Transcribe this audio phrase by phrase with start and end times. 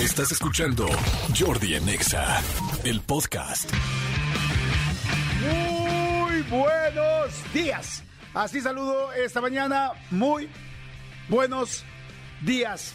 [0.00, 0.88] Estás escuchando
[1.38, 2.42] Jordi Anexa,
[2.82, 3.70] el podcast.
[5.40, 8.02] Muy buenos días.
[8.34, 9.92] Así saludo esta mañana.
[10.10, 10.48] Muy
[11.28, 11.97] buenos días.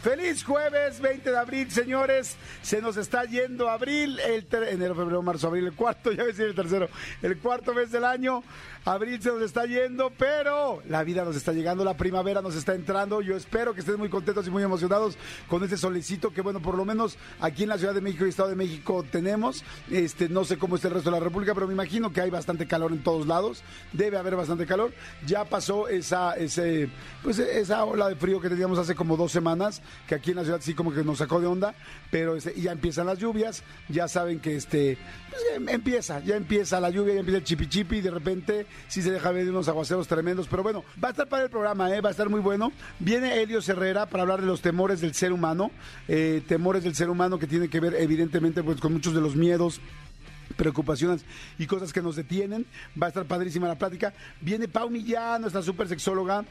[0.01, 2.37] Feliz jueves 20 de abril, señores.
[2.61, 6.55] Se nos está yendo abril, el enero, febrero, marzo, abril, el cuarto, ya decir el
[6.55, 6.87] tercero,
[7.21, 8.41] el cuarto mes del año.
[8.85, 12.73] Abril se nos está yendo, pero la vida nos está llegando, la primavera nos está
[12.73, 13.21] entrando.
[13.21, 15.17] Yo espero que estén muy contentos y muy emocionados
[15.47, 18.29] con este solecito que, bueno, por lo menos aquí en la Ciudad de México y
[18.29, 19.63] Estado de México tenemos.
[19.89, 22.29] Este, no sé cómo está el resto de la República, pero me imagino que hay
[22.29, 23.63] bastante calor en todos lados.
[23.93, 24.93] Debe haber bastante calor.
[25.25, 26.89] Ya pasó esa, ese,
[27.23, 30.43] pues esa ola de frío que teníamos hace como dos semanas, que aquí en la
[30.43, 31.75] ciudad sí como que nos sacó de onda,
[32.11, 33.63] pero este, ya empiezan las lluvias.
[33.89, 34.97] Ya saben que este,
[35.29, 38.65] pues, em, empieza, ya empieza la lluvia, ya empieza el chipi chipi y de repente
[38.87, 41.93] sí se deja ver unos aguaceros tremendos, pero bueno, va a estar para el programa,
[41.93, 42.01] ¿eh?
[42.01, 42.71] va a estar muy bueno.
[42.99, 45.71] Viene Helio Herrera para hablar de los temores del ser humano,
[46.07, 49.35] eh, temores del ser humano que tiene que ver evidentemente pues, con muchos de los
[49.35, 49.81] miedos
[50.55, 51.25] preocupaciones
[51.57, 52.65] y cosas que nos detienen.
[53.01, 54.13] Va a estar padrísima la plática.
[54.41, 56.45] Viene Pau Millán, nuestra super sexóloga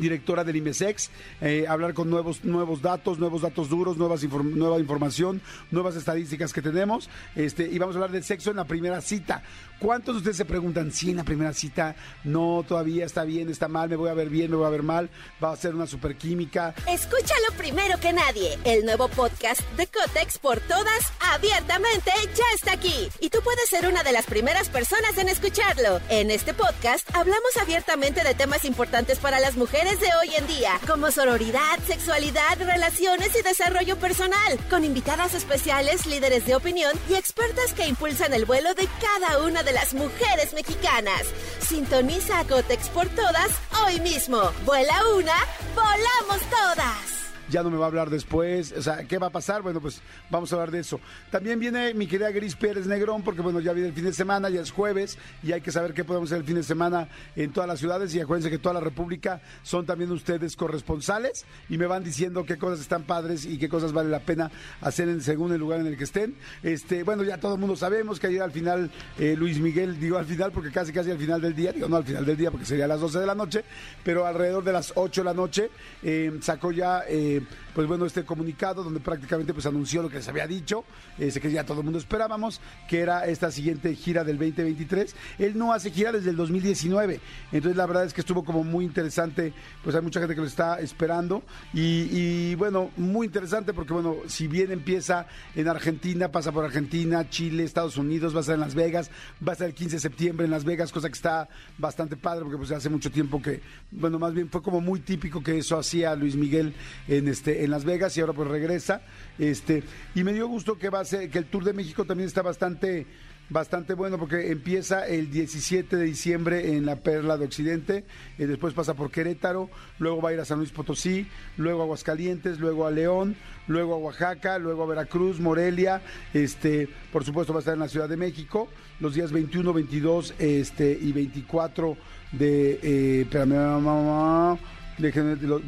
[0.00, 5.96] directora del IMESEX, eh, hablar con nuevos, nuevos datos, nuevos datos duros, nueva información, nuevas
[5.96, 7.08] estadísticas que tenemos.
[7.34, 9.42] Este, y vamos a hablar del sexo en la primera cita.
[9.78, 13.68] ¿Cuántos de ustedes se preguntan si en la primera cita no, todavía está bien, está
[13.68, 15.10] mal, me voy a ver bien, me voy a ver mal,
[15.42, 16.74] va a ser una superquímica?
[16.88, 18.58] Escúchalo primero que nadie.
[18.64, 23.08] El nuevo podcast de Cotex por todas, abiertamente, ya está aquí.
[23.20, 26.00] Y tú puedes ser una de las primeras personas en escucharlo.
[26.08, 30.80] En este podcast hablamos abiertamente de temas importantes para las mujeres de hoy en día,
[30.86, 37.74] como sororidad, sexualidad, relaciones y desarrollo personal, con invitadas especiales, líderes de opinión y expertas
[37.74, 41.22] que impulsan el vuelo de cada una las mujeres mexicanas.
[41.60, 43.50] Sintoniza a Cotex por todas
[43.84, 44.52] hoy mismo.
[44.64, 45.36] Vuela una,
[45.74, 47.15] volamos todas
[47.48, 49.62] ya no me va a hablar después, o sea, ¿qué va a pasar?
[49.62, 51.00] Bueno, pues vamos a hablar de eso.
[51.30, 54.48] También viene mi querida Gris Pérez Negrón, porque bueno, ya viene el fin de semana,
[54.48, 57.52] ya es jueves, y hay que saber qué podemos hacer el fin de semana en
[57.52, 61.86] todas las ciudades, y acuérdense que toda la República son también ustedes corresponsales, y me
[61.86, 65.52] van diciendo qué cosas están padres y qué cosas vale la pena hacer en, según
[65.52, 66.34] el lugar en el que estén.
[66.62, 70.18] Este, bueno, ya todo el mundo sabemos que ayer al final eh, Luis Miguel, digo
[70.18, 72.50] al final, porque casi casi al final del día, digo no al final del día,
[72.50, 73.64] porque sería a las 12 de la noche,
[74.02, 75.70] pero alrededor de las 8 de la noche,
[76.02, 77.02] eh, sacó ya...
[77.08, 80.86] Eh, game pues bueno, este comunicado donde prácticamente pues anunció lo que les había dicho,
[81.18, 85.14] ese que ya todo el mundo esperábamos, que era esta siguiente gira del 2023.
[85.38, 87.20] Él no hace gira desde el 2019,
[87.52, 89.52] entonces la verdad es que estuvo como muy interesante,
[89.84, 91.42] pues hay mucha gente que lo está esperando
[91.74, 97.64] y, bueno, muy interesante porque bueno, si bien empieza en Argentina, pasa por Argentina, Chile,
[97.64, 99.10] Estados Unidos, va a estar en Las Vegas,
[99.46, 102.40] va a estar el 15 de septiembre en Las Vegas, cosa que está bastante padre
[102.40, 103.60] porque pues hace mucho tiempo que,
[103.90, 106.72] bueno, más bien fue como muy típico que eso hacía Luis Miguel
[107.06, 109.02] en este en Las Vegas y ahora pues regresa.
[109.38, 109.82] Este,
[110.14, 112.42] y me dio gusto que va a ser, que el Tour de México también está
[112.42, 113.06] bastante
[113.48, 118.04] bastante bueno porque empieza el 17 de diciembre en la Perla de Occidente,
[118.38, 121.26] y después pasa por Querétaro, luego va a ir a San Luis Potosí,
[121.56, 123.36] luego a Aguascalientes, luego a León,
[123.68, 126.02] luego a Oaxaca, luego a Veracruz, Morelia,
[126.34, 128.68] este, por supuesto va a estar en la Ciudad de México
[128.98, 131.96] los días 21, 22 este, y 24
[132.32, 133.26] de, eh,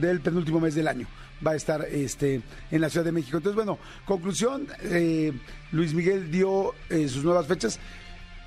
[0.00, 1.06] del penúltimo mes del año
[1.46, 3.36] va a estar este, en la Ciudad de México.
[3.36, 5.32] Entonces, bueno, conclusión, eh,
[5.72, 7.78] Luis Miguel dio eh, sus nuevas fechas.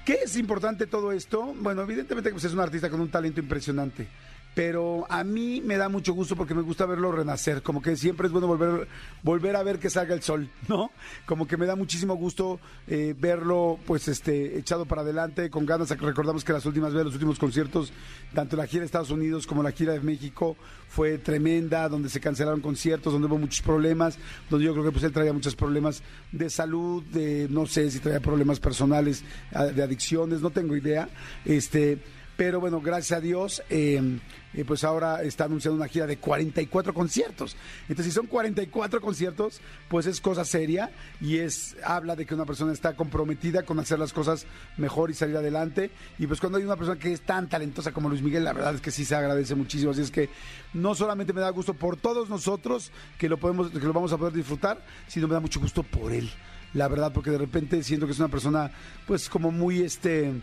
[0.06, 1.54] ¿Qué es importante todo esto?
[1.60, 4.08] Bueno, evidentemente pues es un artista con un talento impresionante
[4.54, 8.28] pero a mí me da mucho gusto porque me gusta verlo renacer, como que siempre
[8.28, 8.88] es bueno volver,
[9.24, 10.92] volver a ver que salga el sol, ¿no?
[11.26, 15.90] Como que me da muchísimo gusto eh, verlo pues este echado para adelante, con ganas,
[15.90, 17.94] recordamos que las últimas veces, los últimos conciertos,
[18.34, 20.58] tanto la gira de Estados Unidos como la gira de México
[20.90, 24.18] fue tremenda, donde se cancelaron conciertos, donde hubo muchos problemas,
[24.50, 26.04] donde yo creo que pues él traía muchos problemas
[26.34, 31.08] de salud, de no sé si traía problemas personales, de adicciones, no tengo idea,
[31.46, 32.00] este
[32.42, 34.02] pero bueno, gracias a Dios, eh,
[34.56, 37.56] eh, pues ahora está anunciando una gira de 44 conciertos.
[37.82, 40.90] Entonces, si son 44 conciertos, pues es cosa seria
[41.22, 44.48] y es habla de que una persona está comprometida con hacer las cosas
[44.78, 45.92] mejor y salir adelante.
[46.18, 48.74] Y pues cuando hay una persona que es tan talentosa como Luis Miguel, la verdad
[48.74, 49.92] es que sí se agradece muchísimo.
[49.92, 50.28] Así es que
[50.74, 54.18] no solamente me da gusto por todos nosotros que lo podemos, que lo vamos a
[54.18, 56.28] poder disfrutar, sino me da mucho gusto por él.
[56.74, 58.72] La verdad, porque de repente siento que es una persona,
[59.06, 60.42] pues como muy este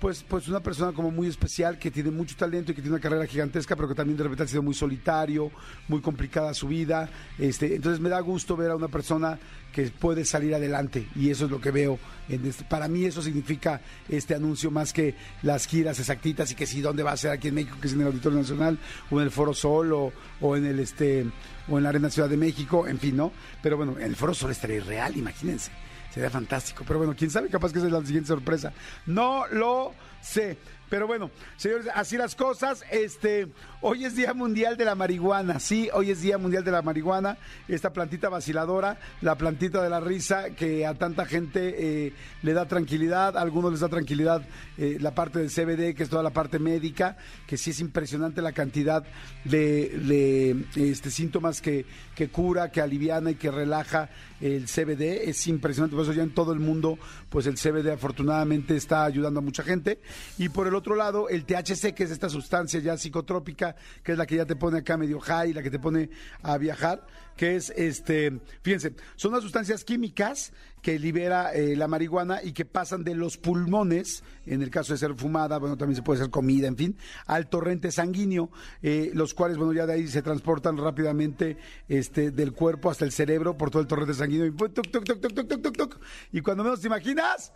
[0.00, 3.02] pues, pues una persona como muy especial, que tiene mucho talento y que tiene una
[3.02, 5.50] carrera gigantesca, pero que también de repente ha sido muy solitario,
[5.88, 7.08] muy complicada su vida.
[7.38, 9.38] Este, entonces me da gusto ver a una persona
[9.72, 11.98] que puede salir adelante y eso es lo que veo.
[12.28, 16.66] En este, para mí eso significa este anuncio más que las giras exactitas y que
[16.66, 18.78] si dónde va a ser aquí en México, que es en el Auditorio Nacional
[19.10, 21.26] o en el Foro Sol o, o en el este
[21.68, 23.32] o en la Arena Ciudad de México, en fin, ¿no?
[23.62, 25.70] Pero bueno, en el Foro Sol estaría real, imagínense.
[26.16, 26.82] Sería fantástico.
[26.86, 28.72] Pero bueno, quién sabe, capaz que esa es la siguiente sorpresa.
[29.04, 29.92] No lo
[30.22, 30.56] sé.
[30.88, 32.84] Pero bueno, señores, así las cosas.
[32.90, 33.48] Este,
[33.80, 35.58] hoy es Día Mundial de la Marihuana.
[35.58, 37.38] Sí, hoy es Día Mundial de la Marihuana.
[37.66, 41.74] Esta plantita vaciladora, la plantita de la risa que a tanta gente
[42.06, 42.12] eh,
[42.42, 43.36] le da tranquilidad.
[43.36, 44.42] A algunos les da tranquilidad
[44.78, 47.16] eh, la parte del CBD, que es toda la parte médica,
[47.48, 49.04] que sí es impresionante la cantidad
[49.44, 51.84] de, este, síntomas que,
[52.14, 54.08] que cura, que aliviana y que relaja
[54.40, 55.28] el CBD.
[55.28, 55.96] Es impresionante.
[55.96, 56.96] Por eso ya en todo el mundo,
[57.28, 59.98] pues el CBD afortunadamente está ayudando a mucha gente.
[60.38, 64.18] Y por el otro lado, el THC, que es esta sustancia ya psicotrópica, que es
[64.18, 66.10] la que ya te pone acá medio high, la que te pone
[66.42, 67.06] a viajar,
[67.36, 70.52] que es este, fíjense, son las sustancias químicas
[70.82, 74.98] que libera eh, la marihuana y que pasan de los pulmones, en el caso de
[74.98, 76.96] ser fumada, bueno, también se puede ser comida, en fin,
[77.26, 78.50] al torrente sanguíneo,
[78.82, 81.56] eh, los cuales, bueno, ya de ahí se transportan rápidamente
[81.88, 84.46] este, del cuerpo hasta el cerebro por todo el torrente sanguíneo.
[84.46, 86.00] Y, tuc, tuc, tuc,
[86.32, 87.52] y cuando menos te imaginas,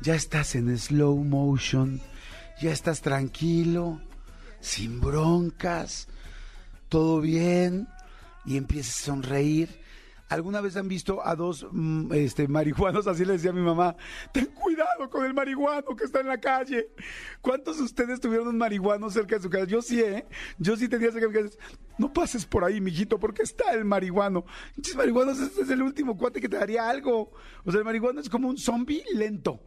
[0.00, 2.00] ya estás en slow motion
[2.60, 4.00] ya estás tranquilo,
[4.60, 6.08] sin broncas,
[6.90, 7.88] todo bien,
[8.44, 9.80] y empiezas a sonreír.
[10.28, 13.06] ¿Alguna vez han visto a dos mm, este, marihuanos?
[13.08, 13.96] Así le decía a mi mamá,
[14.30, 16.90] ten cuidado con el marihuano que está en la calle.
[17.40, 19.64] ¿Cuántos de ustedes tuvieron un marihuano cerca de su casa?
[19.64, 20.26] Yo sí, ¿eh?
[20.58, 21.50] Yo sí tenía cerca de.
[21.98, 24.44] No pases por ahí, mijito, porque está el marihuano.
[24.96, 27.32] Marihuanos, este es el último cuate que te daría algo.
[27.64, 29.60] O sea, el marihuano es como un zombie lento.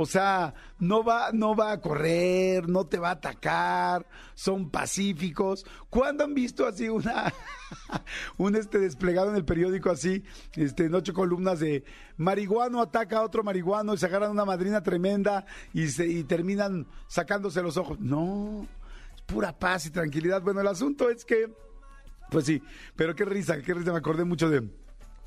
[0.00, 4.06] O sea, no va, no va a correr, no te va a atacar,
[4.36, 5.66] son pacíficos.
[5.90, 7.34] ¿Cuándo han visto así una,
[8.38, 10.22] un este desplegado en el periódico así,
[10.52, 11.82] este, en ocho columnas de
[12.16, 16.86] marihuano ataca a otro marihuano y se agarran una madrina tremenda y se, y terminan
[17.08, 17.98] sacándose los ojos?
[17.98, 18.68] No,
[19.16, 20.42] es pura paz y tranquilidad.
[20.42, 21.52] Bueno, el asunto es que,
[22.30, 22.62] pues sí,
[22.94, 24.62] pero qué risa, qué risa, me acordé mucho de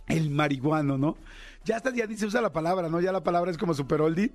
[0.08, 1.18] el marihuano, ¿no?
[1.66, 3.02] Ya hasta ya dice usa la palabra, ¿no?
[3.02, 4.32] Ya la palabra es como super oldie.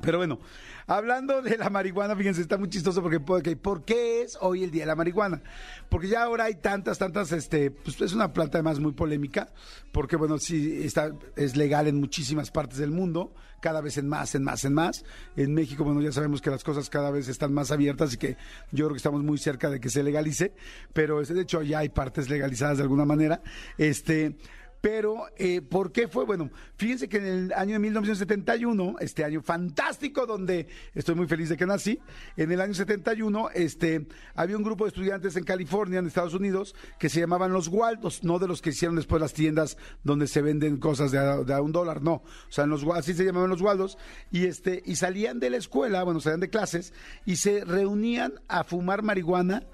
[0.00, 0.38] Pero bueno,
[0.86, 4.82] hablando de la marihuana, fíjense, está muy chistoso porque, ¿por qué es hoy el día
[4.82, 5.42] de la marihuana?
[5.88, 9.52] Porque ya ahora hay tantas, tantas, este, pues es una planta además muy polémica,
[9.92, 14.34] porque bueno, sí está, es legal en muchísimas partes del mundo, cada vez en más,
[14.34, 15.04] en más, en más.
[15.36, 18.36] En México, bueno, ya sabemos que las cosas cada vez están más abiertas y que
[18.72, 20.54] yo creo que estamos muy cerca de que se legalice,
[20.92, 23.42] pero de hecho ya hay partes legalizadas de alguna manera.
[23.78, 24.36] Este,
[24.80, 26.24] pero, eh, ¿por qué fue?
[26.24, 31.50] Bueno, fíjense que en el año de 1971, este año fantástico donde estoy muy feliz
[31.50, 32.00] de que nací,
[32.36, 36.74] en el año 71 este, había un grupo de estudiantes en California, en Estados Unidos,
[36.98, 40.40] que se llamaban los Waldos, no de los que hicieron después las tiendas donde se
[40.40, 42.14] venden cosas de a, un dólar, no.
[42.14, 43.98] O sea, así se llamaban los Waldos,
[44.30, 46.94] y, este, y salían de la escuela, bueno, salían de clases,
[47.26, 49.64] y se reunían a fumar marihuana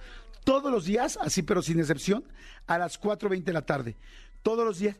[0.43, 2.25] todos los días, así pero sin excepción,
[2.67, 3.97] a las 4.20 de la tarde
[4.46, 4.94] todos los días.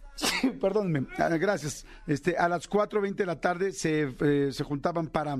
[0.60, 1.86] Perdónenme, ah, gracias.
[2.04, 5.38] Este, a las 4.20 de la tarde se, eh, se juntaban para,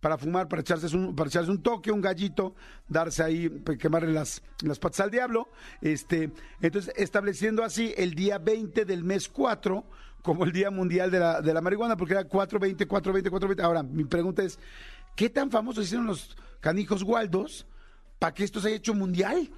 [0.00, 2.56] para fumar, para echarse, un, para echarse un toque, un gallito,
[2.88, 5.50] darse ahí, quemarle las, las patas al diablo.
[5.80, 9.84] Este, entonces, estableciendo así el día 20 del mes 4
[10.22, 13.62] como el Día Mundial de la, de la Marihuana, porque era 4.20, 4.20, 4.20.
[13.62, 14.58] Ahora, mi pregunta es,
[15.14, 17.68] ¿qué tan famosos hicieron los canijos Waldos
[18.18, 19.48] para que esto se haya hecho mundial?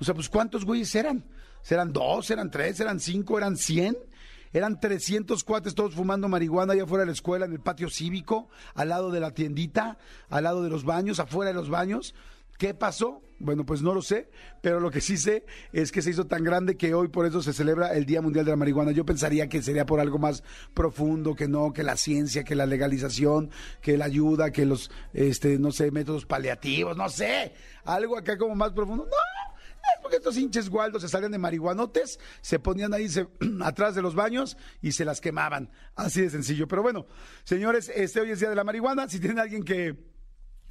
[0.00, 1.24] O sea, pues ¿cuántos güeyes eran?
[1.68, 3.96] ¿Eran dos, eran tres, eran cinco, eran cien?
[4.52, 8.48] Eran 300 cuates todos fumando marihuana allá afuera de la escuela, en el patio cívico,
[8.74, 9.96] al lado de la tiendita,
[10.28, 12.14] al lado de los baños, afuera de los baños.
[12.58, 13.22] ¿Qué pasó?
[13.38, 14.28] Bueno, pues no lo sé,
[14.60, 17.40] pero lo que sí sé es que se hizo tan grande que hoy por eso
[17.40, 18.90] se celebra el Día Mundial de la Marihuana.
[18.90, 20.42] Yo pensaría que sería por algo más
[20.74, 23.50] profundo, que no, que la ciencia, que la legalización,
[23.80, 28.54] que la ayuda, que los, este, no sé, métodos paliativos, no sé, algo acá como
[28.54, 29.04] más profundo.
[29.04, 29.49] No,
[30.02, 33.08] porque estos hinches gualdos se salían de marihuanotes, se ponían ahí
[33.62, 35.70] atrás de los baños y se las quemaban.
[35.94, 36.68] Así de sencillo.
[36.68, 37.06] Pero bueno,
[37.44, 39.08] señores, este hoy es día de la marihuana.
[39.08, 40.10] Si tienen alguien que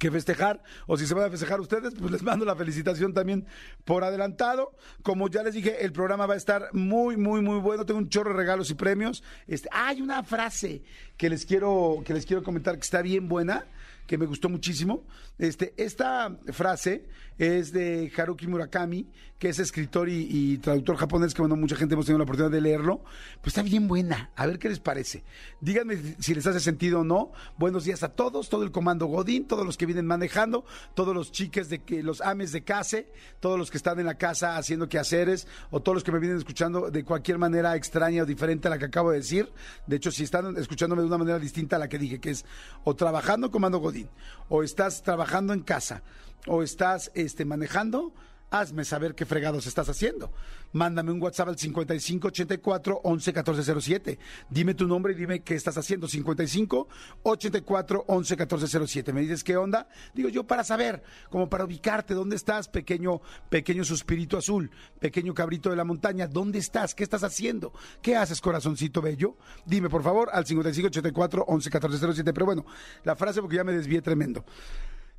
[0.00, 3.46] que festejar, o si se van a festejar ustedes, pues les mando la felicitación también
[3.84, 4.74] por adelantado.
[5.02, 7.84] Como ya les dije, el programa va a estar muy, muy, muy bueno.
[7.84, 9.22] Tengo un chorro de regalos y premios.
[9.46, 10.82] Este, hay una frase
[11.20, 13.66] que les quiero, que les quiero comentar que está bien buena
[14.10, 15.04] que me gustó muchísimo.
[15.38, 17.06] Este, esta frase
[17.38, 19.06] es de Haruki Murakami,
[19.38, 22.60] que es escritor y, traductor japonés, que bueno, mucha gente hemos tenido la oportunidad de
[22.60, 23.04] leerlo.
[23.40, 24.32] Pues está bien buena.
[24.34, 25.22] A ver qué les parece.
[25.60, 27.30] Díganme si les hace sentido o no.
[27.56, 31.30] Buenos días a todos, todo el comando Godín, todos los que vienen manejando, todos los
[31.30, 32.98] chiques de que los ames de casa,
[33.38, 36.36] todos los que están en la casa haciendo quehaceres, o todos los que me vienen
[36.36, 39.50] escuchando de cualquier manera extraña o diferente a la que acabo de decir.
[39.86, 42.44] De hecho, si están escuchándome de una manera distinta a la que dije, que es
[42.84, 44.08] o trabajando comando Godín
[44.48, 46.02] o estás trabajando en casa,
[46.46, 48.12] o estás este, manejando,
[48.50, 50.32] hazme saber qué fregados estás haciendo.
[50.72, 54.18] Mándame un WhatsApp al 5584 111407.
[54.48, 56.08] Dime tu nombre y dime qué estás haciendo.
[56.08, 56.88] 55
[57.22, 59.12] 84 111407.
[59.12, 59.88] Me dices qué onda.
[60.14, 65.70] Digo yo para saber, como para ubicarte, dónde estás, pequeño, pequeño suspirito azul, pequeño cabrito
[65.70, 66.94] de la montaña, ¿dónde estás?
[66.94, 67.72] ¿Qué estás haciendo?
[68.02, 69.36] ¿Qué haces, corazoncito bello?
[69.64, 72.32] Dime, por favor, al 55 84 111407.
[72.32, 72.66] Pero bueno,
[73.04, 74.44] la frase porque ya me desvié tremendo.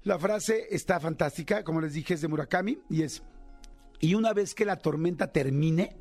[0.03, 3.23] La frase está fantástica, como les dije, es de Murakami y es,
[3.99, 5.95] y una vez que la tormenta termine,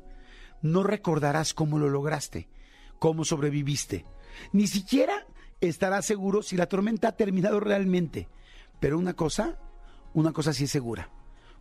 [0.63, 2.49] no recordarás cómo lo lograste,
[2.97, 4.05] cómo sobreviviste.
[4.53, 5.27] Ni siquiera
[5.59, 8.27] estarás seguro si la tormenta ha terminado realmente.
[8.79, 9.59] Pero una cosa,
[10.13, 11.11] una cosa sí es segura.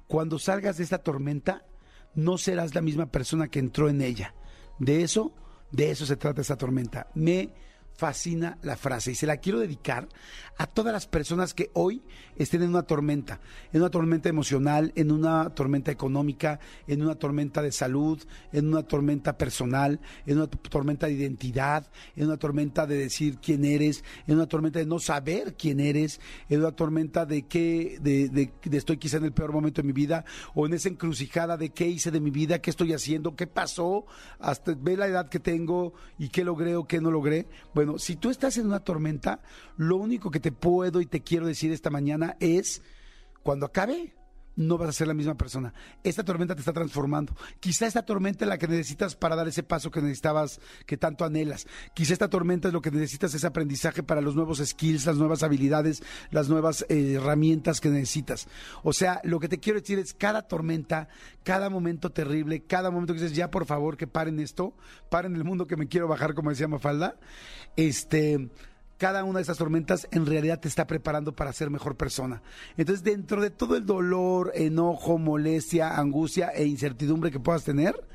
[0.06, 1.66] Cuando salgas de esta tormenta,
[2.14, 4.34] no serás la misma persona que entró en ella.
[4.78, 5.34] De eso,
[5.70, 7.08] de eso se trata esta tormenta.
[7.14, 7.52] Me
[7.96, 10.08] fascina la frase y se la quiero dedicar
[10.56, 12.02] a todas las personas que hoy
[12.36, 13.40] estén en una tormenta,
[13.72, 18.82] en una tormenta emocional, en una tormenta económica, en una tormenta de salud, en una
[18.82, 24.36] tormenta personal, en una tormenta de identidad, en una tormenta de decir quién eres, en
[24.36, 28.96] una tormenta de no saber quién eres, en una tormenta de que de, de estoy
[28.96, 32.10] quizá en el peor momento de mi vida o en esa encrucijada de qué hice
[32.10, 34.06] de mi vida, qué estoy haciendo, qué pasó,
[34.38, 37.46] hasta ve la edad que tengo y qué logré o qué no logré.
[37.74, 39.40] Bueno, si tú estás en una tormenta,
[39.76, 42.82] lo único que te puedo y te quiero decir esta mañana es,
[43.42, 44.14] cuando acabe,
[44.60, 45.72] no vas a ser la misma persona.
[46.04, 47.34] Esta tormenta te está transformando.
[47.58, 51.24] Quizá esta tormenta es la que necesitas para dar ese paso que necesitabas, que tanto
[51.24, 51.66] anhelas.
[51.94, 55.42] Quizá esta tormenta es lo que necesitas, ese aprendizaje para los nuevos skills, las nuevas
[55.42, 58.48] habilidades, las nuevas eh, herramientas que necesitas.
[58.82, 61.08] O sea, lo que te quiero decir es cada tormenta,
[61.42, 64.74] cada momento terrible, cada momento que dices, ya por favor que paren esto,
[65.08, 67.16] paren el mundo que me quiero bajar, como decía Mafalda,
[67.76, 68.50] este
[69.00, 72.42] cada una de esas tormentas en realidad te está preparando para ser mejor persona.
[72.76, 78.06] Entonces, dentro de todo el dolor, enojo, molestia, angustia e incertidumbre que puedas tener,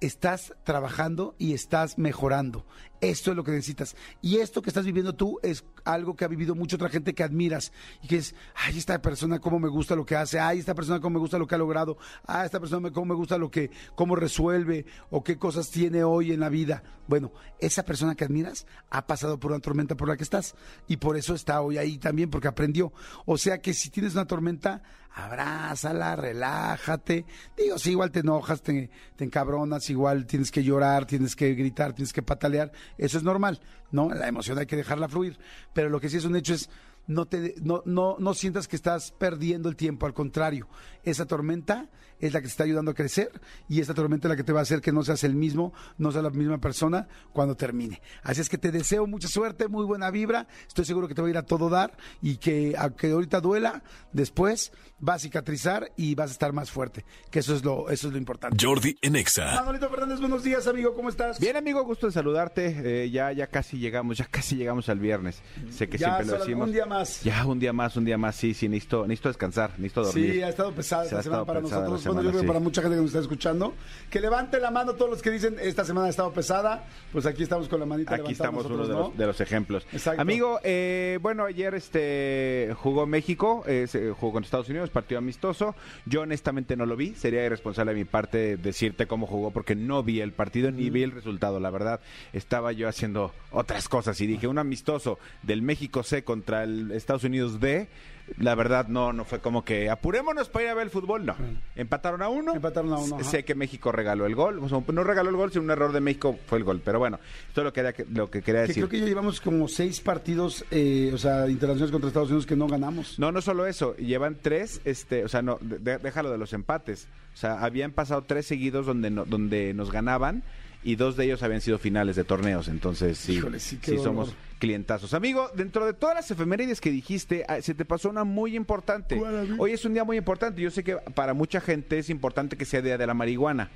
[0.00, 2.66] estás trabajando y estás mejorando.
[3.00, 3.96] Esto es lo que necesitas.
[4.22, 7.22] Y esto que estás viviendo tú es algo que ha vivido mucha otra gente que
[7.22, 7.72] admiras
[8.02, 11.00] y que es, ay, esta persona cómo me gusta lo que hace, ay, esta persona
[11.00, 13.70] cómo me gusta lo que ha logrado, ay, esta persona cómo me gusta lo que,
[13.94, 16.82] cómo resuelve o qué cosas tiene hoy en la vida.
[17.06, 20.54] Bueno, esa persona que admiras ha pasado por una tormenta por la que estás
[20.86, 22.92] y por eso está hoy ahí también, porque aprendió.
[23.26, 24.82] O sea que si tienes una tormenta,
[25.14, 27.24] abrázala, relájate.
[27.56, 31.92] Digo, si igual te enojas, te, te encabronas, igual tienes que llorar, tienes que gritar,
[31.92, 33.60] tienes que patalear, eso es normal,
[33.90, 34.08] ¿no?
[34.10, 35.38] La emoción hay que dejarla fluir,
[35.72, 36.70] pero lo que sí es un hecho es
[37.06, 40.68] no, te, no, no, no sientas que estás perdiendo el tiempo, al contrario,
[41.02, 41.88] esa tormenta
[42.20, 43.30] es la que te está ayudando a crecer
[43.68, 45.72] y esta tormenta es la que te va a hacer que no seas el mismo,
[45.98, 48.00] no seas la misma persona cuando termine.
[48.22, 51.28] Así es que te deseo mucha suerte, muy buena vibra, estoy seguro que te va
[51.28, 54.72] a ir a todo dar y que aunque ahorita duela, después
[55.06, 58.12] va a cicatrizar y vas a estar más fuerte, que eso es lo, eso es
[58.12, 58.64] lo importante.
[58.64, 59.54] Jordi Enexa.
[59.54, 61.38] Manolito Fernández, buenos días, amigo, ¿cómo estás?
[61.38, 63.04] Bien, amigo, gusto de saludarte.
[63.04, 65.42] Eh, ya, ya casi llegamos, ya casi llegamos al viernes.
[65.70, 66.68] Sé que siempre lo decimos.
[66.68, 67.22] Un día más.
[67.22, 70.32] Ya, un día más, un día más, sí, sí, necesito, necesito descansar, necesito dormir.
[70.32, 73.02] Sí, ha estado pesada esta semana para nosotros, bueno, yo creo para mucha gente que
[73.02, 73.74] nos está escuchando.
[74.10, 77.42] Que levante la mano todos los que dicen, esta semana ha estado pesada, pues aquí
[77.42, 79.86] estamos con la manita Aquí estamos uno de, los, de, los, ejemplos.
[79.92, 80.20] Exacto.
[80.20, 83.86] Amigo, eh, bueno, ayer este jugó México, eh,
[84.18, 85.74] jugó con Estados Unidos, partido amistoso.
[86.06, 90.02] Yo honestamente no lo vi, sería irresponsable de mi parte decirte cómo jugó porque no
[90.02, 92.00] vi el partido ni vi el resultado, la verdad.
[92.32, 97.24] Estaba yo haciendo otras cosas y dije, un amistoso del México C contra el Estados
[97.24, 97.88] Unidos D
[98.38, 101.36] la verdad no no fue como que apurémonos para ir a ver el fútbol, no.
[101.76, 102.54] Empataron a uno.
[102.54, 103.22] Empataron a uno.
[103.22, 106.38] Sé que México regaló el gol, no regaló el gol, sino un error de México
[106.46, 108.76] fue el gol, pero bueno, esto es lo que, lo que quería decir.
[108.76, 112.56] creo que ya llevamos como seis partidos, eh, o sea, internacionales contra Estados Unidos que
[112.56, 113.18] no ganamos.
[113.18, 117.36] No, no solo eso, llevan tres, este, o sea, no, déjalo de los empates, o
[117.36, 120.42] sea, habían pasado tres seguidos donde, donde nos ganaban
[120.84, 122.68] y dos de ellos habían sido finales de torneos.
[122.68, 125.14] Entonces, sí, Híjole, sí, sí somos clientazos.
[125.14, 129.20] Amigo, dentro de todas las efemérides que dijiste, ah, se te pasó una muy importante.
[129.58, 130.60] Hoy es un día muy importante.
[130.60, 133.70] Yo sé que para mucha gente es importante que sea día de la marihuana.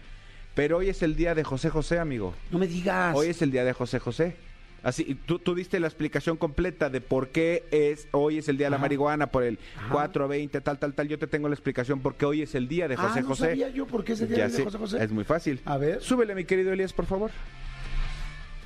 [0.55, 2.35] Pero hoy es el día de José José, amigo.
[2.51, 3.17] No me digas.
[3.17, 4.37] Hoy es el día de José José.
[4.83, 8.67] Así, tú, tú diste la explicación completa de por qué es hoy es el día
[8.67, 8.83] de la Ajá.
[8.85, 9.89] marihuana, por el Ajá.
[9.93, 11.09] 4, 20, tal, tal, tal.
[11.09, 13.45] Yo te tengo la explicación porque hoy es el día de José ah, no José.
[13.51, 15.03] sabía yo por qué es el día Ya de sé, José José.
[15.05, 15.61] Es muy fácil.
[15.65, 16.01] A ver.
[16.01, 17.31] Súbele, mi querido Elías, por favor.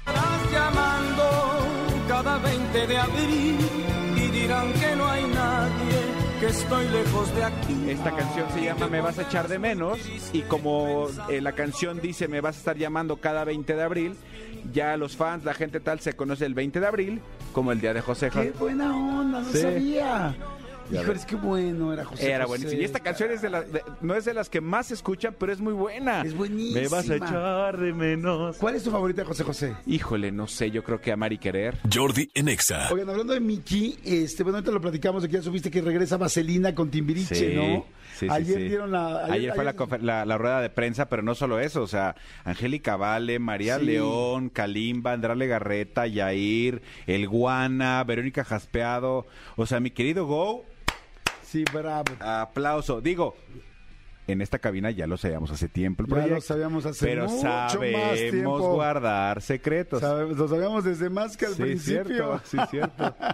[0.06, 1.22] Estarás llamando
[2.08, 3.56] cada 20 de abril
[4.16, 7.90] y dirán que no hay nadie, que estoy lejos de aquí.
[7.90, 9.98] Esta canción se llama Me vas a echar de menos
[10.32, 14.16] y como eh, la canción dice Me vas a estar llamando cada 20 de abril,
[14.72, 17.20] ya los fans, la gente tal se conoce el 20 de abril
[17.52, 18.52] como el día de José Qué José.
[18.58, 19.58] buena onda, no Sí.
[19.58, 20.34] sabía.
[20.90, 21.08] Ves.
[21.20, 22.48] es que bueno era José Era José.
[22.48, 22.82] buenísimo.
[22.82, 25.34] Y esta canción es de las, de- no es de las que más se escuchan,
[25.38, 26.20] pero es muy buena.
[26.20, 26.80] Es buenísima.
[26.82, 28.58] Me vas a echar de menos.
[28.58, 29.74] ¿Cuál es tu favorita José José?
[29.86, 31.78] Híjole, no sé, yo creo que Amar y Querer.
[31.90, 32.92] Jordi en Exa.
[32.92, 36.18] Oigan, hablando de Miki, este, bueno, ahorita lo platicamos de que ya supiste que regresa
[36.18, 37.86] Vaselina con Timbiriche, Sí, ¿no?
[38.26, 38.68] Sí, ayer sí.
[38.68, 39.24] dieron la...
[39.26, 42.14] Ayer, fue la, la- la rueda de prensa, pero no solo eso, o sea,
[42.44, 43.86] Angélica Vale, María Sí.
[43.86, 49.26] León, Kalimba, Andrale Garreta, Yair, El Guana, Verónica Jaspeado,
[49.56, 50.64] o sea, mi querido Go,
[51.42, 52.04] Sí, bravo.
[52.20, 53.00] aplauso.
[53.00, 53.36] Digo,
[54.26, 56.34] en esta cabina ya lo sabíamos hace tiempo el Ya proyecto.
[56.36, 58.58] lo sabíamos hace pero mucho más sabemos tiempo.
[58.74, 60.00] guardar secretos.
[60.00, 62.04] Sabemos- lo sabíamos desde más que al sí, principio.
[62.04, 63.14] cierto, sí, cierto.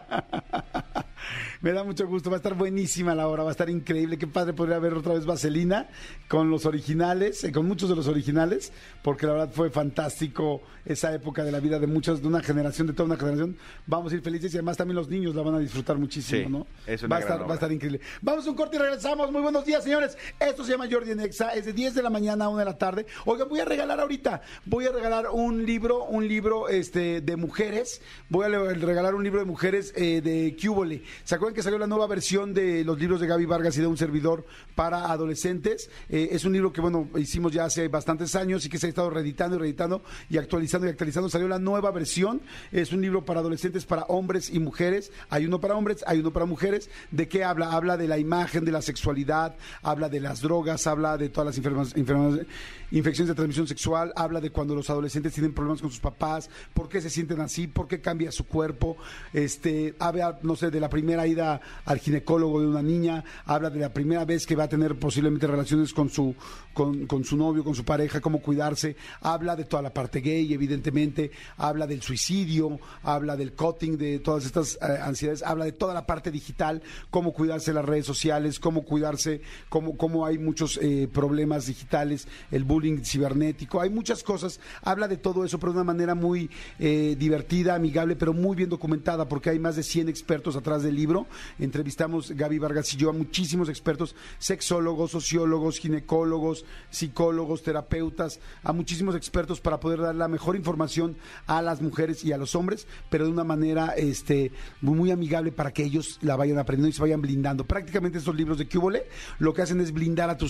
[1.61, 4.17] Me da mucho gusto, va a estar buenísima la hora, va a estar increíble.
[4.17, 5.89] Qué padre podría ver otra vez Vaselina
[6.29, 8.73] con los originales, eh, con muchos de los originales,
[9.03, 12.87] porque la verdad fue fantástico esa época de la vida de muchos, de una generación,
[12.87, 13.57] de toda una generación.
[13.87, 16.49] Vamos a ir felices y además también los niños la van a disfrutar muchísimo, Sí,
[16.49, 16.67] ¿no?
[16.87, 17.53] es una va, a estar, va obra.
[17.53, 18.01] a estar increíble.
[18.23, 19.33] Vamos a un corte y regresamos.
[19.33, 20.17] Muy buenos días, señores.
[20.39, 22.65] Esto se llama Jordi en Exa, es de 10 de la mañana a 1 de
[22.65, 23.05] la tarde.
[23.25, 28.01] Oigan, voy a regalar ahorita, voy a regalar un libro, un libro este, de mujeres.
[28.29, 31.03] Voy a regalar un libro de mujeres eh, de Cúbole.
[31.25, 33.87] ¿Se acuerdan que salió la nueva versión de los libros de Gaby Vargas y de
[33.87, 35.91] un servidor para adolescentes?
[36.09, 38.89] Eh, es un libro que, bueno, hicimos ya hace bastantes años y que se ha
[38.89, 41.29] estado reeditando y reeditando y actualizando y actualizando.
[41.29, 42.41] Salió la nueva versión.
[42.73, 45.13] Es un libro para adolescentes, para hombres y mujeres.
[45.31, 46.91] Hay uno para hombres, hay uno para mujeres.
[47.11, 47.73] ¿De qué habla?
[47.73, 51.59] Habla de la imagen, de la sexualidad, habla de las drogas, habla de todas las
[51.59, 56.89] infecciones de transmisión sexual, habla de cuando los adolescentes tienen problemas con sus papás, por
[56.89, 58.97] qué se sienten así, por qué cambia su cuerpo.
[59.33, 63.81] Este, habla, no sé, de la primera ida al ginecólogo de una niña, habla de
[63.81, 66.35] la primera vez que va a tener posiblemente relaciones con su,
[66.73, 71.31] con, su novio, con su pareja, cómo cuidarse, habla de toda la parte gay, evidentemente,
[71.57, 76.07] habla del suicidio, habla del cutting, de todas estas eh, ansiedades, habla de toda la
[76.07, 81.67] parte digital, cómo cuidarse las redes sociales, cómo cuidarse, cómo, cómo hay muchos eh, problemas
[81.67, 86.15] digitales, el bullying cibernético, hay muchas cosas, habla de todo eso, pero de una manera
[86.15, 90.83] muy eh, divertida, amigable, pero muy bien documentada, porque hay más de 100 expertos atrás
[90.83, 91.27] del libro.
[91.59, 99.15] Entrevistamos Gaby Vargas y yo a muchísimos expertos, sexólogos, sociólogos, ginecólogos, psicólogos, terapeutas, a muchísimos
[99.15, 103.25] expertos para poder dar la mejor información a las mujeres y a los hombres, pero
[103.25, 107.23] de una manera este, muy, amigable para que ellos la vayan aprendiendo y se vayan
[107.23, 107.65] blindando.
[107.65, 109.07] Prácticamente estos libros de Cúbole
[109.39, 110.47] lo que hacen es blindar a tu,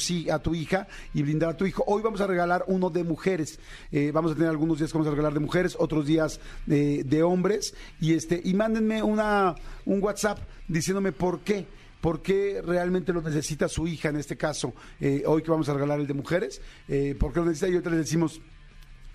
[0.55, 1.85] hija y blindar a tu hijo.
[1.87, 3.59] Hoy vamos a regalar uno de mujeres.
[3.93, 7.05] Eh, vamos a tener algunos días que vamos a regalar de mujeres, otros días de,
[7.05, 7.75] de hombres.
[8.01, 10.39] Y este, y mándenme una, un WhatsApp
[10.69, 11.67] diciéndome por qué.
[12.01, 14.73] ¿Por qué realmente lo necesita su hija en este caso?
[15.01, 17.69] Eh, hoy que vamos a regalar el de mujeres, eh, ¿por qué lo necesita?
[17.69, 18.41] Y ahorita les decimos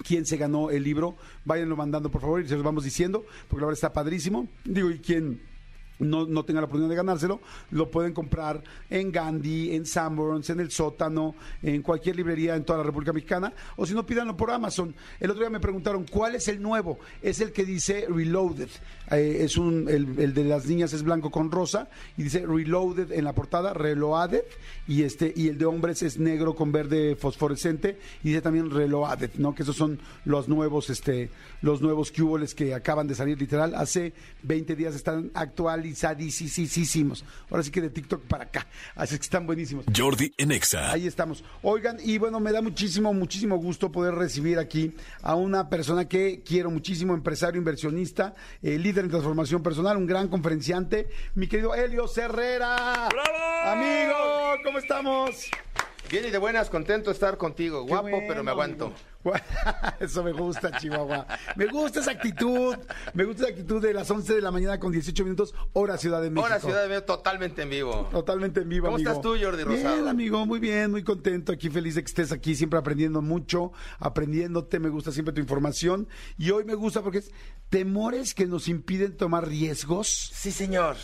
[0.05, 1.15] quién se ganó el libro.
[1.45, 4.49] Váyanlo mandando, por favor, y se los vamos diciendo, porque la verdad está padrísimo.
[4.65, 5.39] Digo, y quién
[5.99, 7.39] no, no tenga la oportunidad de ganárselo,
[7.71, 12.79] lo pueden comprar en Gandhi, en Sanborns, en El Sótano, en cualquier librería en toda
[12.79, 14.95] la República Mexicana, o si no, pídanlo por Amazon.
[15.19, 16.99] El otro día me preguntaron, ¿cuál es el nuevo?
[17.21, 18.69] Es el que dice Reloaded.
[19.11, 23.11] Eh, es un, el, el de las niñas es blanco con rosa, y dice Reloaded
[23.11, 24.43] en la portada, Reloaded,
[24.87, 29.31] y, este, y el de hombres es negro con verde fosforescente, y dice también Reloaded,
[29.35, 29.53] ¿no?
[29.55, 31.29] Que esos son los nuevos, este,
[31.61, 33.75] los nuevos cuboles que acaban de salir literal.
[33.75, 34.13] Hace
[34.43, 37.23] 20 días están actualizadísimos.
[37.49, 38.67] Ahora sí que de TikTok para acá.
[38.95, 39.85] Así que están buenísimos.
[39.95, 40.91] Jordi en Exa.
[40.91, 41.43] Ahí estamos.
[41.61, 46.41] Oigan, y bueno, me da muchísimo, muchísimo gusto poder recibir aquí a una persona que
[46.45, 52.05] quiero muchísimo, empresario, inversionista, eh, líder en transformación personal, un gran conferenciante, mi querido Helio
[52.15, 53.09] Herrera.
[53.65, 55.49] Amigo, ¿cómo estamos?
[56.13, 57.87] Bien y de buenas, contento de estar contigo.
[57.87, 58.93] Guapo, bueno, pero me aguanto.
[59.99, 61.25] Eso me gusta, Chihuahua.
[61.55, 62.75] Me gusta esa actitud.
[63.15, 66.21] Me gusta esa actitud de las 11 de la mañana con 18 minutos, hora Ciudad
[66.21, 66.45] de México.
[66.45, 68.09] Ahora Ciudad de México totalmente en vivo.
[68.11, 69.09] Totalmente en vivo, ¿Cómo amigo.
[69.09, 69.95] estás tú, Jordi Rosado?
[69.95, 71.51] Bien, amigo, muy bien, muy contento.
[71.51, 74.79] Aquí feliz de que estés aquí, siempre aprendiendo mucho, aprendiéndote.
[74.79, 76.07] Me gusta siempre tu información.
[76.37, 77.31] Y hoy me gusta porque es
[77.69, 80.29] temores que nos impiden tomar riesgos.
[80.31, 80.95] Sí, señor.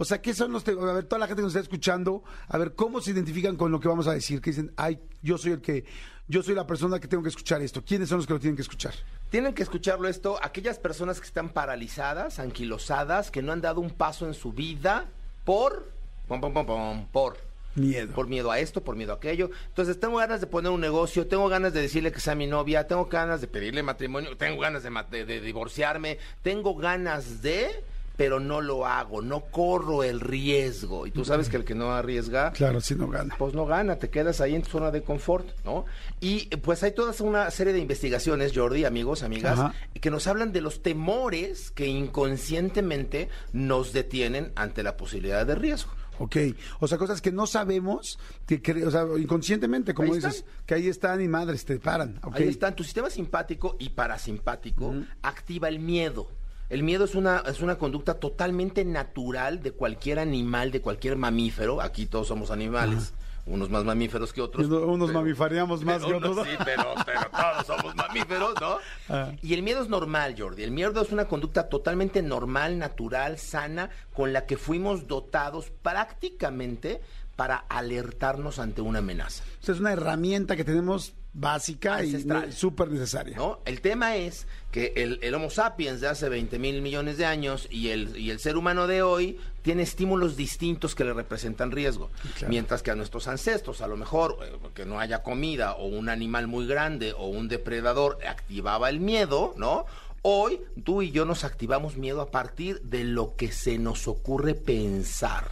[0.00, 0.62] O sea, ¿qué son los?
[0.68, 3.72] A ver, toda la gente que nos está escuchando, a ver, ¿cómo se identifican con
[3.72, 4.40] lo que vamos a decir?
[4.40, 5.84] Que dicen, ay, yo soy el que,
[6.28, 7.82] yo soy la persona que tengo que escuchar esto.
[7.84, 8.94] ¿Quiénes son los que lo tienen que escuchar?
[9.28, 13.90] Tienen que escucharlo esto aquellas personas que están paralizadas, anquilosadas, que no han dado un
[13.90, 15.06] paso en su vida
[15.44, 15.90] por...
[16.28, 17.36] Pom, pom, pom, pom, por...
[17.74, 18.12] Miedo.
[18.14, 19.50] Por miedo a esto, por miedo a aquello.
[19.68, 22.86] Entonces, tengo ganas de poner un negocio, tengo ganas de decirle que sea mi novia,
[22.88, 27.84] tengo ganas de pedirle matrimonio, tengo ganas de, ma- de- de divorciarme, tengo ganas de,
[28.18, 31.06] pero no lo hago, no corro el riesgo.
[31.06, 33.34] Y tú sabes que el que no arriesga, Claro, si no gana.
[33.38, 35.86] pues no gana, te quedas ahí en tu zona de confort, ¿no?
[36.20, 39.74] Y pues hay toda una serie de investigaciones, Jordi, amigos, amigas, Ajá.
[40.00, 45.92] que nos hablan de los temores que inconscientemente nos detienen ante la posibilidad de riesgo.
[46.20, 46.36] Ok,
[46.80, 50.88] o sea, cosas que no sabemos, que cre- o sea, inconscientemente, como dices, que ahí
[50.88, 52.18] están y madres, te paran.
[52.32, 56.28] Ahí están, tu sistema simpático y parasimpático activa el miedo.
[56.70, 61.80] El miedo es una, es una conducta totalmente natural de cualquier animal, de cualquier mamífero.
[61.80, 63.14] Aquí todos somos animales,
[63.46, 64.66] unos más mamíferos que otros.
[64.66, 66.46] Uno- unos pero- mamifariamos más que otros.
[66.46, 68.76] Sí, pero, pero todos somos mamíferos, ¿no?
[69.08, 69.32] Ah.
[69.40, 70.62] Y el miedo es normal, Jordi.
[70.62, 77.00] El miedo es una conducta totalmente normal, natural, sana, con la que fuimos dotados prácticamente
[77.36, 79.44] para alertarnos ante una amenaza.
[79.62, 82.52] O sea, es una herramienta que tenemos básica y Ancestral.
[82.52, 83.36] súper necesaria.
[83.36, 83.60] ¿no?
[83.64, 87.68] El tema es que el, el Homo sapiens de hace 20 mil millones de años
[87.70, 92.10] y el, y el ser humano de hoy tiene estímulos distintos que le representan riesgo.
[92.36, 92.48] Claro.
[92.48, 96.08] Mientras que a nuestros ancestros, a lo mejor eh, que no haya comida o un
[96.08, 99.86] animal muy grande o un depredador activaba el miedo, ¿no?
[100.22, 104.54] Hoy tú y yo nos activamos miedo a partir de lo que se nos ocurre
[104.54, 105.50] pensar.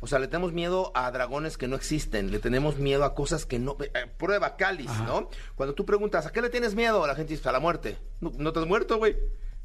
[0.00, 3.46] O sea, le tenemos miedo a dragones que no existen, le tenemos miedo a cosas
[3.46, 3.76] que no...
[3.80, 5.28] eh, prueba cáliz, ¿no?
[5.54, 7.06] Cuando tú preguntas, ¿a qué le tienes miedo?
[7.06, 7.98] La gente dice, a la muerte.
[8.20, 9.16] No, no te has muerto, güey.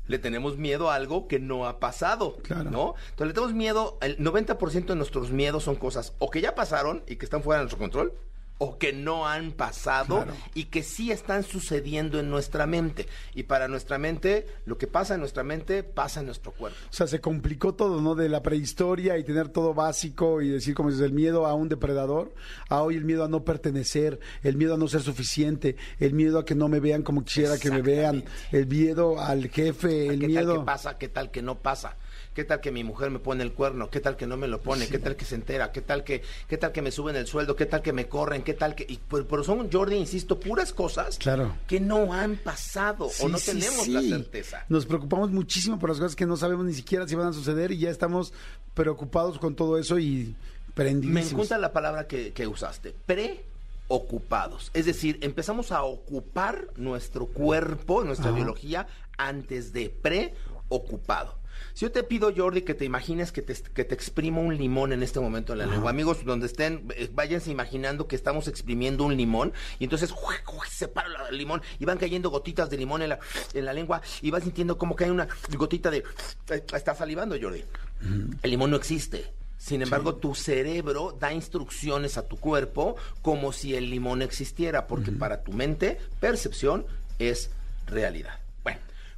[0.07, 2.69] Le tenemos miedo a algo que no ha pasado, Claro.
[2.69, 2.93] ¿no?
[3.09, 7.03] Entonces le tenemos miedo, el 90% de nuestros miedos son cosas o que ya pasaron
[7.07, 8.13] y que están fuera de nuestro control,
[8.57, 10.33] o que no han pasado Claro.
[10.53, 13.05] y que sí están sucediendo en nuestra mente.
[13.33, 16.77] Y para nuestra mente, lo que pasa en nuestra mente pasa en nuestro cuerpo.
[16.89, 18.15] O sea, se complicó todo, ¿no?
[18.15, 21.67] De la prehistoria y tener todo básico y decir, como dices, el miedo a un
[21.67, 22.33] depredador,
[22.69, 26.39] a hoy el miedo a no pertenecer, el miedo a no ser suficiente, el miedo
[26.39, 30.19] a que no me vean como quisiera que me vean, el miedo al jefe, el
[30.21, 30.53] ¿Qué miedo...
[30.53, 30.97] tal que pasa?
[30.97, 31.97] ¿Qué tal que no pasa?
[32.33, 33.89] ¿Qué tal que mi mujer me pone el cuerno?
[33.89, 34.87] ¿Qué tal que no me lo pone?
[34.87, 35.71] ¿Qué tal que se entera?
[35.71, 37.55] ¿Qué tal que, qué tal que me suben el sueldo?
[37.55, 38.43] ¿Qué tal que me corren?
[38.45, 38.86] ¿Qué tal que...?
[38.88, 41.53] y- pero, son, Jordi, insisto, puras cosas Claro.
[41.67, 43.91] que no han pasado Sí, o no sí, tenemos sí.
[43.91, 44.65] la certeza.
[44.69, 47.73] Nos preocupamos muchísimo por las cosas que no sabemos ni siquiera si van a suceder
[47.73, 48.31] y ya estamos
[48.73, 50.34] preocupados con todo eso y
[50.67, 51.47] Me prendidísimos.
[51.47, 54.71] encanta la palabra que, que usaste, preocupados.
[54.73, 58.36] Es decir, empezamos a ocupar nuestro cuerpo, nuestra Ajá.
[58.36, 61.36] biología, antes de preocupado.
[61.73, 64.93] Si yo te pido, Jordi, que te imagines que te, que te exprimo un limón
[64.93, 65.89] en este momento en la lengua.
[65.89, 70.69] Amigos, donde estén, eh, váyanse imaginando que estamos exprimiendo un limón y entonces ¡juec, juec!
[70.69, 73.19] se para la- el limón y van cayendo gotitas de limón en la,
[73.53, 76.03] en la lengua y vas sintiendo como cae una gotita de...
[76.49, 77.63] eh, Está salivando, Jordi.
[78.41, 79.33] El limón no existe.
[79.57, 85.11] Sin embargo, tu cerebro da instrucciones a tu cuerpo como si el limón existiera, porque
[85.11, 86.85] para tu mente, percepción
[87.19, 87.49] es
[87.87, 88.39] realidad.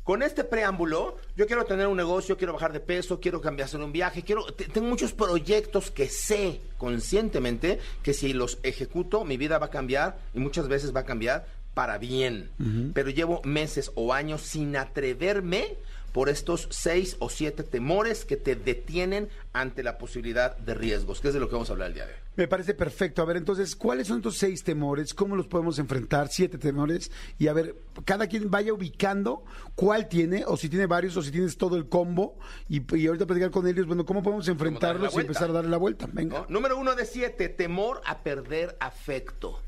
[0.07, 3.81] Con este preámbulo, yo quiero tener un negocio, quiero bajar de peso, quiero cambiar, hacer
[3.81, 9.35] un viaje, quiero, te- tengo muchos proyectos que sé conscientemente que si los ejecuto, mi
[9.35, 12.49] vida va a cambiar y muchas veces va a cambiar para bien.
[12.93, 15.75] Pero llevo meses o años sin atreverme
[16.17, 21.27] por estos seis o siete temores que te detienen ante la posibilidad de riesgos, que
[21.27, 22.19] es de lo que vamos a hablar el día de hoy.
[22.37, 23.21] Me parece perfecto.
[23.21, 25.13] A ver, entonces, ¿cuáles son estos seis temores?
[25.13, 26.29] ¿Cómo los podemos enfrentar?
[26.29, 27.11] Siete temores.
[27.37, 29.43] Y a ver, cada quien vaya ubicando
[29.75, 32.39] cuál tiene, o si tiene varios, o si tienes todo el combo.
[32.67, 35.77] Y, y ahorita platicar con ellos, bueno, ¿cómo podemos enfrentarlos y empezar a darle la
[35.77, 36.09] vuelta?
[36.11, 36.39] Venga.
[36.39, 36.45] ¿no?
[36.49, 39.61] Número uno de siete, temor a perder afecto.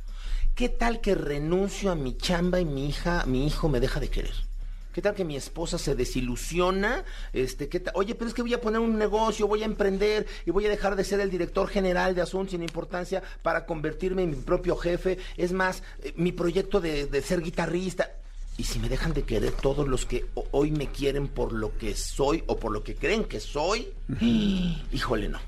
[0.55, 4.09] ¿Qué tal que renuncio a mi chamba y mi hija, mi hijo me deja de
[4.09, 4.48] querer?
[4.93, 7.05] ¿Qué tal que mi esposa se desilusiona?
[7.31, 7.93] Este, ¿qué tal?
[7.95, 10.69] Oye, pero es que voy a poner un negocio, voy a emprender y voy a
[10.69, 14.75] dejar de ser el director general de Asuntos sin importancia para convertirme en mi propio
[14.75, 15.19] jefe.
[15.37, 18.11] Es más, eh, mi proyecto de, de ser guitarrista.
[18.57, 21.77] Y si me dejan de querer todos los que ho- hoy me quieren por lo
[21.77, 23.87] que soy o por lo que creen que soy,
[24.91, 25.39] híjole, no.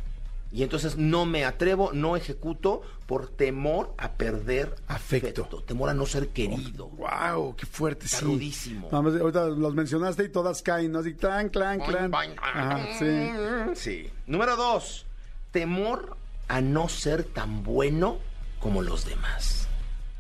[0.54, 5.42] Y entonces no me atrevo, no ejecuto por temor a perder Afecto.
[5.42, 6.88] afecto, temor a no ser querido.
[6.92, 8.24] Wow, qué fuerte, Está sí.
[8.24, 8.90] rudísimo.
[8.90, 11.00] Más, ahorita los mencionaste y todas caen, ¿no?
[11.00, 12.10] Así, clan, clan, clan.
[12.10, 12.40] Boing, boing.
[12.42, 13.76] Ajá, sí.
[13.76, 14.10] Sí.
[14.28, 15.06] Número dos,
[15.52, 16.16] temor
[16.48, 18.18] a no ser tan bueno
[18.62, 19.68] como los demás.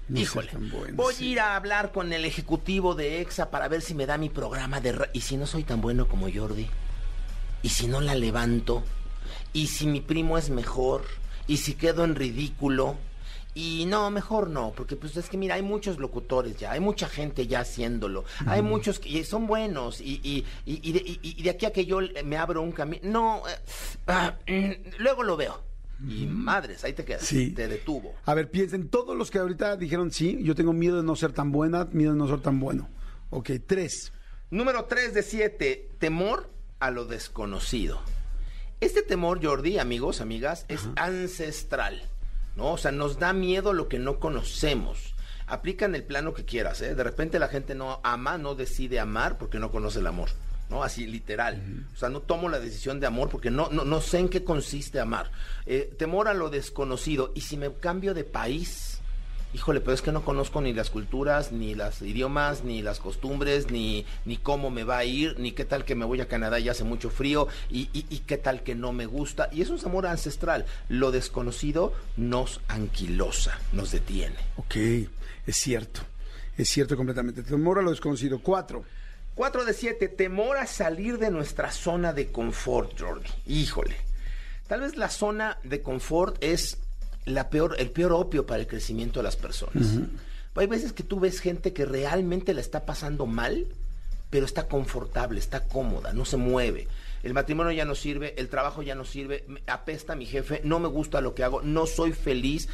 [0.10, 1.24] No Híjole, bueno, voy sí.
[1.24, 4.28] a ir a hablar con el ejecutivo de EXA para ver si me da mi
[4.28, 5.08] programa de...
[5.14, 6.68] ¿Y si no soy tan bueno como Jordi?
[7.64, 8.84] ¿Y si no la levanto?
[9.54, 11.21] ¿Y si mi primo es mejor?
[11.48, 12.96] ¿Y si quedo en ridículo?
[13.54, 17.10] Y no, mejor no, porque pues es que mira, hay muchos locutores ya, hay mucha
[17.10, 21.20] gente ya haciéndolo, hay muchos que y son buenos y, y, y, y de, y-
[21.38, 23.52] y de aquí a que yo me abro un camino, no, eh,
[24.08, 25.62] ah, mm, luego lo veo.
[26.08, 27.52] Y madres, ahí te quedas, Sí.
[27.52, 28.16] te detuvo.
[28.26, 31.34] A ver, piensen, todos los que ahorita dijeron sí, yo tengo miedo de no ser
[31.34, 32.88] tan buena, miedo de no ser tan bueno.
[33.32, 34.14] Ok, tres.
[34.50, 36.50] Número 3 de 7, temor
[36.80, 38.02] a lo desconocido.
[38.82, 42.02] Este temor, Jordi, amigos, amigas, es ancestral,
[42.56, 42.74] ¿no?
[42.74, 45.14] O sea, nos da miedo lo que no conocemos.
[45.46, 46.96] Aplica en el plano que quieras, ¿eh?
[46.96, 50.30] De repente la gente no ama, no decide amar porque no conoce el amor,
[50.72, 50.84] ¿no?
[50.84, 51.86] Así literal.
[51.94, 54.44] O sea, no tomo la decisión de amor porque no, no, no sé en qué
[54.44, 55.32] consiste amar.
[55.68, 57.34] Eh, temor a lo desconocido.
[57.36, 58.91] Y si me cambio de país,
[59.54, 63.70] Híjole, pero es que no conozco ni las culturas, ni los idiomas, ni las costumbres,
[63.70, 66.58] ni, ni cómo me va a ir, ni qué tal que me voy a Canadá
[66.60, 69.50] y hace mucho frío, y, y- y qué tal que no me gusta.
[69.52, 70.66] Y es amor ancestral.
[70.88, 74.38] Lo desconocido nos anquilosa, nos detiene.
[74.56, 74.76] Ok,
[75.48, 76.02] es cierto.
[76.58, 77.44] Es cierto completamente.
[77.44, 78.40] Temor a lo desconocido.
[78.42, 78.86] Cuatro.
[79.36, 83.30] 4 de 7, temor a salir de nuestra zona de confort, Jordi.
[83.48, 83.96] Híjole.
[84.68, 86.78] Tal vez la zona de confort es
[87.26, 89.88] la peor, el peor opio para el crecimiento de las personas.
[90.56, 93.68] Hay veces que tú ves gente que realmente la está pasando mal,
[94.30, 96.88] pero está confortable, está cómoda, no se mueve.
[97.24, 100.88] El matrimonio ya no sirve, el trabajo ya no sirve, apesta mi jefe, no me
[100.88, 102.68] gusta lo que hago, no soy feliz,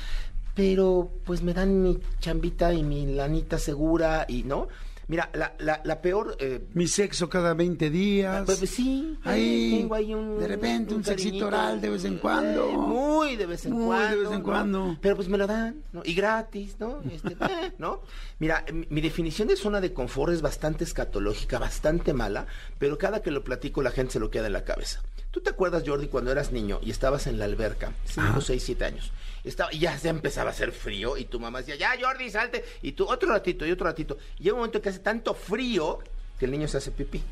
[0.56, 4.70] pero pues me dan mi chambita y mi lanita segura y no.
[5.10, 6.36] Mira, la, la, la peor...
[6.40, 8.44] eh, Mi sexo cada 20 días.
[8.46, 11.48] pues, pues, sí, Ahí, tengo ahí un, de repente un, sexito cariñito.
[11.48, 12.70] oral de vez en cuando.
[12.70, 14.18] Eh, muy de vez en Muy de cuando.
[14.20, 14.44] vez en ¿no?
[14.44, 14.98] cuando.
[15.02, 16.02] Pero pues me lo dan, ¿no?
[16.04, 17.00] Y gratis, ¿no?
[17.10, 18.02] Este, eh, ¿no?
[18.40, 22.46] Mira, mi, mi definición de zona de confort es bastante escatológica, bastante mala,
[22.78, 25.02] pero cada que lo platico la gente se lo queda en la cabeza.
[25.32, 28.84] ¿Tú te acuerdas, Jordi, cuando eras niño y estabas en la alberca, 5, 6, 7
[28.86, 29.12] años?
[29.48, 32.64] Estaba, y ya, ya empezaba a hacer frío y tu mamá decía, ya, Jordi, salte.
[32.82, 34.18] Y tú, otro ratito y otro ratito.
[34.40, 36.00] Y llega un momento que hace tanto frío
[36.38, 37.24] que el niño se hace pipí.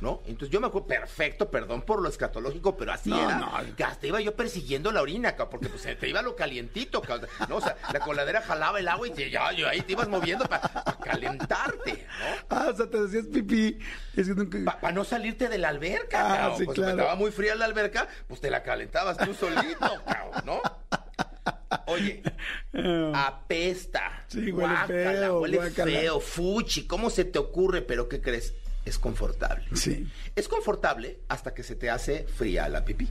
[0.00, 0.22] ¿No?
[0.26, 3.34] Entonces yo me acuerdo, perfecto, perdón por lo escatológico, pero así No, era.
[3.38, 3.52] no.
[3.76, 7.20] Que hasta iba yo persiguiendo la orina, porque pues se te iba lo calientito, ca,
[7.48, 7.56] ¿no?
[7.56, 10.46] O sea, la coladera jalaba el agua y te, ya, yo ahí te ibas moviendo
[10.46, 10.62] para
[11.02, 12.46] calentarte, ¿no?
[12.56, 13.78] Ah, o sea, te decías pipí.
[14.16, 14.78] Es que nunca...
[14.80, 16.58] Para no salirte de la alberca, Ah, cabrón.
[16.58, 16.92] sí, pues claro.
[16.92, 20.62] estaba muy fría la alberca, pues te la calentabas tú solito, cabrón, ¿no?
[21.88, 22.22] Oye,
[23.14, 24.24] apesta.
[24.28, 25.90] Sí, huele guácala, feo, Huele guácala.
[25.90, 26.86] feo, fuchi.
[26.86, 27.82] ¿Cómo se te ocurre?
[27.82, 28.54] Pero ¿qué crees?
[28.84, 29.64] Es confortable.
[29.74, 30.06] Sí.
[30.34, 33.08] Es confortable hasta que se te hace fría la pipí.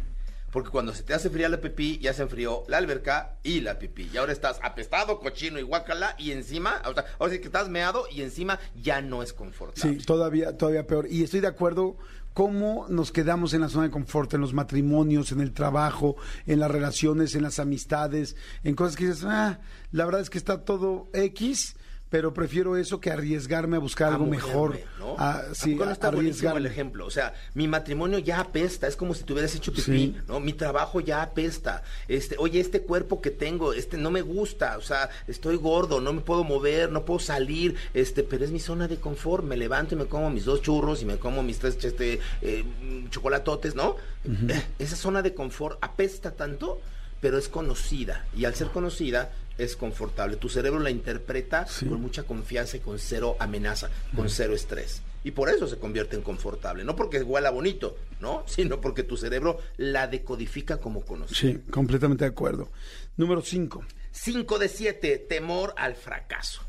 [0.52, 3.78] Porque cuando se te hace fría la pipí, ya se enfrió la alberca y la
[3.78, 4.10] pipí.
[4.12, 7.68] Y ahora estás apestado, cochino y guácala, y encima, o sea, ahora sí que estás
[7.70, 10.00] meado y encima ya no es confortable.
[10.00, 11.08] Sí, todavía, todavía peor.
[11.12, 11.98] Y estoy de acuerdo
[12.38, 16.60] cómo nos quedamos en la zona de confort, en los matrimonios, en el trabajo, en
[16.60, 19.60] las relaciones, en las amistades, en cosas que dices, ah,
[19.92, 21.76] la verdad es que está todo X,
[22.10, 24.80] pero prefiero eso que arriesgarme a buscar a algo mejor.
[24.98, 25.16] ¿no?
[25.18, 26.60] Ah, ¿A sí, poco no está arriesgarme.
[26.62, 27.06] el ejemplo.
[27.06, 30.16] O sea, mi matrimonio ya apesta, es como si te hubieras hecho pipí, Sí.
[30.28, 30.40] ¿no?
[30.40, 31.84] Mi trabajo ya apesta.
[32.08, 36.14] Este, oye, este cuerpo que tengo, este no me gusta, o sea, estoy gordo, no
[36.14, 39.44] me puedo mover, no puedo salir, este, pero es mi zona de confort.
[39.44, 42.64] Me levanto y me como mis dos churros y me como mis tres este, eh,
[43.10, 43.96] chocolatotes, ¿no?
[44.26, 46.80] Eh, Esa zona de confort apesta tanto,
[47.22, 48.26] pero es conocida.
[48.36, 50.38] Y al ser conocida, es confortable.
[50.38, 51.86] Tu cerebro la interpreta Sí.
[51.86, 55.02] con mucha confianza y con cero amenaza, con cero estrés.
[55.24, 56.84] Y por eso se convierte en confortable.
[56.86, 58.44] No porque huela bonito, ¿no?
[58.48, 61.38] Sino porque tu cerebro la decodifica como conocida.
[61.38, 62.70] Sí, completamente de acuerdo.
[63.18, 63.84] Número 5.
[64.12, 66.62] 5 de 7, temor al fracaso.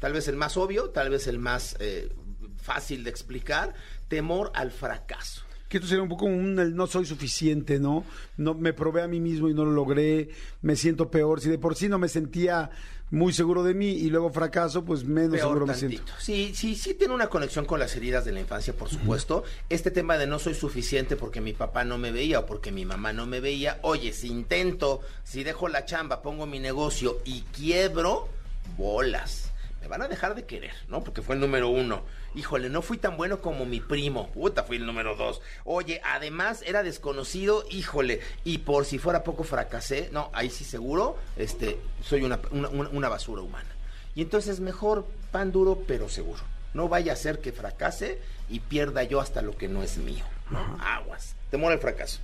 [0.00, 2.12] Tal vez el más obvio, tal vez el más eh,
[2.60, 3.72] fácil de explicar,
[4.08, 5.42] temor al fracaso.
[5.72, 8.04] Que esto sería un poco un no soy suficiente, ¿no?
[8.36, 10.28] No me probé a mí mismo y no lo logré,
[10.60, 11.40] me siento peor.
[11.40, 12.68] Si de por sí no me sentía
[13.10, 16.02] muy seguro de mí y luego fracaso, pues menos Peor seguro me siento.
[16.18, 19.44] Sí, sí, sí tiene una conexión con las heridas de la infancia, por supuesto.
[19.70, 22.84] Este tema de no soy suficiente porque mi papá no me veía o porque mi
[22.84, 23.78] mamá no me veía.
[23.80, 28.28] Oye, si intento, si dejo la chamba, pongo mi negocio y quiebro,
[28.76, 29.52] bolas.
[29.80, 31.02] me van a dejar de querer, ¿no?
[31.02, 32.02] Porque fue el número uno.
[32.34, 34.30] Híjole, no fui tan bueno como mi primo.
[34.30, 35.42] Puta, fui el número dos.
[35.64, 38.20] Oye, además era desconocido, híjole.
[38.44, 43.42] Y por si fuera poco fracasé, no, ahí sí seguro, este, soy una, una, basura
[43.42, 43.68] humana.
[44.14, 46.40] Y entonces mejor pan duro, pero seguro.
[46.72, 48.18] No vaya a ser que fracase
[48.48, 50.24] y pierda yo hasta lo que no es mío.
[50.50, 50.78] ¿no?
[50.80, 51.34] Aguas.
[51.50, 52.20] Temor al fracaso.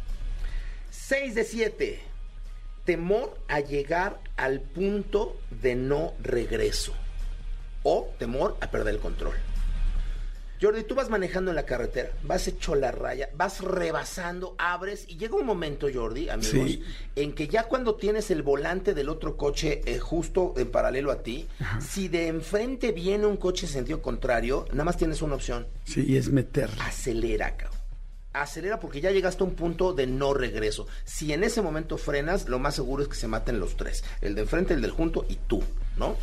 [0.90, 2.00] 6 de 7.
[2.86, 6.94] Temor a llegar al punto de no regreso.
[7.82, 9.34] O temor a perder el control.
[10.60, 15.16] Jordi, tú vas manejando en la carretera, vas hecho la raya, vas rebasando, abres y
[15.16, 16.82] llega un momento, Jordi, amigos, Sí.
[17.16, 21.22] en que ya cuando tienes el volante del otro coche eh, justo en paralelo a
[21.22, 21.46] ti,
[21.80, 26.04] si de enfrente viene un coche en sentido contrario, nada más tienes una opción, Sí,
[26.08, 26.68] y es meter.
[26.80, 27.78] acelera, cabrón.
[28.34, 30.86] Acelera porque ya llegaste a un punto de no regreso.
[31.04, 34.04] Si en ese momento frenas, lo más seguro es que se maten los tres.
[34.20, 35.62] El de enfrente, el del junto y tú,
[35.96, 36.14] ¿no?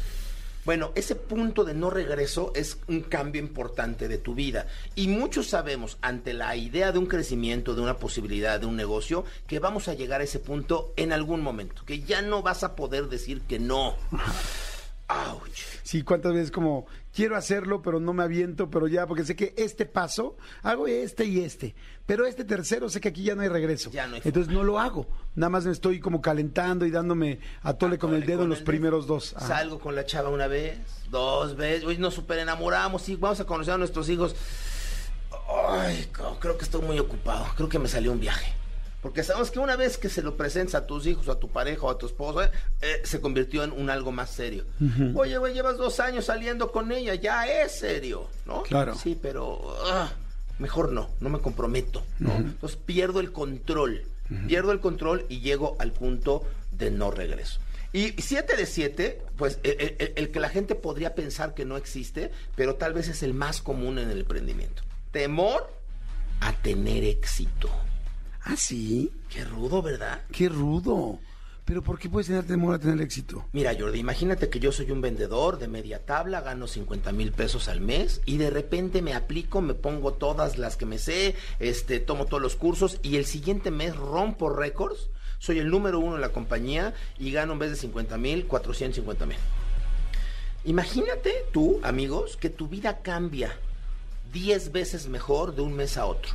[0.65, 4.65] Bueno, ese punto de no regreso es un cambio importante de tu vida.
[4.95, 9.25] Y muchos sabemos, ante la idea de un crecimiento, de una posibilidad, de un negocio,
[9.45, 12.75] que vamos a llegar a ese punto en algún momento, que ya no vas a
[12.75, 13.95] poder decir que no.
[15.08, 15.47] ¡Auch!
[15.84, 19.54] Sí, cuántas veces como quiero hacerlo, pero no me aviento, pero ya, porque sé que
[19.58, 21.73] este paso, hago este y este,
[22.06, 23.89] pero este tercero sé que aquí ya no hay regreso.
[23.89, 25.08] Ya no hay Entonces no lo hago.
[25.34, 28.60] Nada más me estoy como calentando y dándome a tole con el dedo en los
[28.60, 29.34] el primeros dos.
[29.36, 29.47] Ajá.
[29.47, 30.78] Salgo con la chava una vez,
[31.10, 34.36] dos veces, hoy nos super enamoramos, sí, vamos a conocer a nuestros hijos.
[35.69, 38.54] Ay, creo que estoy muy ocupado, creo que me salió un viaje.
[39.06, 41.48] Porque sabemos que una vez que se lo presentas a tus hijos, o a tu
[41.48, 42.50] pareja o a tu esposa,
[42.82, 44.65] eh, se convirtió en un algo más serio.
[45.13, 48.63] Oye, güey, llevas dos años saliendo con ella, ya es serio, ¿no?
[48.63, 48.96] Claro.
[48.96, 50.12] Sí, pero ah,
[50.58, 52.34] mejor no, no me comprometo, ¿no?
[52.36, 54.02] Entonces pierdo el control,
[54.48, 57.60] pierdo el control y llego al punto de no regreso.
[57.94, 61.78] Y siete de siete, pues el, el- el que la gente podría pensar que no
[61.78, 64.82] existe, pero tal vez es el más común en el emprendimiento.
[65.12, 65.72] Temor
[66.41, 67.70] a tener éxito.
[68.45, 69.12] Ah, sí.
[69.29, 70.21] Qué rudo, ¿verdad?
[70.31, 71.19] Qué rudo.
[71.65, 73.43] Pero ¿por qué puedes tener temor a tener éxito?
[73.51, 77.67] Mira, Jordi, imagínate que yo soy un vendedor de media tabla, gano 50 mil pesos
[77.67, 81.99] al mes y de repente me aplico, me pongo todas las que me sé, este,
[81.99, 86.21] tomo todos los cursos y el siguiente mes rompo récords, soy el número uno en
[86.21, 89.38] la compañía y gano en vez de 50 mil, 450 mil.
[90.65, 93.58] Imagínate tú, amigos, que tu vida cambia
[94.34, 96.31] 10 veces mejor de un mes a otro.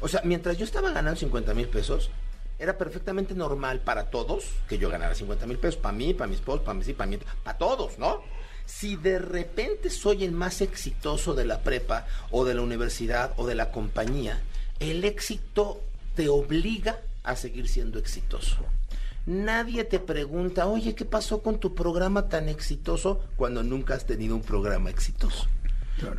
[0.00, 2.10] O sea, mientras yo estaba ganando 50 mil pesos,
[2.58, 6.34] era perfectamente normal para todos que yo ganara 50 mil pesos, para mí, para mi
[6.34, 8.22] esposo, para mí, para mí, para todos, ¿no?
[8.66, 13.46] Si de repente soy el más exitoso de la prepa o de la universidad o
[13.46, 14.40] de la compañía,
[14.80, 15.80] el éxito
[16.14, 18.58] te obliga a seguir siendo exitoso.
[19.26, 24.36] Nadie te pregunta, oye, ¿qué pasó con tu programa tan exitoso cuando nunca has tenido
[24.36, 25.46] un programa exitoso?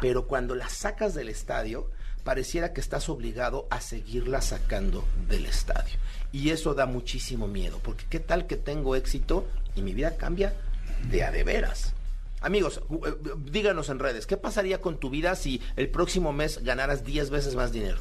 [0.01, 1.89] Pero cuando la sacas del estadio,
[2.25, 5.93] pareciera que estás obligado a seguirla sacando del estadio.
[6.33, 10.53] Y eso da muchísimo miedo, porque qué tal que tengo éxito y mi vida cambia
[11.09, 11.93] de a de veras.
[12.41, 17.05] Amigos, eh, díganos en redes, ¿qué pasaría con tu vida si el próximo mes ganaras
[17.05, 17.99] 10 veces más dinero?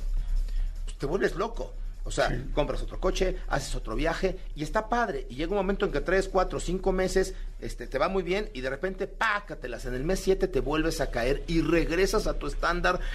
[0.86, 1.74] Pues te vuelves loco.
[2.06, 5.26] O sea, compras otro coche, haces otro viaje y está padre.
[5.30, 8.50] Y llega un momento en que tres, cuatro, cinco meses este, te va muy bien
[8.52, 9.86] y de repente, pácatelas.
[9.86, 13.00] En el mes 7 te vuelves a caer y regresas a tu estándar.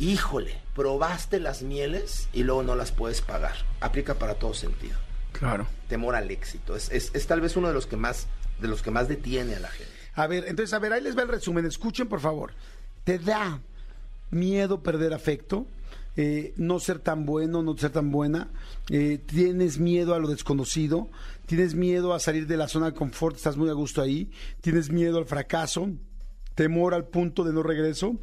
[0.00, 3.54] Híjole, probaste las mieles y luego no las puedes pagar.
[3.80, 4.96] Aplica para todo sentido.
[5.32, 5.66] Claro.
[5.88, 6.74] Temor al éxito.
[6.76, 8.26] Es, es- es tal vez uno de los que más,
[8.60, 9.92] de los que más detiene a la gente.
[10.14, 11.64] A ver, entonces, a ver, ahí les va el resumen.
[11.66, 12.52] Escuchen, por favor.
[13.04, 13.60] ¿Te da
[14.30, 15.66] miedo perder afecto?
[16.16, 18.50] Eh, no ser tan bueno, no ser tan buena.
[18.90, 21.08] Eh, tienes miedo a lo desconocido.
[21.46, 23.36] Tienes miedo a salir de la zona de confort.
[23.36, 24.30] Estás muy a gusto ahí.
[24.60, 25.88] Tienes miedo al fracaso.
[26.54, 28.16] Temor al punto de no regreso.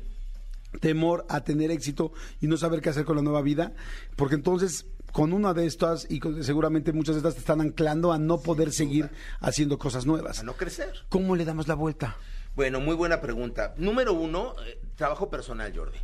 [0.82, 3.74] Temor a tener éxito y no saber qué hacer con la nueva vida.
[4.16, 8.12] Porque entonces, con una de estas, y con- seguramente muchas de estas te están anclando
[8.14, 10.40] a no poder seguir haciendo cosas nuevas.
[10.40, 10.94] A no crecer.
[11.10, 12.18] ¿Cómo le damos la vuelta?
[12.56, 13.74] Bueno, muy buena pregunta.
[13.78, 15.98] Número uno, eh, trabajo personal, Jordi.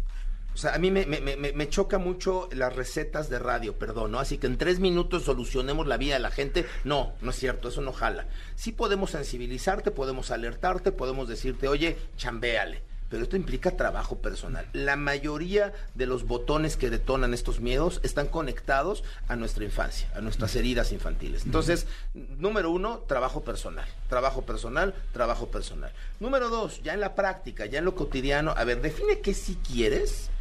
[0.56, 4.13] O sea, a mí me, me- me- me choca mucho las recetas de radio, perdón,
[4.13, 4.20] ¿no?
[4.20, 6.65] Así que en tres minutos solucionemos la vida de la gente.
[6.86, 8.26] No, no es cierto, eso no jala.
[8.56, 12.82] Sí podemos sensibilizarte, podemos alertarte, podemos decirte, oye, chambéale.
[13.10, 14.65] Pero esto implica trabajo personal.
[14.74, 20.22] La mayoría de los botones que detonan estos miedos están conectados a nuestra infancia, a
[20.22, 21.46] nuestras heridas infantiles.
[21.46, 23.86] Entonces, número uno, trabajo personal.
[24.10, 25.91] Trabajo personal, trabajo personal.
[26.20, 29.60] Número dos, ya en la práctica, ya en lo cotidiano, a ver, define qué sí
[29.65, 30.32] quieres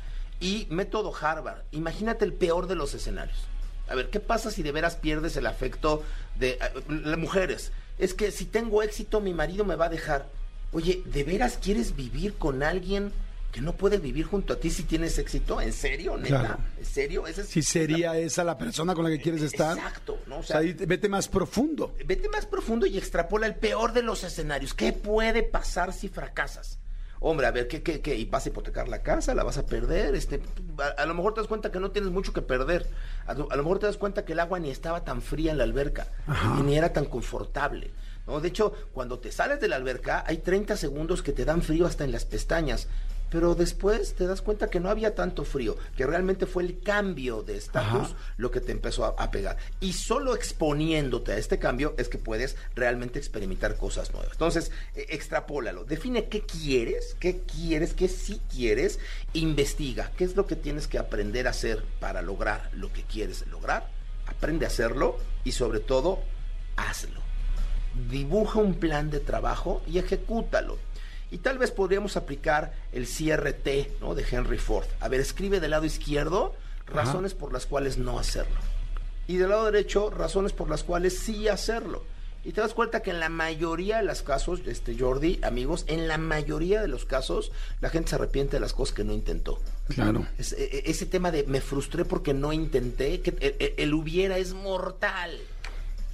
[0.45, 1.63] y método Harvard.
[1.73, 3.39] Imagínate el peor de los escenarios.
[3.89, 6.03] A ver, ¿qué pasa si de veras pierdes el afecto
[6.39, 7.73] de eh, las mujeres?
[7.99, 10.27] Es que si tengo éxito, mi marido me va a dejar.
[10.73, 13.13] Oye, ¿de veras quieres vivir con alguien
[13.53, 15.61] que no puede vivir junto a ti si tienes éxito?
[15.61, 16.41] ¿En serio, neta?
[16.41, 16.59] Claro.
[16.79, 17.27] ¿En serio?
[17.27, 19.77] Esa es- Si sería esa la persona con la que quieres estar.
[19.79, 20.37] Exacto, ¿no?
[20.37, 21.95] O O sea, sea, ahí te- vete más profundo.
[22.05, 24.75] vete más profundo y extrapola el peor de los escenarios.
[24.75, 26.79] ¿Qué puede pasar si fracasas?
[27.27, 28.17] Hombre, a ver, ¿qué, qué, qué?
[28.17, 29.35] ¿Y vas a hipotecar la casa?
[29.35, 30.15] ¿La vas a perder?
[30.15, 30.43] Este,
[30.77, 32.87] a, a lo mejor te das cuenta que no tienes mucho que perder.
[33.27, 35.51] A, lo a lo mejor te das cuenta que el agua ni estaba tan fría
[35.51, 36.07] en la alberca
[36.59, 37.93] y ni era tan confortable.
[38.27, 38.41] ¿no?
[38.41, 41.87] De hecho, cuando te sales de la alberca, hay 30 segundos que te dan frío
[41.87, 42.89] hasta en las pestañas.
[43.35, 47.43] Pero después te das cuenta que no había tanto frío, que realmente fue el cambio
[47.43, 49.57] de estatus lo que te empezó a, a pegar.
[49.81, 54.31] Y solo exponiéndote a este cambio es que puedes realmente experimentar cosas nuevas.
[54.31, 55.85] Entonces, eh, extrapólalo.
[55.85, 59.01] Define qué quieres, qué quieres, qué sí quieres.
[59.33, 63.45] Investiga qué es lo que tienes que aprender a hacer para lograr lo que quieres
[63.49, 63.91] lograr.
[64.29, 66.21] Aprende a hacerlo y sobre todo,
[66.77, 67.21] hazlo.
[68.09, 70.79] Dibuja un plan de trabajo y ejecútalo.
[71.35, 74.15] Y tal vez podríamos aplicar el CRT ¿no?
[74.15, 74.87] de Henry Ford.
[75.01, 76.55] A ver, escribe del lado izquierdo
[76.87, 78.55] razones por las cuales no hacerlo.
[79.27, 82.05] Y del lado derecho, razones por las cuales sí hacerlo.
[82.45, 86.07] Y te das cuenta que en la mayoría de los casos, este Jordi, amigos, en
[86.07, 89.59] la mayoría de los casos, la gente se arrepiente de las cosas que no intentó.
[89.89, 90.27] Claro.
[90.39, 93.95] Es- e- e- ese tema de me frustré porque no intenté, que el, el- el
[93.95, 95.37] hubiera es mortal.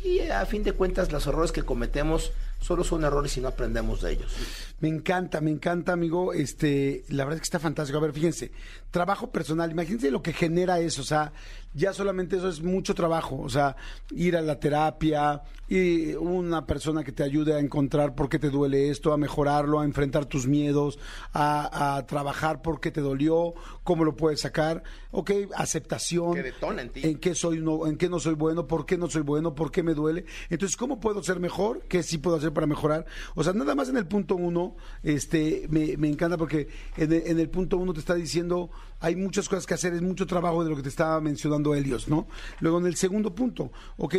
[0.02, 4.02] Y a fin de cuentas, los errores que cometemos solo son errores y no aprendemos
[4.02, 4.32] de ellos.
[4.80, 6.32] Me encanta, me encanta, amigo.
[6.32, 7.98] Este, la verdad es que está fantástico.
[7.98, 8.52] A ver, fíjense,
[8.90, 11.32] trabajo personal, imagínense lo que genera eso, o sea,
[11.72, 13.76] ya solamente eso es mucho trabajo, o sea,
[14.10, 18.50] ir a la terapia y una persona que te ayude a encontrar por qué te
[18.50, 20.98] duele esto, a mejorarlo, a enfrentar tus miedos,
[21.32, 24.82] a, a trabajar por qué te dolió, cómo lo puedes sacar,
[25.12, 27.00] ok, aceptación, Que detona en ti.
[27.04, 29.70] en qué soy no, en qué no soy bueno, por qué no soy bueno, por
[29.70, 30.24] qué me duele.
[30.48, 31.82] Entonces, ¿cómo puedo ser mejor?
[31.88, 33.06] ¿Qué sí puedo hacer para mejorar?
[33.36, 34.74] O sea, nada más en el punto uno,
[35.04, 36.66] este, me, me encanta porque
[36.96, 38.70] en el, en el punto uno te está diciendo
[39.00, 42.08] hay muchas cosas que hacer, es mucho trabajo de lo que te estaba mencionando Helios,
[42.08, 42.26] ¿no?
[42.60, 44.14] Luego en el segundo punto, ok,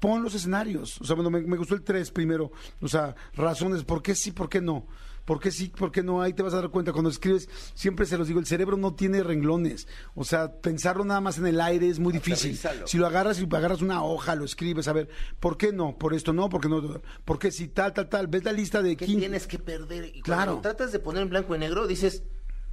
[0.00, 1.00] pon los escenarios.
[1.00, 2.50] O sea, bueno, me, me gustó el tres primero.
[2.80, 4.86] O sea, razones, ¿por qué sí, por qué no?
[5.24, 6.20] ¿Por qué sí, por qué no?
[6.20, 6.92] Ahí te vas a dar cuenta.
[6.92, 9.88] Cuando escribes, siempre se los digo, el cerebro no tiene renglones.
[10.14, 12.50] O sea, pensarlo nada más en el aire es muy difícil.
[12.50, 12.86] Aterrízalo.
[12.86, 15.08] Si lo agarras y agarras una hoja, lo escribes, a ver,
[15.40, 15.96] ¿por qué no?
[15.96, 18.26] Por esto no, porque no, ¿por qué sí, tal, tal, tal?
[18.26, 19.20] Ves la lista de ¿Qué 15.
[19.20, 20.14] tienes que perder?
[20.14, 20.60] Y Claro.
[20.60, 22.22] cuando tratas de poner en blanco y negro, dices,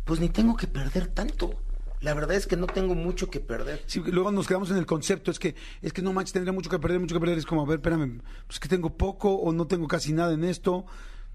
[0.05, 1.55] pues ni tengo que perder tanto.
[2.01, 3.83] La verdad es que no tengo mucho que perder.
[3.85, 6.69] Sí, luego nos quedamos en el concepto, es que, es que no manches, tendría mucho
[6.69, 7.37] que perder, mucho que perder.
[7.37, 10.43] Es como, a ver, espérame, pues que tengo poco o no tengo casi nada en
[10.43, 10.85] esto,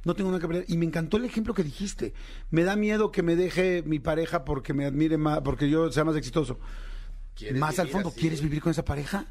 [0.05, 0.64] no tengo nada que perder.
[0.67, 2.14] Y me encantó el ejemplo que dijiste.
[2.51, 6.05] Me da miedo que me deje mi pareja porque me admire más, porque yo sea
[6.05, 6.59] más exitoso.
[7.37, 8.19] ¿Quieres Más al fondo, así?
[8.21, 9.27] ¿quieres vivir con esa pareja?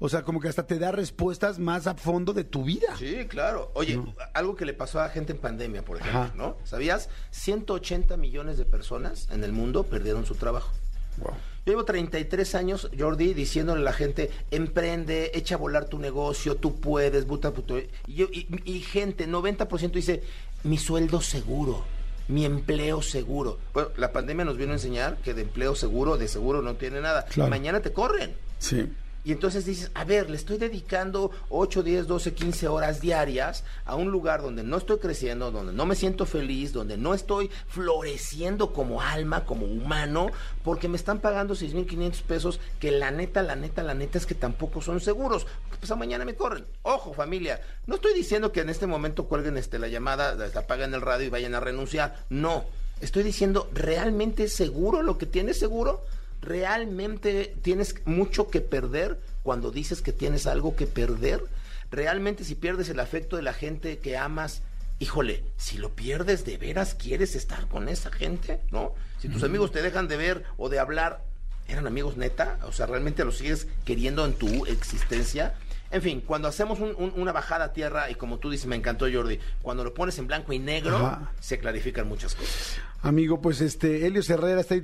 [0.00, 2.96] O sea, como que hasta te da respuestas más a fondo de tu vida.
[2.98, 3.72] Sí, claro.
[3.74, 4.00] Oye,
[4.32, 6.32] algo que le pasó a gente en pandemia, por ejemplo, Ajá.
[6.36, 6.56] ¿no?
[6.64, 7.08] ¿Sabías?
[7.32, 10.70] 180 millones de personas en el mundo perdieron su trabajo.
[11.16, 11.32] Wow.
[11.66, 16.54] Yo llevo 33 años, Jordi, diciéndole a la gente, emprende, echa a volar tu negocio,
[16.56, 17.76] tú puedes, buta puto.
[17.78, 20.22] Y, yo- y- y gente, 90% dice,
[20.62, 21.84] mi sueldo seguro,
[22.28, 23.58] mi empleo seguro.
[23.74, 27.00] Bueno, la pandemia nos vino a enseñar que de empleo seguro, de seguro no tiene
[27.00, 27.24] nada.
[27.24, 27.50] Claro.
[27.50, 28.34] Mañana te corren.
[28.58, 28.88] Sí.
[29.24, 33.94] Y entonces dices, a ver, le estoy dedicando 8, 10, 12, 15 horas diarias a
[33.94, 38.72] un lugar donde no estoy creciendo, donde no me siento feliz, donde no estoy floreciendo
[38.72, 40.30] como alma, como humano,
[40.64, 44.34] porque me están pagando 6.500 pesos que la neta, la neta, la neta es que
[44.34, 45.46] tampoco son seguros.
[45.78, 46.66] Pues a mañana me corren.
[46.82, 50.94] Ojo, familia, no estoy diciendo que en este momento cuelguen este, la llamada, la apaguen
[50.94, 52.24] el radio y vayan a renunciar.
[52.30, 52.64] No,
[53.00, 56.04] estoy diciendo, ¿realmente es seguro lo que tienes seguro?
[56.40, 61.42] ¿Realmente tienes mucho que perder cuando dices que tienes algo que perder?
[61.90, 64.62] ¿Realmente si pierdes el afecto de la gente que amas,
[64.98, 68.60] híjole, si lo pierdes de veras, quieres estar con esa gente?
[68.70, 68.94] ¿No?
[69.20, 71.24] Si tus amigos te dejan de ver o de hablar,
[71.66, 72.58] ¿eran amigos neta?
[72.64, 75.54] O sea, ¿realmente los sigues queriendo en tu existencia?
[75.90, 78.76] En fin, cuando hacemos un- un- una bajada a tierra, y como tú dices, me
[78.76, 81.32] encantó Jordi, cuando lo pones en blanco y negro, Ajá.
[81.40, 82.76] se clarifican muchas cosas.
[83.00, 84.74] Amigo, pues este, Helios Herrera, está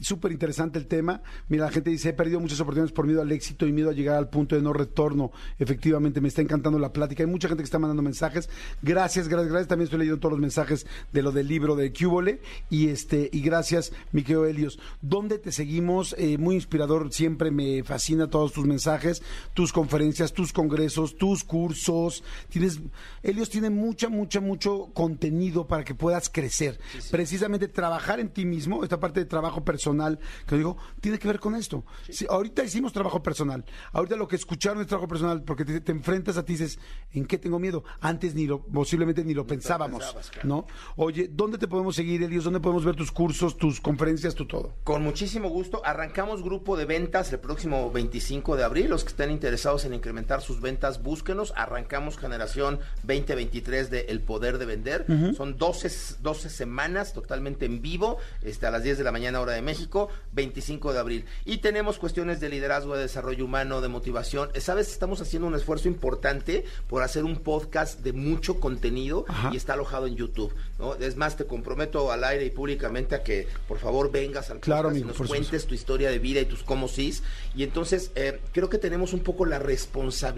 [0.00, 1.22] súper interesante el tema.
[1.48, 3.92] Mira, la gente dice, he perdido muchas oportunidades por miedo al éxito y miedo a
[3.92, 5.32] llegar al punto de no retorno.
[5.58, 7.24] Efectivamente, me está encantando la plática.
[7.24, 8.48] Hay mucha gente que está mandando mensajes.
[8.80, 9.68] Gracias, gracias, gracias.
[9.68, 12.40] También estoy leyendo todos los mensajes de lo del libro de Cúbole.
[12.70, 14.78] Y este, y gracias, mi querido Helios.
[15.02, 16.14] ¿Dónde te seguimos?
[16.16, 19.20] Eh, muy inspirador, siempre me fascina todos tus mensajes,
[19.52, 22.80] tus conferencias, tus congresos, tus cursos, tienes,
[23.22, 26.80] Helios tiene mucha, mucha, mucho contenido para que puedas crecer.
[27.10, 31.38] Precisamente trabajar en ti mismo, esta parte de trabajo personal, que digo, tiene que ver
[31.38, 31.84] con esto.
[32.08, 35.92] Sí, ahorita hicimos trabajo personal, ahorita lo que escucharon es trabajo personal, porque te, te
[35.92, 36.78] enfrentas a ti y dices,
[37.12, 37.84] ¿en qué tengo miedo?
[38.00, 40.48] Antes ni lo, posiblemente ni lo pensábamos, pensabas, claro.
[40.48, 40.66] ¿no?
[40.96, 42.44] Oye, ¿dónde te podemos seguir, Helios?
[42.44, 44.74] ¿Dónde podemos ver tus cursos, tus conferencias, tu todo?
[44.84, 45.82] Con muchísimo gusto.
[45.84, 48.90] Arrancamos grupo de ventas el próximo 25 de abril.
[48.90, 51.52] Los que estén interesados en incrementar sus ventas, búsquenos.
[51.56, 55.06] Arrancamos generación 2023 de El Poder de Vender.
[55.36, 59.52] Son 12, 12 semanas totalmente en vivo, este, a las 10 de la mañana hora
[59.52, 61.24] de México, 25 de abril.
[61.44, 64.50] Y tenemos cuestiones de liderazgo, de desarrollo humano, de motivación.
[64.60, 69.50] Sabes, estamos haciendo un esfuerzo importante por hacer un podcast de mucho contenido Ajá.
[69.52, 70.52] y está alojado en YouTube.
[70.78, 70.94] ¿no?
[70.96, 74.88] Es más, te comprometo al aire y públicamente a que por favor vengas al Claro,
[74.88, 75.34] podcast y nos supuesto.
[75.36, 77.22] cuentes tu historia de vida y tus cómo sís.
[77.54, 80.33] Y entonces eh, creo que tenemos un poco la responsabilidad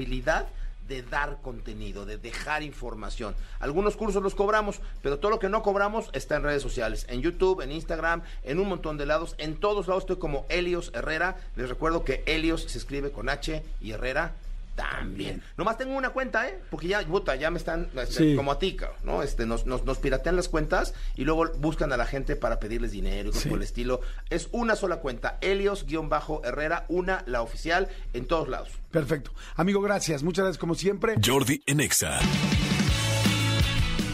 [0.89, 3.35] de dar contenido, de dejar información.
[3.59, 7.23] Algunos cursos los cobramos, pero todo lo que no cobramos está en redes sociales, en
[7.23, 9.35] YouTube, en Instagram, en un montón de lados.
[9.39, 11.37] En todos lados estoy como Helios Herrera.
[11.57, 14.35] Les recuerdo que Helios se escribe con H y Herrera
[14.77, 15.43] también.
[15.57, 16.61] Nomás tengo una cuenta, ¿eh?
[16.71, 18.37] Porque ya, puta, ya me están, este, Sí.
[18.37, 19.23] como a ti, ¿no?
[19.25, 22.93] Este, nos, nos, nos piratean las cuentas y luego buscan a la gente para pedirles
[22.93, 23.49] dinero y cosas Sí.
[23.49, 24.01] por el estilo.
[24.31, 28.69] Es una sola cuenta, Helios-Herrera, una, la oficial, en todos lados.
[28.91, 29.33] Perfecto.
[29.57, 30.23] Amigo, gracias.
[30.23, 31.15] Muchas gracias como siempre.
[31.25, 32.21] Jordi en Exa.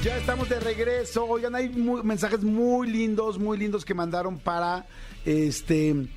[0.02, 1.24] Ya estamos de regreso.
[1.26, 4.84] Oigan, hay muy- mensajes muy lindos, muy lindos que mandaron para
[5.24, 6.08] este.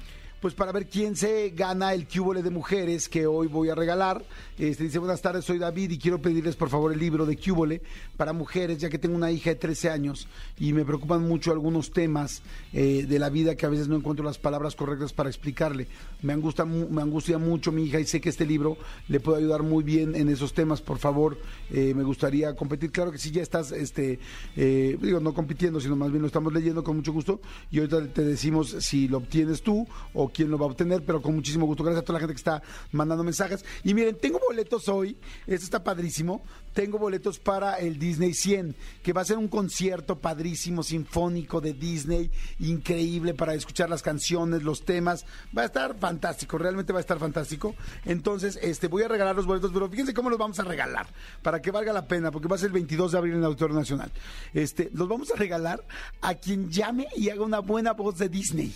[0.46, 4.24] Pues para ver quién se gana el cúbole de mujeres que hoy voy a regalar.
[4.58, 7.82] Este dice, buenas tardes, soy David y quiero pedirles por favor el libro de cúbole
[8.16, 11.92] para mujeres, ya que tengo una hija de 13 años y me preocupan mucho algunos
[11.92, 12.42] temas
[12.72, 15.88] eh, de la vida que a veces no encuentro las palabras correctas para explicarle.
[16.22, 18.78] Me angustia, me angustia mucho mi hija y sé que este libro
[19.10, 20.82] le puede ayudar muy bien en esos temas.
[20.82, 21.38] Por favor,
[21.70, 22.94] eh, me gustaría competir.
[22.94, 24.20] Claro que sí, ya estás, este,
[24.56, 27.42] eh, digo, no compitiendo, sino más bien lo estamos leyendo con mucho gusto
[27.72, 31.22] y ahorita te decimos si lo obtienes tú o quién lo va a obtener, pero
[31.22, 31.84] con muchísimo gusto.
[31.84, 33.66] Gracias a toda la gente que está mandando mensajes.
[33.84, 35.18] Y miren, tengo boletos hoy,
[35.48, 36.44] esto está padrísimo.
[36.74, 41.74] Tengo boletos para el Disney 100, que va a ser un concierto padrísimo, sinfónico de
[41.74, 42.30] Disney,
[42.60, 45.26] increíble para escuchar las canciones, los temas.
[45.58, 47.76] Va a estar fantástico, realmente va a estar fantástico.
[48.04, 51.08] Entonces, este, voy a regalar los boletos, pero fíjense cómo los vamos a regalar,
[51.42, 53.46] para que valga la pena, porque va a ser el 22 de abril en el
[53.46, 54.12] Auditorio Nacional.
[54.54, 55.82] Este, los vamos a regalar
[56.22, 58.74] a quien llame y haga una buena voz de Disney.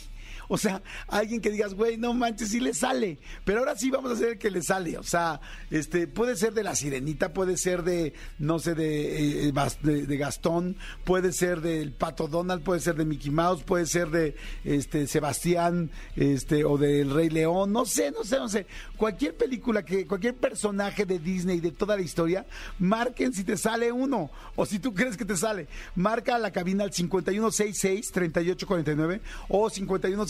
[0.51, 3.19] O sea, alguien que digas, güey, no manches, sí le sale.
[3.45, 4.97] Pero ahora sí vamos a hacer que le sale.
[4.97, 5.39] O sea,
[5.69, 10.75] este, puede ser de la sirenita, puede ser de, no sé, de, eh, de, Gastón,
[11.05, 14.35] puede ser del Pato Donald, puede ser de Mickey Mouse, puede ser de
[14.65, 18.65] este Sebastián, este, o del Rey León, no sé, no sé, no sé.
[18.97, 22.47] Cualquier película que, cualquier personaje de Disney de toda la historia,
[22.79, 24.31] marquen si te sale uno.
[24.55, 25.67] O si tú crees que te sale.
[25.95, 29.69] Marca la cabina al 5166-3849 o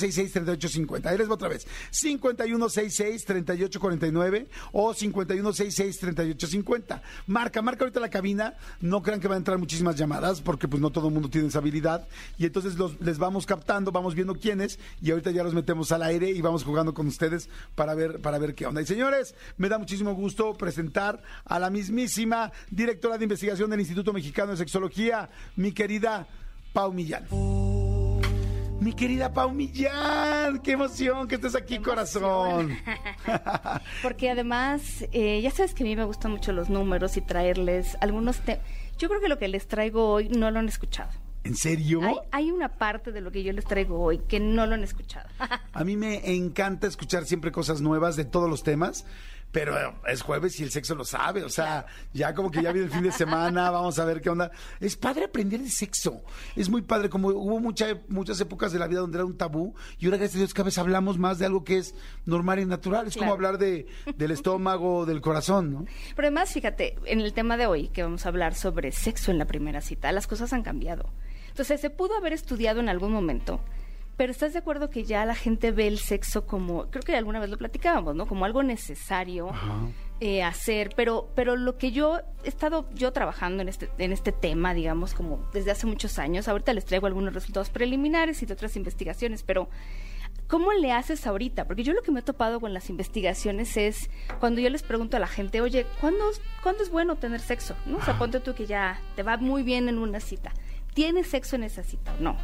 [0.10, 1.06] 5166-3850.
[1.06, 1.68] Ahí les va otra vez.
[1.92, 7.02] 5166-3849 o 5166-3850.
[7.28, 8.56] Marca, marca ahorita la cabina.
[8.82, 11.48] No crean que van a entrar muchísimas llamadas porque pues no todo el mundo tiene
[11.48, 12.08] esa habilidad.
[12.38, 16.30] Y entonces les vamos captando, vamos viendo quiénes y ahorita ya los metemos al aire
[16.30, 18.82] y vamos jugando con ustedes para ver, para ver qué onda.
[18.82, 24.14] Y señores, me da muchísimo gusto presentar a la mismísima directora de investigación del Instituto
[24.14, 26.28] Mexicano de Sexología, mi querida
[26.74, 27.26] Pau Millán.
[28.80, 32.78] Mi querida Pau Millán, qué emoción que estés aquí, corazón.
[34.02, 37.98] Porque además, eh, ya sabes que a mí me gustan mucho los números y traerles
[38.00, 38.64] algunos temas.
[38.98, 41.12] Yo creo que lo que les traigo hoy no lo han escuchado.
[41.44, 42.02] ¿En serio?
[42.04, 44.84] Hay, hay una parte de lo que yo les traigo hoy que no lo han
[44.84, 45.28] escuchado.
[45.74, 49.06] A mí me encanta escuchar siempre cosas nuevas de todos los temas,
[49.52, 49.76] pero
[50.08, 52.94] es jueves y el sexo lo sabe, o sea, ya como que ya viene el
[52.94, 54.52] fin de semana, vamos a ver qué onda.
[54.80, 56.24] Es padre aprender de sexo,
[56.56, 59.74] es muy padre, como hubo mucha, muchas épocas de la vida donde era un tabú
[59.98, 61.96] y ahora gracias a Dios cada vez hablamos más de algo que es
[62.26, 65.86] normal y natural, es como hablar de, del estómago, del corazón, ¿no?
[66.16, 69.38] Pero además, fíjate, en el tema de hoy, que vamos a hablar sobre sexo en
[69.38, 71.10] la primera cita, las cosas han cambiado.
[71.50, 73.60] Entonces, se pudo haber estudiado en algún momento,
[74.20, 77.40] pero ¿estás de acuerdo que ya la gente ve el sexo como, creo que alguna
[77.40, 78.26] vez lo platicábamos, ¿no?
[78.26, 79.50] Como algo necesario
[80.20, 84.34] eh, hacer, pero, pero lo que yo he estado yo trabajando en este, en este
[84.34, 88.52] tema, digamos, como desde hace muchos años, ahorita les traigo algunos resultados preliminares y de
[88.54, 89.70] otras investigaciones, pero
[90.48, 91.66] ¿Cómo le haces ahorita?
[91.66, 94.10] Porque yo lo que me he topado con las investigaciones es
[94.40, 96.26] cuando yo les pregunto a la gente, oye, ¿cuándo,
[96.64, 97.76] ¿cuándo es bueno tener sexo?
[97.86, 97.98] ¿No?
[97.98, 100.52] O sea, ponte tú que ya te va muy bien en una cita.
[100.96, 102.36] ¿Tienes sexo en esa cita o no?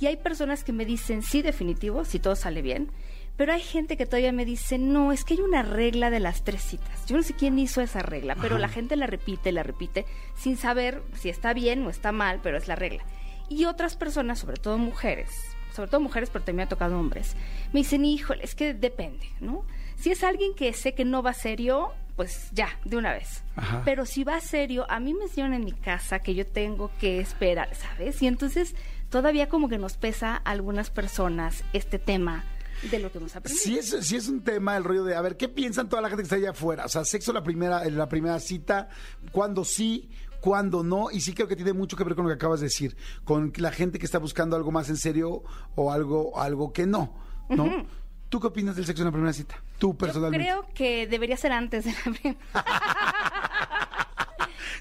[0.00, 2.90] Y hay personas que me dicen, sí, definitivo, si todo sale bien,
[3.36, 6.44] Pero hay gente que todavía me dice, no, es que hay una regla de las
[6.44, 7.04] tres citas.
[7.06, 10.56] Yo no sé quién hizo esa regla, pero la gente la repite, la repite, sin
[10.56, 13.02] saber si está bien o está mal, pero es la regla.
[13.48, 15.30] Y otras personas, sobre todo mujeres,
[15.74, 17.34] sobre todo mujeres, pero también me ha tocado hombres,
[17.72, 19.64] me dicen, híjole, es que depende, ¿no?
[19.96, 23.42] Si es alguien que sé que no va serio, pues ya, de una vez.
[23.56, 23.82] Ajá.
[23.84, 27.18] Pero si va serio, a mí me enseñaron en mi casa que yo tengo que
[27.18, 28.22] esperar, ¿sabes?
[28.22, 28.76] Y entonces
[29.14, 32.42] todavía como que nos pesa a algunas personas este tema
[32.90, 33.62] de lo que hemos aprendido.
[33.62, 36.08] Sí es, sí es un tema el rollo de, a ver, ¿qué piensan toda la
[36.08, 36.84] gente que está allá afuera?
[36.84, 38.88] O sea, sexo la primera, en la primera cita,
[39.30, 40.10] cuándo sí,
[40.40, 42.66] cuándo no, y sí creo que tiene mucho que ver con lo que acabas de
[42.66, 45.44] decir, con la gente que está buscando algo más en serio
[45.76, 47.14] o algo, algo que no,
[47.48, 47.86] ¿no?
[48.28, 49.62] ¿Tú qué opinas del sexo en la primera cita?
[49.78, 50.44] Tú Yo personalmente.
[50.44, 52.40] creo que debería ser antes de la primera.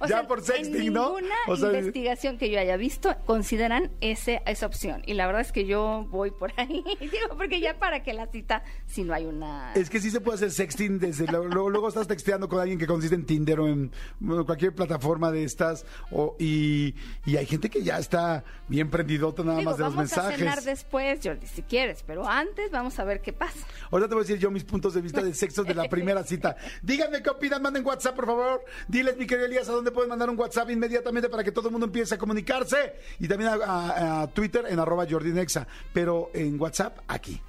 [0.04, 1.06] O Ya sea, por sexting, en ¿no?
[1.16, 5.02] Ninguna O sea, investigación que yo haya visto consideran ese, esa opción.
[5.06, 6.84] Y la verdad es que yo voy por ahí.
[7.00, 9.74] Digo, porque ya para que la cita, si no hay una.
[9.74, 12.86] Es que sí se puede hacer sexting desde luego, luego estás texteando con alguien que
[12.86, 16.96] consiste en Tinder o en bueno, cualquier plataforma de estas o, y,
[17.26, 20.16] y hay gente que ya está bien prendidota nada Digo, más de los vamos a
[20.32, 20.66] cenar mensajes.
[20.66, 23.66] después, Jordi, si quieres, pero antes vamos a ver qué pasa.
[23.92, 26.24] Ahorita te voy a decir yo mis puntos de vista de sexo de la primera
[26.24, 26.58] cita.
[26.82, 28.66] Díganme qué opinan, manden WhatsApp, por favor.
[28.88, 31.72] Diles, mi querido Elías, a dónde pueden mandar un WhatsApp inmediatamente para que todo el
[31.72, 32.96] mundo empiece a comunicarse.
[33.20, 35.68] Y también a, a- a Twitter en arroba Jordi Nexa.
[35.94, 37.40] Pero en WhatsApp, aquí.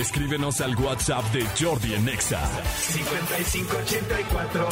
[0.00, 2.40] Escríbenos al WhatsApp de Jordi en Exa.
[2.76, 4.68] 5584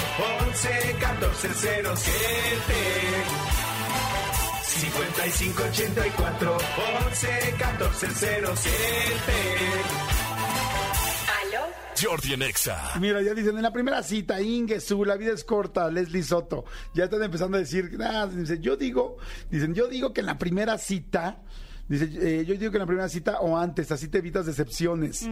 [0.47, 2.75] 11 14 07
[4.63, 6.57] 5584
[7.07, 10.16] 11 14 07
[12.01, 12.99] Jordi en Exa.
[13.01, 16.65] Mira, ya dicen, en la primera cita, Ingesu, la vida es corta, Leslie Soto.
[16.95, 19.17] Ya están empezando a decir, ah, dicen, yo digo,
[19.51, 21.41] dicen, yo digo que en la primera cita,
[21.89, 25.29] dice, eh, yo digo que en la primera cita o antes, así te evitas decepciones.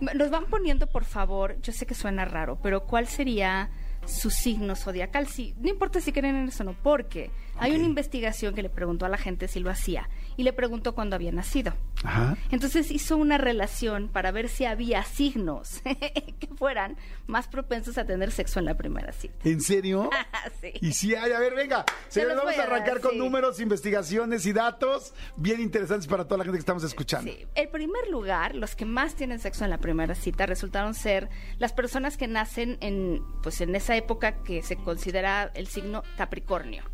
[0.00, 3.70] Nos van poniendo, por favor, yo sé que suena raro, pero ¿cuál sería
[4.04, 5.28] su signo zodiacal?
[5.28, 8.68] Sí, no importa si creen en eso o no, porque hay una investigación que le
[8.68, 11.74] preguntó a la gente si lo hacía y le preguntó cuándo había nacido.
[12.04, 12.36] Ajá.
[12.50, 15.80] Entonces hizo una relación para ver si había signos
[16.38, 19.34] que fueran más propensos a tener sexo en la primera cita.
[19.44, 20.10] ¿En serio?
[20.60, 20.72] Sí.
[20.80, 23.18] Y sí hay, a ver, venga, Se señores, vamos a a dar, arrancar con sí.
[23.18, 27.30] números, investigaciones y datos bien interesantes para toda la gente que estamos escuchando.
[27.30, 27.46] Sí.
[27.54, 31.28] El primer lugar, los que más tienen sexo en la primera cita resultaron ser
[31.58, 36.84] las personas que nacen en, pues en esa época que se considera el signo Capricornio.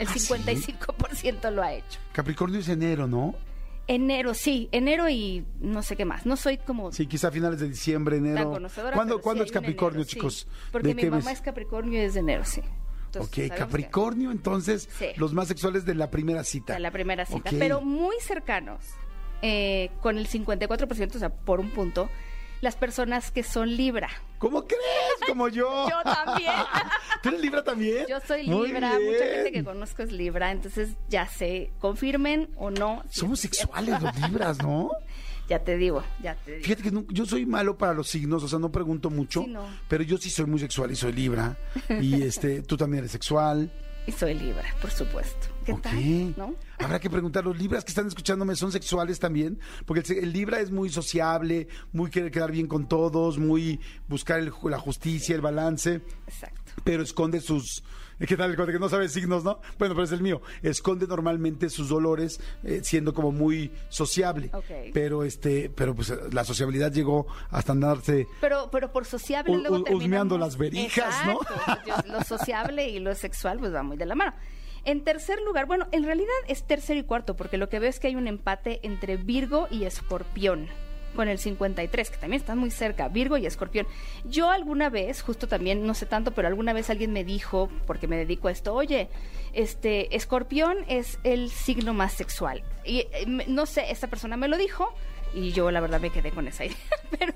[0.00, 0.20] El ¿Ah, sí?
[0.20, 1.98] 55% lo ha hecho.
[2.12, 3.34] Capricornio es enero, ¿no?
[3.86, 6.24] Enero, sí, enero y no sé qué más.
[6.24, 8.56] No soy como Sí, quizá finales de diciembre, enero.
[8.94, 10.14] ¿Cuándo, ¿cuándo sí es Capricornio, enero, sí.
[10.16, 10.46] chicos?
[10.70, 11.34] Porque ¿De mi mamá mes?
[11.34, 12.60] es Capricornio y es de enero, sí.
[13.06, 15.06] Entonces, Ok, que- Capricornio, entonces, Sí.
[15.16, 16.74] los más sexuales de la primera cita.
[16.74, 18.84] de la primera cita, pero muy cercanos,
[19.42, 22.08] eh, con el 54%, o sea, por un punto,
[22.60, 24.08] las personas que son Libra.
[24.38, 24.82] ¿Cómo crees?
[25.26, 25.88] Como yo.
[25.90, 26.52] Yo también.
[27.22, 28.06] ¿Tú eres Libra también?
[28.08, 33.02] Yo soy Libra, mucha gente que conozco es Libra, entonces ya sé, confirmen o no.
[33.10, 34.90] si Somos sexuales los Libras, ¿no?
[35.48, 36.62] Ya te digo, ya te digo.
[36.64, 39.48] Fíjate que no- yo soy malo para los signos, o sea, no pregunto mucho, Sí,
[39.50, 39.66] no.
[39.88, 41.56] pero yo sí soy muy sexual y soy Libra.
[42.00, 43.68] Y este, tú también eres sexual.
[44.06, 45.48] Y soy Libra, por supuesto.
[45.64, 46.34] ¿Qué tal?
[46.36, 46.54] ¿No?
[46.78, 49.58] Habrá que preguntar, ¿los libras que están escuchándome son sexuales también?
[49.84, 53.78] Porque el, libra es muy sociable, muy quiere quedar bien con todos, muy
[54.08, 56.72] buscar el la justicia, el balance, Exacto.
[56.84, 57.82] pero esconde sus...
[58.28, 58.54] ¿Qué tal?
[58.56, 59.60] Que no sabe signos, ¿no?
[59.78, 60.40] Bueno, pero es el mío.
[60.62, 64.50] Esconde normalmente sus dolores eh, siendo como muy sociable.
[64.92, 68.26] Pero este, pero pues la sociabilidad llegó hasta andarse...
[68.40, 71.40] Pero, pero por sociable Hu- luego husmeando las verijas, ¿no?
[71.40, 71.82] Exacto.
[72.06, 74.34] Yo- Lo sociable y lo sexual pues va muy de la mano.
[74.84, 78.00] En tercer lugar, bueno, en realidad es tercero y cuarto, porque lo que veo es
[78.00, 80.68] que hay un empate entre Virgo y Escorpión,
[81.20, 83.86] con el 53, que también están muy cerca, Virgo y Escorpión.
[84.24, 88.08] Yo alguna vez, justo también, no sé tanto, pero alguna vez alguien me dijo, porque
[88.08, 89.10] me dedico a esto, oye,
[89.52, 92.62] este, Escorpión es el signo más sexual.
[92.86, 94.94] Y eh, no sé, esta persona me lo dijo,
[95.34, 96.78] y yo la verdad me quedé con esa idea.
[97.18, 97.34] Pero,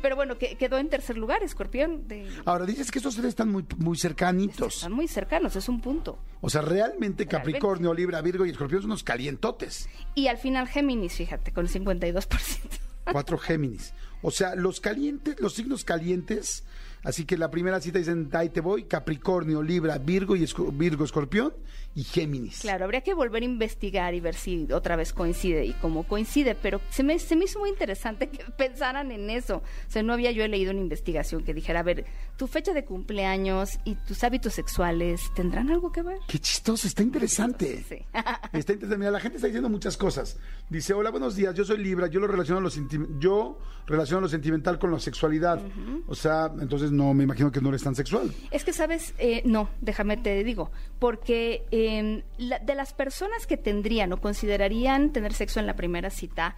[0.00, 2.06] pero bueno, que, quedó en tercer lugar, Escorpión.
[2.06, 4.76] De, Ahora, dices que estos tres están muy, muy cercanitos.
[4.76, 6.20] están muy cercanos, es un punto.
[6.40, 9.88] O sea, realmente Capricornio, Libra, Virgo y Escorpión son unos calientotes.
[10.14, 12.87] Y al final Géminis, fíjate, con el 52%.
[13.12, 13.92] Cuatro Géminis.
[14.22, 16.64] O sea, los calientes, los signos calientes
[17.04, 21.04] Así que la primera cita dicen, ahí te voy, Capricornio, Libra, Virgo, y Esco- Virgo,
[21.04, 21.54] Escorpión
[21.94, 22.60] y Géminis.
[22.60, 26.54] Claro, habría que volver a investigar y ver si otra vez coincide y cómo coincide,
[26.54, 29.56] pero se me, se me hizo muy interesante que pensaran en eso.
[29.58, 32.04] O sea, no había yo leído una investigación que dijera, a ver,
[32.36, 36.18] tu fecha de cumpleaños y tus hábitos sexuales tendrán algo que ver.
[36.28, 37.84] Qué chistoso, está interesante.
[37.88, 37.96] Sí.
[38.52, 38.98] Está interesante.
[38.98, 40.38] Mira, la gente está diciendo muchas cosas.
[40.68, 44.28] Dice, hola, buenos días, yo soy Libra, yo lo relaciono lo, senti- yo relaciono lo
[44.28, 45.60] sentimental con la sexualidad.
[46.06, 48.32] O sea, entonces no, me imagino que no eres tan sexual.
[48.50, 49.14] Es que, ¿sabes?
[49.18, 55.12] Eh, no, déjame te digo, porque eh, la- de las personas que tendrían o considerarían
[55.12, 56.56] tener sexo en la primera cita,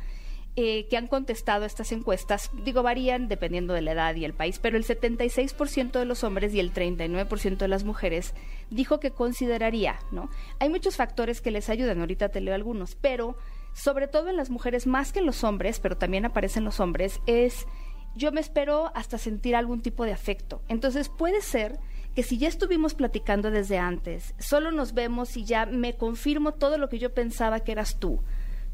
[0.56, 4.58] eh, que han contestado estas encuestas, digo, varían dependiendo de la edad y el país,
[4.58, 8.34] pero el 76% de los hombres y el 39% de las mujeres
[8.68, 10.28] dijo que consideraría, ¿no?
[10.58, 13.36] Hay muchos factores que les ayudan, ahorita te leo algunos, pero
[13.72, 17.20] sobre todo en las mujeres, más que en los hombres, pero también aparecen los hombres,
[17.26, 17.66] es
[18.14, 20.62] yo me espero hasta sentir algún tipo de afecto.
[20.68, 21.78] Entonces puede ser
[22.14, 26.76] que si ya estuvimos platicando desde antes, solo nos vemos y ya me confirmo todo
[26.78, 28.20] lo que yo pensaba que eras tú.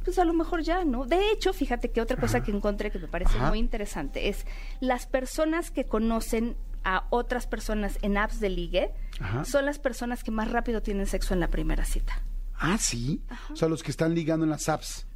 [0.05, 1.05] Pues a lo mejor ya, ¿no?
[1.05, 3.49] De hecho, fíjate que otra cosa que encontré que me parece Ajá.
[3.49, 4.47] muy interesante es
[4.81, 9.45] las personas que conocen a otras personas en apps de ligue Ajá.
[9.45, 12.23] son las personas que más rápido tienen sexo en la primera cita.
[12.59, 13.21] Ah, sí.
[13.53, 15.07] O sea, los que están ligando en las apps.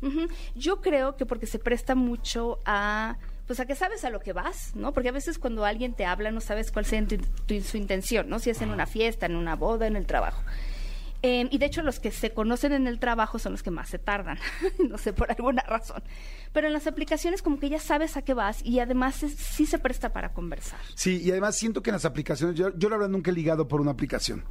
[0.55, 3.17] Yo creo que porque se presta mucho a
[3.51, 4.93] pues a que sabes a lo que vas, ¿no?
[4.93, 7.05] Porque a veces cuando alguien te habla no sabes cuál sea
[7.65, 8.39] su intención, ¿no?
[8.39, 10.41] Si es en una fiesta, en una boda, en el trabajo.
[11.25, 13.89] Eh, y de hecho los que se conocen en el trabajo son los que más
[13.89, 14.39] se tardan,
[14.89, 16.01] no sé, por alguna razón.
[16.53, 19.81] Pero en las aplicaciones como que ya sabes a qué vas y además sí se
[19.81, 20.79] presta para conversar.
[20.95, 23.67] Sí, y además siento que en las aplicaciones, yo, yo la verdad nunca he ligado
[23.67, 24.45] por una aplicación,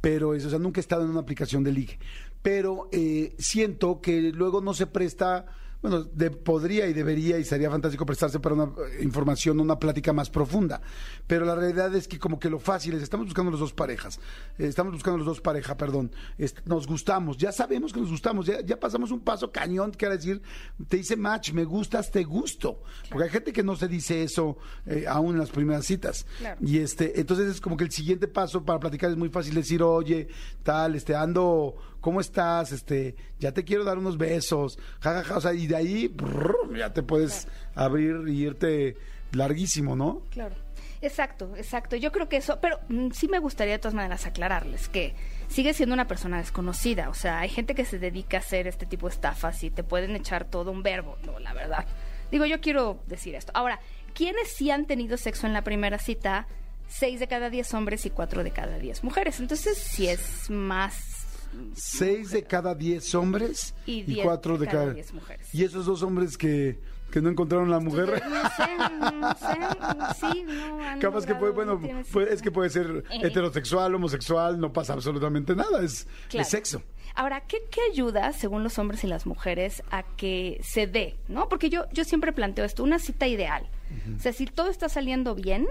[0.00, 1.98] pero eso, o sea, nunca he estado en una aplicación de ligue,
[2.42, 5.46] pero eh, siento que luego no se presta,
[5.88, 10.12] bueno, de- podría y debería y sería fantástico prestarse para una eh, información, una plática
[10.12, 10.80] más profunda,
[11.26, 14.18] pero la realidad es que como que lo fácil es, estamos buscando los dos parejas,
[14.58, 18.46] eh, estamos buscando los dos parejas, perdón, est- nos gustamos, ya sabemos que nos gustamos,
[18.46, 20.42] ya, ya pasamos un paso cañón, que era decir,
[20.88, 24.56] te dice match, me gustas, te gusto, porque hay gente que no se dice eso
[24.86, 26.26] eh, aún en las primeras citas.
[26.38, 26.58] Claro.
[26.60, 29.82] Y este, entonces es como que el siguiente paso para platicar es muy fácil decir,
[29.82, 30.28] oye,
[30.62, 31.76] tal, este, ando,
[32.06, 32.70] ¿cómo estás?
[32.70, 36.92] Este, ya te quiero dar unos besos, jajaja, o sea, y de ahí brrr, ya
[36.92, 38.96] te puedes abrir y irte
[39.32, 40.22] larguísimo, ¿no?
[40.30, 40.54] Claro.
[41.02, 41.96] Exacto, exacto.
[41.96, 45.16] Yo creo que eso, pero mm, sí me gustaría de todas maneras aclararles que
[45.48, 47.08] sigue siendo una persona desconocida.
[47.08, 49.82] O sea, hay gente que se dedica a hacer este tipo de estafas y te
[49.82, 51.86] pueden echar todo un verbo, no, la verdad.
[52.30, 53.50] Digo, yo quiero decir esto.
[53.52, 53.80] Ahora,
[54.14, 56.46] ¿quiénes sí han tenido sexo en la primera cita?
[56.86, 59.40] Seis de cada diez hombres y cuatro de cada diez mujeres.
[59.40, 61.15] Entonces, sí es más.
[61.74, 64.94] Seis de cada diez hombres Y y, diez cuatro de cada cada...
[64.94, 65.54] diez mujeres.
[65.54, 66.78] Y esos dos hombres que,
[67.10, 68.22] que no encontraron la mujer...
[68.28, 68.78] No sé,
[69.12, 71.80] no sé, sí, no Capaz que puede, bueno,
[72.12, 73.20] puede- es que puede ser Eh.
[73.22, 76.42] heterosexual, homosexual, no pasa absolutamente nada, es, Claro.
[76.42, 76.82] es sexo.
[77.14, 81.16] Ahora, ¿qué, qué ayuda, según los hombres y las mujeres, a que se dé?
[81.28, 81.48] ¿No?
[81.48, 83.66] Porque yo, yo siempre planteo esto, una cita ideal.
[84.18, 85.66] O sea, si todo está saliendo bien,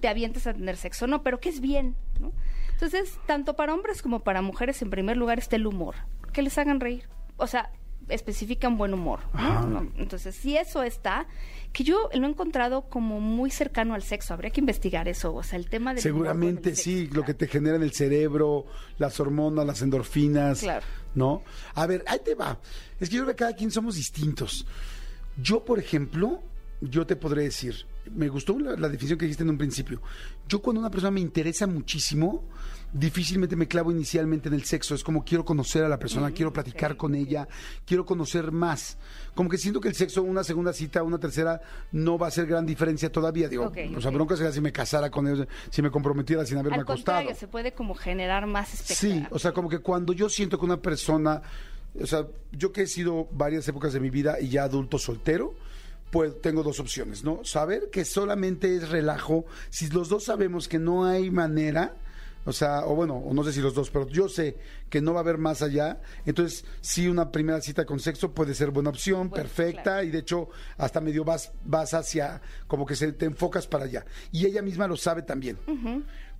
[0.00, 1.06] te avientes a tener sexo.
[1.08, 1.96] No, pero ¿qué es bien?
[2.20, 2.30] ¿no?
[2.76, 5.94] Entonces, tanto para hombres como para mujeres, en primer lugar, está el humor.
[6.34, 7.08] Que les hagan reír.
[7.38, 7.72] O sea,
[8.08, 9.20] especifican buen humor.
[9.34, 9.66] ¿no?
[9.66, 11.26] No, Entonces, si eso está,
[11.72, 14.34] que yo lo he encontrado como muy cercano al sexo.
[14.34, 15.34] Habría que investigar eso.
[15.34, 18.66] O sea, el tema con Seguramente sí, sexo, lo que te genera en el cerebro,
[18.98, 20.84] las hormonas, las endorfinas, Claro.
[21.14, 21.42] ¿no?
[21.74, 22.58] A ver, ahí te va.
[23.00, 24.66] Es que yo creo que cada quien somos distintos.
[25.42, 26.42] Yo, por ejemplo,
[26.82, 30.00] yo te podré decir, me gustó la, la definición que dijiste en un principio.
[30.48, 32.44] Yo cuando una persona me interesa muchísimo,
[32.92, 34.94] difícilmente me clavo inicialmente en el sexo.
[34.94, 37.46] Es como quiero conocer a la persona, quiero platicar con ella,
[37.84, 38.96] quiero conocer más.
[39.34, 41.60] Como que siento que el sexo, una segunda cita, una tercera,
[41.92, 43.48] no va a hacer gran diferencia todavía.
[43.48, 46.76] Digo, o sea, bronca sería si me casara con ellos, si me comprometiera sin haberme
[46.76, 47.18] Al acostado.
[47.18, 49.28] contrario, se puede como generar más Sí, expectativa.
[49.30, 51.42] o sea, como que cuando yo siento que una persona,
[52.00, 55.54] o sea, yo que he sido varias épocas de mi vida y ya adulto soltero,
[56.16, 57.44] pues tengo dos opciones, ¿no?
[57.44, 61.94] Saber que solamente es relajo, si los dos sabemos que no hay manera,
[62.46, 64.56] o sea, o bueno, o no sé si los dos, pero yo sé
[64.88, 68.54] que no va a haber más allá, entonces sí una primera cita con sexo puede
[68.54, 70.04] ser buena opción, Bueno, perfecta, claro.
[70.04, 70.48] y de hecho
[70.78, 74.06] hasta medio vas, vas hacia, como que se, te enfocas para allá.
[74.32, 75.58] Y ella misma lo sabe también.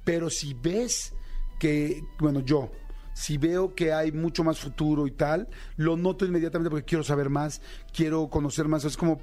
[0.07, 1.13] Pero si ves
[1.59, 2.71] que, bueno, yo,
[3.17, 7.31] si veo que hay mucho más futuro y tal, lo noto inmediatamente porque quiero saber
[7.31, 7.63] más,
[7.95, 8.85] quiero conocer más.
[8.85, 9.23] Es como,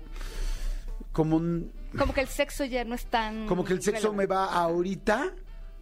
[1.13, 3.45] como, un- Como que el sexo ya no es tan...
[3.47, 5.31] como que el sexo me va ahorita,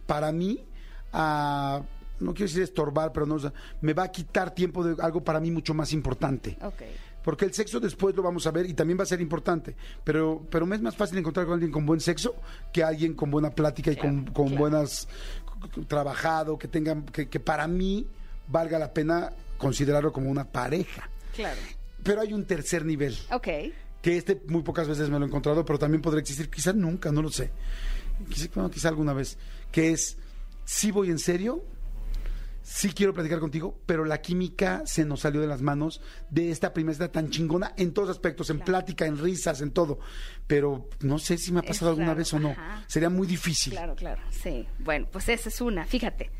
[0.06, 0.64] para mí,
[1.12, 1.82] a,
[2.20, 5.24] no quiero decir estorbar, pero no, o sea, me va a quitar tiempo de algo
[5.24, 6.56] para mí mucho más importante.
[6.62, 6.82] Ok.
[7.24, 9.76] Porque el sexo después lo vamos a ver y también va a ser importante.
[10.02, 12.34] Pero, pero me es más fácil encontrar con alguien con buen sexo
[12.72, 14.60] que alguien con buena plática y con, con claro.
[14.60, 15.08] buenas
[15.86, 18.06] trabajado, que tengan, que, que para mí
[18.48, 21.08] valga la pena considerarlo como una pareja.
[21.34, 21.60] Claro.
[22.02, 23.48] Pero hay un tercer nivel, Ok.
[24.02, 27.10] Que este muy pocas veces me lo he encontrado, pero también podría existir, quizás nunca,
[27.12, 27.50] no lo sé.
[28.28, 29.38] Quizá, bueno, quizá alguna vez,
[29.70, 30.18] que es,
[30.64, 31.64] sí voy en serio,
[32.62, 36.00] sí quiero platicar contigo, pero la química se nos salió de las manos
[36.30, 39.98] de esta primera tan chingona en todos aspectos, en plática, en risas, en todo.
[40.46, 42.50] Pero no sé si me ha Es pasado alguna vez o no.
[42.50, 42.84] ajá.
[42.86, 43.72] Sería muy difícil.
[43.72, 44.66] Claro, claro, sí.
[44.78, 45.84] Bueno, pues esa es una.
[45.84, 46.30] Fíjate,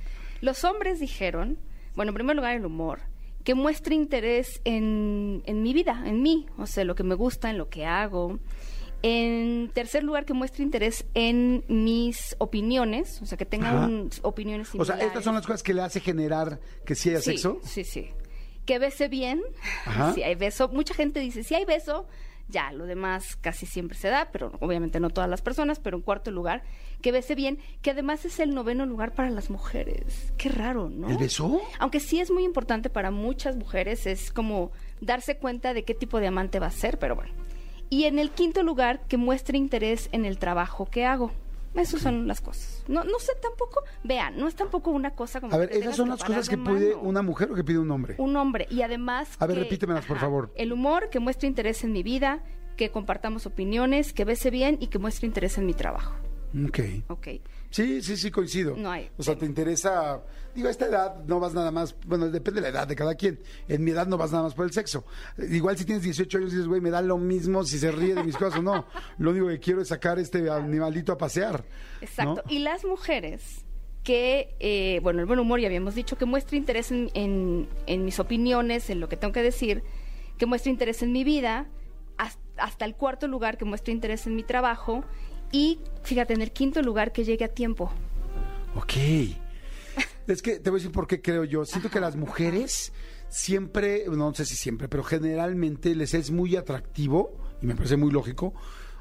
[0.41, 1.59] los hombres dijeron,
[1.95, 3.01] bueno, en primer lugar el humor,
[3.45, 7.51] que muestre interés en, en mi vida, en mí, o sea, lo que me gusta,
[7.51, 8.39] en lo que hago.
[9.05, 14.69] En tercer lugar, que muestre interés en mis opiniones, o sea, que tenga un- opiniones
[14.69, 14.99] O similares.
[15.01, 17.59] sea, estas son las cosas que le hace generar que sí haya sí, sexo.
[17.65, 18.11] Sí, sí.
[18.65, 19.43] Que bese bien.
[19.87, 20.13] Ajá.
[20.15, 20.69] Si hay beso.
[20.69, 22.07] Mucha gente dice, si hay beso,
[22.49, 26.03] ya, lo demás casi siempre se da, pero obviamente no todas las personas, pero en
[26.03, 26.63] cuarto lugar,
[27.01, 30.33] que bese bien, que además es el noveno lugar para las mujeres.
[30.37, 31.09] Qué raro, ¿no?
[31.09, 31.61] ¿El beso?
[31.79, 34.71] Aunque sí es muy importante para muchas mujeres, es como
[35.01, 37.33] darse cuenta de qué tipo de amante va a ser, pero bueno.
[37.91, 41.31] Y en el quinto lugar, que muestre interés en el trabajo que hago.
[41.75, 42.85] Esas son las cosas.
[42.89, 45.55] No, no sé tampoco, vean, no es tampoco una cosa como...
[45.55, 47.91] A ver, que esas son las cosas que pide una mujer o que pide un
[47.91, 48.15] hombre.
[48.19, 48.67] Un hombre.
[48.71, 49.31] Y además...
[49.39, 50.53] A ver, que- repítemelas, por favor.
[50.55, 52.43] El humor, que muestre interés en mi vida,
[52.77, 56.15] que compartamos opiniones, que bese bien y que muestre interés en mi trabajo.
[56.67, 56.81] Ok.
[57.09, 57.29] Ok.
[57.73, 58.77] Sí, sí, sí, coincido.
[58.77, 59.11] No hay.
[59.17, 60.23] O sea, te interesa.
[60.55, 61.97] Digo, a esta edad no vas nada más.
[62.07, 63.41] Bueno, depende de la edad de cada quien.
[63.67, 65.05] En mi edad no vas nada más por el sexo.
[65.39, 68.23] Igual si tienes 18 años dices, güey, me da lo mismo si se ríe de
[68.23, 68.85] mis cosas o no.
[69.19, 71.65] Lo único que quiero es sacar este animalito a pasear.
[72.03, 72.43] Exacto.
[72.47, 72.53] ¿no?
[72.53, 73.65] Y las mujeres
[74.05, 78.05] que, eh, bueno, el buen humor ya habíamos dicho, que muestre interés en, en- en
[78.05, 79.83] mis opiniones, en lo que tengo que decir,
[80.39, 81.69] que muestre interés en mi vida,
[82.19, 85.05] has- hasta el cuarto lugar que muestre interés en mi trabajo
[85.53, 87.93] y, fíjate, en el quinto lugar que llegue a tiempo.
[88.75, 88.95] Ok.
[90.27, 91.65] Es que te voy a decir por qué creo yo.
[91.65, 92.93] Siento que las mujeres
[93.29, 98.11] siempre, no sé si siempre, pero generalmente les es muy atractivo, y me parece muy
[98.11, 98.55] lógico,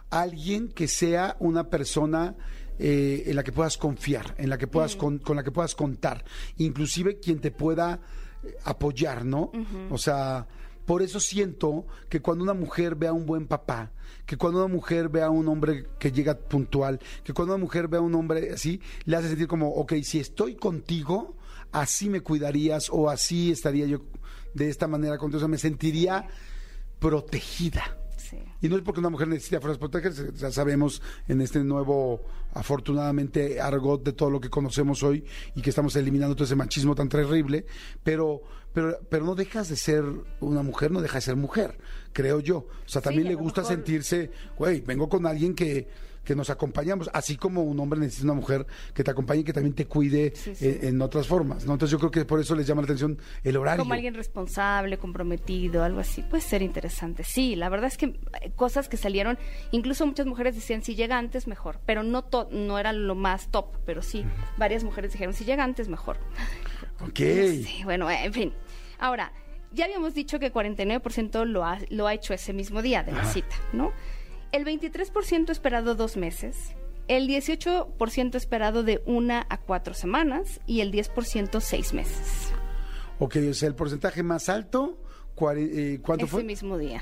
[0.09, 2.35] alguien que sea una persona
[2.79, 5.75] eh, en la que puedas confiar, en la que puedas con, con la que puedas
[5.75, 6.23] contar,
[6.57, 7.99] inclusive quien te pueda
[8.43, 9.51] eh, apoyar, ¿no?
[9.89, 10.47] O sea,
[10.85, 13.91] por eso siento que cuando una mujer ve a un buen papá,
[14.25, 17.87] que cuando una mujer ve a un hombre que llega puntual, que cuando una mujer
[17.87, 21.35] ve a un hombre así, le hace sentir como, ok, si estoy contigo,
[21.71, 24.01] así me cuidarías o así estaría yo
[24.53, 26.27] de esta manera contigo, o sea, me sentiría
[26.99, 27.97] protegida.
[28.17, 28.37] Sí.
[28.61, 32.21] Y no es porque una mujer necesite fuerzas protegerse, ya sabemos en este nuevo,
[32.53, 35.25] afortunadamente, argot de todo lo que conocemos hoy
[35.55, 37.65] y que estamos eliminando todo ese machismo tan terrible,
[38.03, 40.03] pero, pero, pero no dejas de ser
[40.39, 41.77] una mujer, no deja de ser mujer,
[42.13, 42.57] creo yo.
[42.57, 45.87] O sea, también le gusta mejor- sentirse, güey, vengo con alguien que,
[46.23, 49.53] que nos acompañamos, así como un hombre necesita una mujer que te acompañe y que
[49.53, 50.67] también te cuide Sí, sí.
[50.67, 51.73] En, en otras formas, ¿no?
[51.73, 53.81] Entonces yo creo que por eso les llama la atención el horario.
[53.81, 56.21] Como alguien responsable, comprometido, algo así.
[56.21, 57.23] Puede ser interesante.
[57.23, 58.05] Sí, la verdad es que
[58.41, 59.39] eh, cosas que salieron,
[59.71, 63.49] incluso muchas mujeres decían si llega antes mejor, pero no to- no era lo más
[63.49, 64.23] top, pero sí,
[64.57, 66.17] varias mujeres dijeron si llega antes mejor.
[67.07, 67.17] Ok.
[67.17, 68.53] Sí, bueno, en fin.
[68.99, 69.31] Ahora,
[69.71, 73.25] ya habíamos dicho que 49% lo ha, lo ha hecho ese mismo día de la
[73.25, 73.91] cita, ¿no?
[74.51, 76.75] El 23% esperado dos meses,
[77.07, 82.51] el 18% esperado de una a cuatro semanas y el 10% seis meses.
[83.19, 84.97] Ok, o sea, el porcentaje más alto,
[85.55, 86.43] eh, ¿cuánto ese fue?
[86.43, 87.01] mismo día.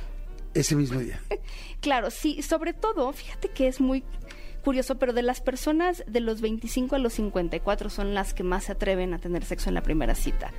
[0.54, 1.22] Ese mismo día.
[1.82, 4.04] Claro, sí, sobre todo, fíjate que es muy
[4.60, 8.66] curioso, pero de las personas de los 25 a los 54 son las que más
[8.66, 10.52] se atreven a tener sexo en la primera cita.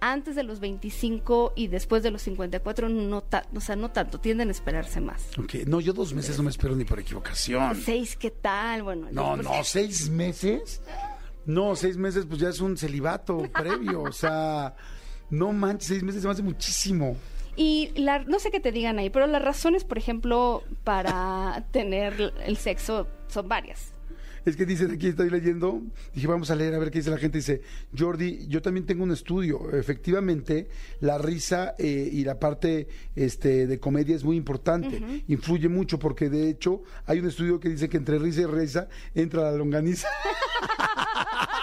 [0.00, 4.20] Antes de los 25 y después de los 54 no, ta- o sea, no tanto,
[4.20, 5.22] tienden a esperarse más.
[5.38, 7.74] Ok, no, yo dos meses no me espero ni por equivocación.
[7.82, 8.82] Seis, ¿qué tal?
[8.82, 9.42] Bueno, No, 10%.
[9.42, 10.82] no, seis meses.
[11.46, 14.74] No, seis meses pues ya es un celibato previo, o sea,
[15.30, 17.16] no manches, seis meses se me hace muchísimo.
[17.56, 22.32] Y la, no sé qué te digan ahí, pero las razones, por ejemplo, para tener
[22.44, 23.94] el sexo son varias.
[24.44, 25.80] Es que dicen aquí, estoy leyendo,
[26.12, 27.38] dije, vamos a leer a ver qué dice la gente.
[27.38, 27.62] Dice,
[27.96, 29.70] Jordi, yo también tengo un estudio.
[29.72, 30.68] Efectivamente,
[31.00, 35.02] la risa eh, y la parte este, de comedia es muy importante.
[35.28, 38.88] Influye mucho porque, de hecho, hay un estudio que dice que entre risa y risa
[39.14, 40.08] entra la longaniza.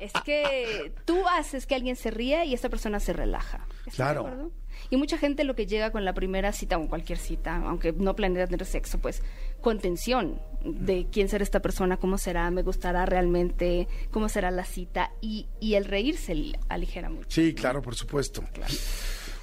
[0.00, 3.66] Es que tú haces que alguien se ría y esta persona se relaja.
[3.80, 4.50] ¿Estás de Claro.
[4.88, 8.16] Y mucha gente lo que llega con la primera cita o cualquier cita, aunque no
[8.16, 9.22] planea tener sexo, pues
[9.60, 14.64] con tensión de quién será esta persona, cómo será, me gustará realmente, cómo será la
[14.64, 17.28] cita y, y el reírse li- aligera mucho.
[17.30, 18.42] Sí, claro, por supuesto.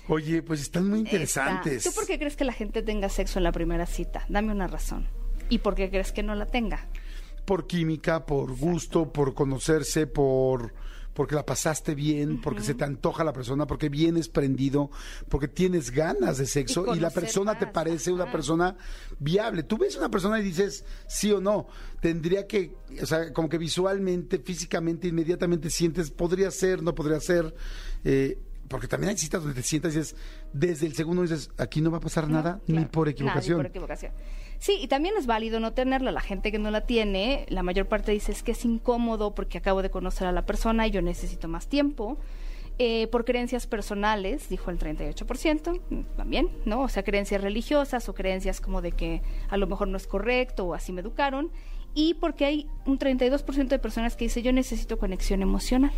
[0.07, 1.11] Oye, pues están muy Está.
[1.11, 1.83] interesantes.
[1.83, 4.25] ¿Tú por qué crees que la gente tenga sexo en la primera cita?
[4.29, 5.07] Dame una razón.
[5.49, 6.87] ¿Y por qué crees que no la tenga?
[7.47, 10.73] Por química, por gusto, por conocerse, por
[11.13, 14.91] porque la pasaste bien, porque se te antoja la persona, porque vienes prendido,
[15.29, 18.33] porque tienes ganas de sexo y, Y la persona te parece una ajá.
[18.33, 18.75] persona
[19.17, 19.63] viable.
[19.63, 21.69] Tú ves una persona y dices sí o no.
[22.01, 27.55] Tendría que, o sea, como que visualmente, físicamente, inmediatamente sientes, podría ser, no podría ser.
[28.03, 28.37] eh,
[28.67, 30.15] porque también hay citas donde te sientas y dices,
[30.53, 33.57] desde el segundo dices, aquí no va a pasar nada, ni por nada, ni equivocación.
[33.57, 34.11] por equivocación.
[34.59, 36.11] Sí, y también es válido no tenerla.
[36.11, 39.59] La gente que no la tiene, la mayor parte dice es que es incómodo porque
[39.59, 42.17] acabo de conocer a la persona y yo necesito más tiempo.
[42.79, 46.81] Eh, por creencias personales, dijo el 38%, mm, también, ¿no?
[46.81, 50.65] O sea, creencias religiosas o creencias como de que a lo mejor no es correcto
[50.65, 51.49] o así me educaron.
[51.95, 55.91] Y porque hay un 32% de personas que dice yo necesito conexión emocional.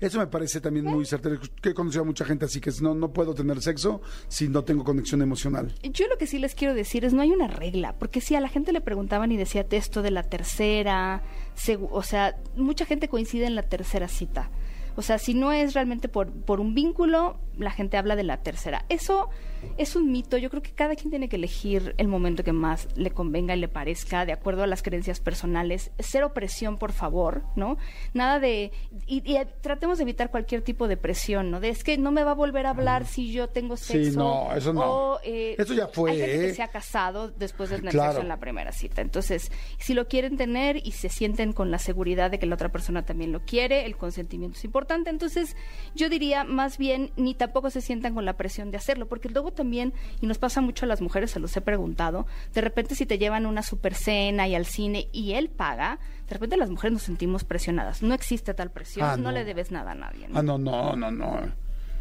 [0.00, 2.94] Eso me parece también muy certero, que he conocido a mucha gente así que no,
[2.94, 5.74] no puedo tener sexo si no tengo conexión emocional.
[5.82, 8.40] Yo lo que sí les quiero decir es no hay una regla, porque si a
[8.40, 11.22] la gente le preguntaban y decía esto de la tercera,
[11.56, 14.50] segu- o sea, mucha gente coincide en la tercera cita.
[14.96, 18.42] O sea, si no es realmente por, por un vínculo, la gente habla de la
[18.42, 18.84] tercera.
[18.90, 19.30] Eso
[19.78, 20.36] es un mito.
[20.36, 23.60] Yo creo que cada quien tiene que elegir el momento que más le convenga y
[23.60, 25.90] le parezca, de acuerdo a las creencias personales.
[25.98, 27.76] Cero presión, por favor, ¿no?
[28.14, 28.72] Nada de...
[29.06, 31.60] Y, y tratemos de evitar cualquier tipo de presión, ¿no?
[31.60, 34.18] De es que no me va a volver a hablar si yo tengo Sí, sexo.
[34.18, 34.80] no, eso no.
[34.82, 36.54] o, eh, Eso ya fue, Hay gente que ¿eh?
[36.54, 38.12] se ha casado después de tener Claro.
[38.12, 39.02] sexo en la primera cita.
[39.02, 42.70] Entonces, si lo quieren tener y se sienten con la seguridad de que la otra
[42.70, 45.10] persona también lo quiere, el consentimiento es importante.
[45.10, 45.56] Entonces,
[45.94, 49.51] yo diría más bien, ni tampoco se sientan con la presión de hacerlo, porque luego
[49.52, 53.06] también, y nos pasa mucho a las mujeres, se los he preguntado, de repente si
[53.06, 55.98] te llevan una super cena y al cine y él paga,
[56.28, 58.02] de repente las mujeres nos sentimos presionadas.
[58.02, 59.24] No existe tal presión, Ah, no.
[59.24, 59.32] no.
[59.32, 60.28] le debes nada a nadie.
[60.28, 60.38] ¿no?
[60.38, 61.40] Ah, no, no, no, no.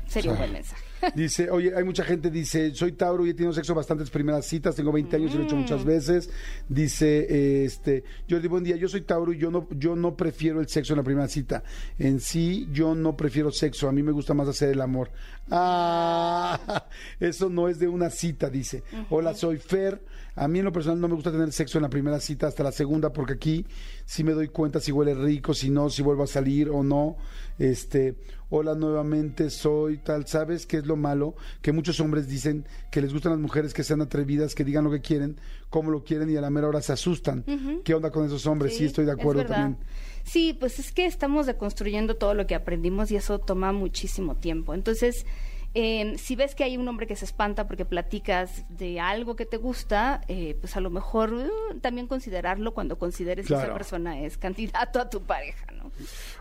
[0.08, 0.84] Sería un o sea, buen mensaje.
[1.16, 4.76] Dice, oye, hay mucha gente, dice, soy Tauro y he tenido sexo bastantes primeras citas,
[4.76, 5.60] tengo 20 años y lo he hecho Mm.
[5.62, 6.30] muchas veces.
[6.70, 10.60] Dice, eh, este, Jordi, buen día, yo soy Tauro y yo no, yo no prefiero
[10.60, 11.64] el sexo en la primera cita.
[11.98, 15.12] En sí, yo no prefiero sexo, a mí me gusta más hacer el amor.
[15.50, 16.86] Ah,
[17.20, 18.84] eso no es de una cita, dice.
[19.10, 20.02] Hola, soy Fer.
[20.36, 22.64] A mí en lo personal no me gusta tener sexo en la primera cita hasta
[22.64, 23.66] la segunda porque aquí
[24.06, 27.18] sí me doy cuenta si huele rico, si no, si vuelvo a salir o no.
[27.60, 28.16] Este,
[28.50, 30.26] hola nuevamente, soy tal.
[30.28, 31.36] ¿Sabes qué es lo malo?
[31.62, 34.92] Que muchos hombres dicen que les gustan las mujeres que sean atrevidas, que digan lo
[34.92, 35.38] que quieren,
[35.70, 37.44] cómo lo quieren y a la mera hora se asustan.
[37.84, 38.78] ¿Qué onda con esos hombres?
[38.78, 39.78] Sí, estoy de acuerdo también.
[40.24, 44.74] Sí, pues es que estamos deconstruyendo todo lo que aprendimos y eso toma muchísimo tiempo.
[44.74, 45.26] Entonces,
[45.74, 49.46] eh, si ves que hay un hombre que se espanta porque platicas de algo que
[49.46, 53.66] te gusta, eh, pues a lo mejor uh, también considerarlo cuando consideres si Claro.
[53.66, 55.92] esa persona es candidato a tu pareja, ¿no?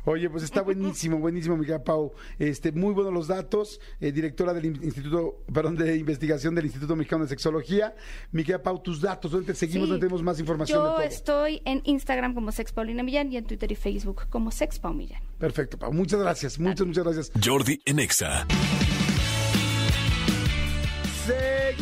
[0.04, 2.12] Oye, pues está buenísimo, buenísimo, mi querida Pau.
[2.38, 3.80] Este, muy buenos los datos.
[4.00, 7.94] eh, directora del in- Instituto, perdón, de investigación del Instituto Mexicano de Sexología.
[8.32, 9.86] Mi querida Pau, tus datos, ¿dónde te seguimos?
[9.86, 9.90] Sí.
[9.90, 11.02] ¿Dónde tenemos más información de Yo todo?
[11.02, 14.92] estoy en Instagram como Sex Paulina Millán y en Twitter y Facebook como Sex Pau
[14.94, 15.22] Millán.
[15.38, 15.92] Perfecto, Pau.
[15.92, 17.32] Muchas gracias, muchas, muchas gracias.
[17.44, 18.00] Jordi en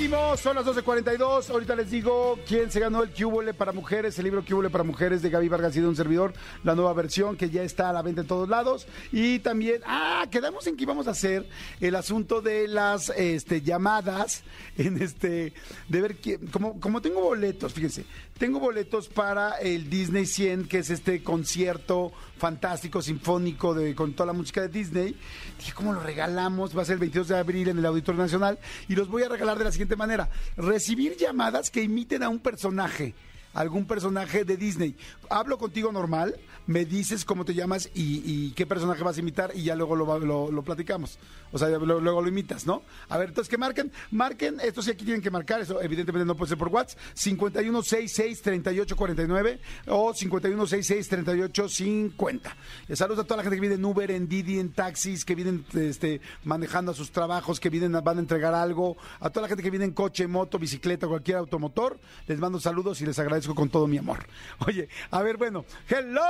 [0.09, 1.50] Son las 12.42.
[1.50, 5.20] Ahorita les digo quién se ganó el Cúbole para Mujeres, el libro Cúbole para Mujeres
[5.20, 6.32] de Gaby Vargas y de un servidor,
[6.64, 8.86] la nueva versión que ya está a la venta en todos lados.
[9.12, 11.46] Y también, ah, quedamos en que íbamos a hacer
[11.80, 14.44] el asunto de las este, llamadas,
[14.78, 15.52] en este,
[15.88, 18.06] de ver quién, como, como tengo boletos, fíjense,
[18.39, 24.28] tengo boletos para el Disney 100, que es este concierto fantástico, sinfónico, de, con toda
[24.28, 25.16] la música de Disney.
[25.59, 26.76] Dije, ¿cómo lo regalamos?
[26.76, 28.59] Va a ser el 22 de abril en el Auditorio Nacional
[28.89, 30.30] y los voy a regalar de la siguiente manera.
[30.57, 33.14] Recibir llamadas que imiten a un personaje
[33.55, 34.97] algún personaje de Disney.
[35.30, 36.36] Hablo contigo normal,
[36.68, 40.18] me dices cómo te llamas y, qué personaje vas a imitar y ya luego lo,
[40.20, 41.18] lo- lo platicamos.
[41.50, 42.82] O sea, luego lo imitas, ¿no?
[43.08, 46.36] A ver, entonces que marquen, marquen, estos sí aquí tienen que marcar, eso evidentemente no
[46.36, 49.58] puede ser por WhatsApp, 5166-3849
[49.88, 52.40] o 5166-3850.
[52.88, 55.34] Eh, Saludos a toda la gente que viene en Uber, en Didi, en taxis, que
[55.34, 59.48] vienen este, manejando a sus trabajos, que vienen, van a entregar algo, a toda la
[59.48, 63.54] gente que viene en coche, moto, bicicleta, cualquier automotor, les mando saludos y les agradezco
[63.54, 64.26] con todo mi amor.
[64.66, 66.20] Oye, a ver, bueno, hello,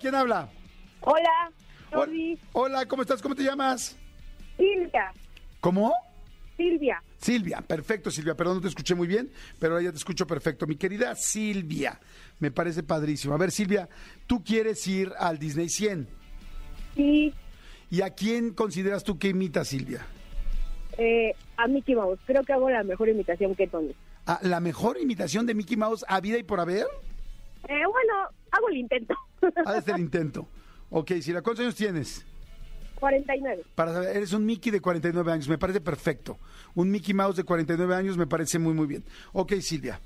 [0.00, 0.48] ¿quién habla?
[1.00, 1.50] Hola,
[1.92, 2.38] Hol- Jordi.
[2.52, 3.22] Hola, ¿cómo estás?
[3.22, 3.96] ¿Cómo te llamas?
[4.56, 5.12] Silvia,
[5.60, 5.92] ¿Cómo?
[6.56, 7.02] Silvia.
[7.18, 10.66] Silvia, perfecto Silvia, perdón, no te escuché muy bien, pero ahora ya te escucho perfecto.
[10.66, 12.00] Mi querida Silvia,
[12.40, 13.34] me parece padrísimo.
[13.34, 13.88] A ver, Silvia,
[14.26, 16.08] tú quieres ir al Disney 100.
[16.94, 17.34] Sí,
[17.90, 20.06] ¿Y a quién consideras tú que imita Silvia?
[20.98, 22.18] eh, a Mickey Mouse.
[22.26, 23.94] Creo que hago la mejor imitación que Tony.
[24.24, 26.86] ¿A ¿La mejor imitación de Mickey Mouse a vida y por haber?
[27.68, 28.14] Eh, bueno,
[28.56, 29.14] hago el intento.
[29.64, 30.48] Ha de ser el intento.
[30.90, 32.24] Ok, Silvia, ¿cuántos años tienes?
[32.96, 33.64] 49.
[33.74, 36.38] Para saber, eres un Mickey de 49 años, me parece perfecto.
[36.74, 39.04] Un Mickey Mouse de 49 años me parece muy, muy bien.
[39.32, 40.00] Ok, Silvia,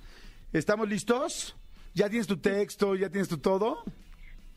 [0.52, 1.56] ¿estamos listos?
[1.94, 2.94] ¿Ya tienes tu texto?
[2.96, 3.84] ¿Ya tienes tu todo?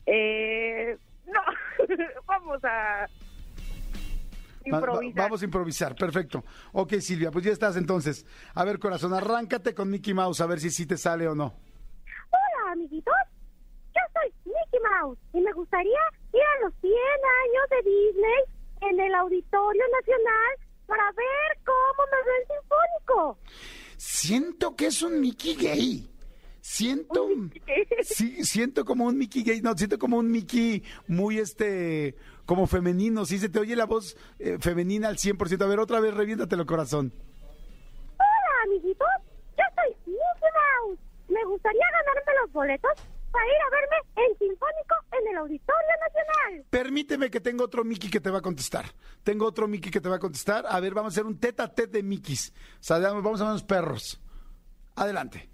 [0.06, 1.40] Eh, no,
[2.26, 3.06] vamos a
[4.72, 5.22] Va- va- improvisar.
[5.24, 6.44] vamos a improvisar, perfecto.
[6.72, 8.26] Ok, Silvia, pues ya estás entonces.
[8.54, 11.54] A ver, corazón, arráncate con Mickey Mouse a ver si sí te sale o no.
[12.30, 13.14] Hola, amiguitos.
[14.90, 16.00] Mouse y me gustaría
[16.32, 20.56] ir a los 100 años de Disney en el Auditorio Nacional
[20.86, 23.38] para ver cómo me ve el sinfónico.
[23.96, 26.10] Siento que es un Mickey gay.
[26.60, 27.28] Siento,
[28.02, 32.16] sí, siento como un Mickey gay, no, siento como un Mickey muy, este,
[32.46, 35.62] como femenino, sí, se te oye la voz eh, femenina al 100%.
[35.62, 37.12] A ver, otra vez, reviéntatelo, corazón.
[38.16, 39.06] Hola, amiguitos.
[39.58, 40.50] Yo soy Mickey
[40.82, 41.00] Mouse.
[41.28, 43.96] Me gustaría ganarme los boletos para ir a verme
[44.28, 46.64] en Sinfónico en el Auditorio Nacional.
[46.70, 48.86] Permíteme que tengo otro Mickey que te va a contestar.
[49.24, 50.64] Tengo otro Mickey que te va a contestar.
[50.68, 52.52] A ver, vamos a hacer un tete a tete de Mickeys.
[52.80, 54.20] O sea, vamos a ver unos perros.
[54.94, 55.50] Adelante.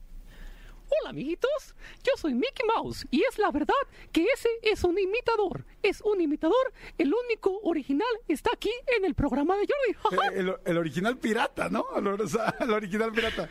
[1.03, 3.73] Hola amiguitos, yo soy Mickey Mouse y es la verdad
[4.11, 5.65] que ese es un imitador.
[5.85, 10.17] Es un imitador, el único original está aquí en el programa de Jordi.
[10.17, 11.87] Eh, El, el original pirata, ¿no?
[11.97, 13.49] El original pirata.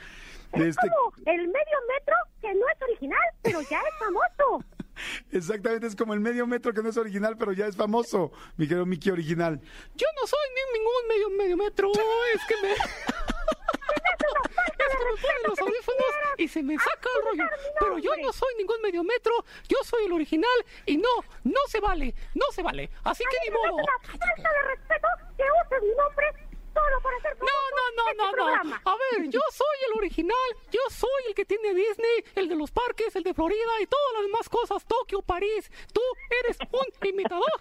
[0.53, 4.65] Es Este, como el medio metro que no es original, pero ya es famoso.
[5.31, 8.67] exactamente, es como el medio metro que no es original, pero ya es famoso, mi
[8.67, 9.59] querido Mickey original.
[9.95, 12.71] Yo no soy ni ningún medio medio metro, es que me...
[12.73, 12.79] Es
[14.77, 17.43] que me ponen los audífonos y se me saca el rollo.
[17.79, 19.33] Pero yo no soy ningún medio metro,
[19.67, 21.09] yo soy el original y no,
[21.43, 22.89] no se vale, no se vale.
[23.03, 23.75] Así que ni modo.
[23.75, 26.25] una falta de respeto que uses mi nombre
[26.79, 28.75] solo para hacer No, no, no, no, no.
[28.85, 30.49] A ver, yo soy el original.
[30.71, 34.13] Yo soy el que tiene Disney, el de los parques, el de Florida y todas
[34.15, 34.85] las demás cosas.
[34.85, 35.69] Tokio, París.
[35.93, 36.01] Tú
[36.43, 37.51] eres un imitador.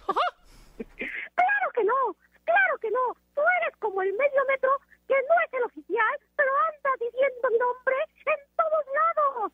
[0.77, 2.15] Claro que no,
[2.45, 3.15] claro que no.
[3.35, 4.71] Tú eres como el medio metro
[5.07, 7.95] que no es el oficial, pero anda diciendo mi nombre
[8.25, 9.51] en todos lados.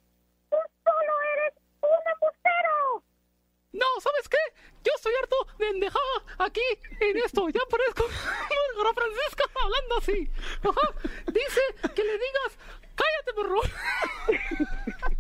[3.76, 4.38] No, ¿sabes qué?
[4.84, 6.62] Yo estoy harto de endejada aquí
[7.02, 7.50] en esto.
[7.50, 8.06] Ya parezco
[8.78, 10.30] Margarita Francisca hablando así.
[10.64, 10.94] Ajá.
[11.28, 11.62] Dice
[11.94, 12.58] que le digas,
[12.96, 13.62] cállate, perro.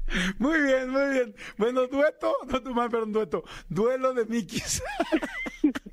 [0.39, 1.35] Muy bien, muy bien.
[1.57, 3.43] Bueno, dueto, no tu mal, pero un dueto.
[3.67, 4.81] Duelo de Mickeys.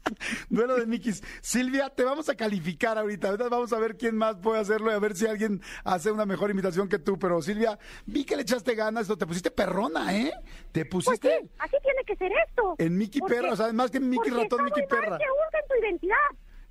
[0.49, 1.23] Duelo de Mickeys.
[1.41, 3.29] Silvia, te vamos a calificar ahorita.
[3.29, 6.27] Ahorita vamos a ver quién más puede hacerlo y a ver si alguien hace una
[6.27, 7.19] mejor imitación que tú.
[7.19, 10.33] Pero Silvia, vi que le echaste ganas, te pusiste perrona, ¿eh?
[10.73, 12.75] Te Pues pusiste sí, así tiene que ser esto.
[12.79, 15.19] en Mickey Porque- Perra, o sea, más que en Mickey porque Ratón, Mickey Perra.
[15.19, 16.17] que usen tu identidad.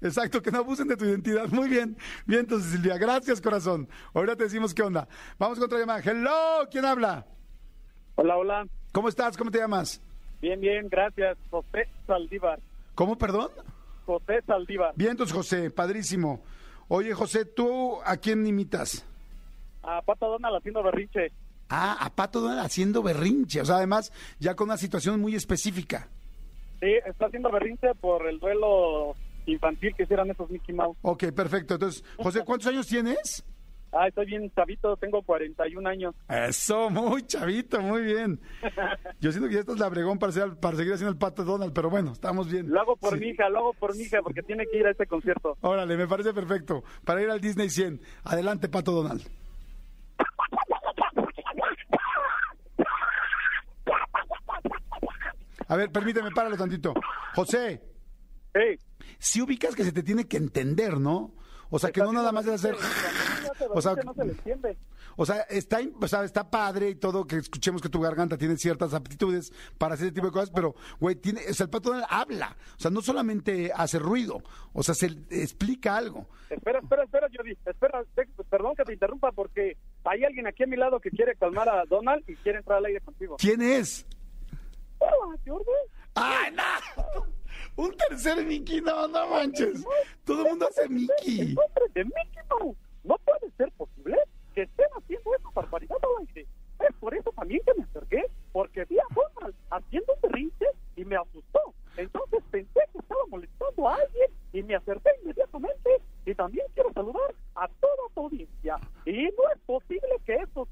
[0.03, 1.47] Exacto, que no abusen de tu identidad.
[1.49, 1.95] Muy bien.
[2.25, 3.87] Bien, entonces, Silvia, gracias, corazón.
[4.15, 5.07] Ahorita te decimos qué onda.
[5.37, 5.99] Vamos con otra llamada.
[6.03, 7.25] Hello, ¿quién habla?
[8.15, 8.67] Hola, hola.
[8.91, 9.37] ¿Cómo estás?
[9.37, 10.01] ¿Cómo te llamas?
[10.41, 11.37] Bien, bien, gracias.
[11.51, 12.59] José Saldívar.
[13.01, 13.49] ¿Cómo, perdón?
[14.05, 14.93] José Saldívar.
[14.95, 16.43] Bien, entonces, José, padrísimo.
[16.87, 19.03] Oye, José, ¿tú a quién imitas?
[19.81, 21.31] A Pato Donald haciendo berrinche.
[21.67, 23.59] Ah, a Pato Donald haciendo berrinche.
[23.59, 26.09] O sea, además, ya con una situación muy específica.
[26.79, 29.15] Sí, está haciendo berrinche por el duelo
[29.47, 30.95] infantil que hicieron esos Mickey Mouse.
[31.01, 31.73] Ok, perfecto.
[31.73, 33.43] Entonces, José, ¿cuántos años tienes?
[33.93, 36.15] Ah, estoy bien chavito, tengo 41 años.
[36.29, 38.39] Eso, muy chavito, muy bien.
[39.19, 41.89] Yo siento que ya estás labregón para, ser- para seguir haciendo el Pato Donald, pero
[41.89, 42.69] bueno, estamos bien.
[42.69, 43.19] Lo hago por Sí.
[43.19, 45.57] mi hija, lo hago por mi hija porque tiene que ir a ese concierto.
[45.61, 46.83] Órale, me parece perfecto.
[47.03, 47.99] Para ir al Disney 100.
[48.23, 49.23] Adelante, Pato Donald.
[55.67, 56.93] A ver, permíteme, páralo tantito.
[57.35, 57.81] José,
[58.53, 58.77] Hey,
[59.17, 61.33] si ubicas que se te tiene que entender, ¿no?
[61.69, 62.75] O sea, que no nada más es hacer...
[63.69, 64.77] O sea, no se le entiende.
[65.15, 68.57] o sea, está, o sea, está padre y todo que escuchemos que tu garganta tiene
[68.57, 71.89] ciertas aptitudes para hacer ese tipo de cosas, pero, güey, tiene, o sea, el pato
[71.89, 72.55] Donald habla.
[72.77, 74.41] O sea, no solamente hace ruido,
[74.73, 76.27] o sea, se explica algo.
[76.49, 77.57] Espera, espera, espera, Jordi.
[77.65, 78.03] Espera,
[78.49, 81.85] perdón que te interrumpa porque hay alguien aquí a mi lado que quiere calmar a
[81.85, 83.37] Donald y quiere entrar al aire contigo.
[83.37, 84.05] ¿Quién es?
[84.99, 85.65] Hola, Jordi.
[86.15, 87.25] ¡Ay, no!
[87.75, 89.83] Un tercer Mickey, no, no manches.
[90.25, 91.55] Todo el mundo hace Mickey.
[91.95, 92.75] Mickey.
[93.03, 94.17] No puede ser posible
[94.53, 96.47] que estén haciendo esa barbaridad al aire.
[96.79, 101.05] Es por eso también que me acerqué, porque vi a Donald haciendo un berrinche y
[101.05, 101.73] me asustó.
[101.97, 105.89] Entonces pensé que estaba molestando a alguien y me acerqué inmediatamente.
[106.25, 108.77] Y también quiero saludar a toda tu audiencia.
[109.05, 110.67] Y no es posible que esos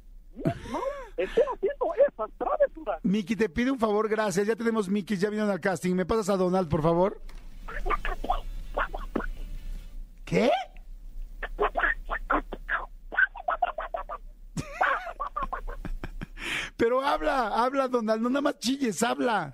[1.17, 2.99] estén haciendo esas travesuras.
[3.03, 4.47] Mickey, te pido un favor, gracias.
[4.47, 5.95] Ya tenemos Mickey, ya vinieron al casting.
[5.95, 7.21] ¿Me pasas a Donald, por favor?
[10.25, 10.49] ¿Qué?
[16.79, 19.53] Pero habla, habla, Donald, no nada más chilles, habla.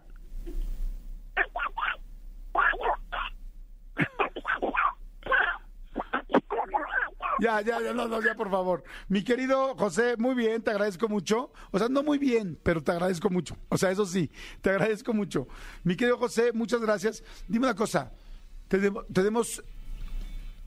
[7.42, 8.84] Ya, ya, ya, no, no, ya, por favor.
[9.08, 11.52] Mi querido José, muy bien, te agradezco mucho.
[11.72, 13.58] O sea, no muy bien, pero te agradezco mucho.
[13.70, 14.30] O sea, eso sí,
[14.62, 15.48] te agradezco mucho.
[15.84, 17.24] Mi querido José, muchas gracias.
[17.48, 18.12] Dime una cosa,
[19.12, 19.64] tenemos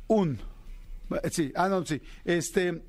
[0.08, 0.40] un...
[1.22, 2.02] Eh, sí, ah, no, sí.
[2.24, 2.82] Este,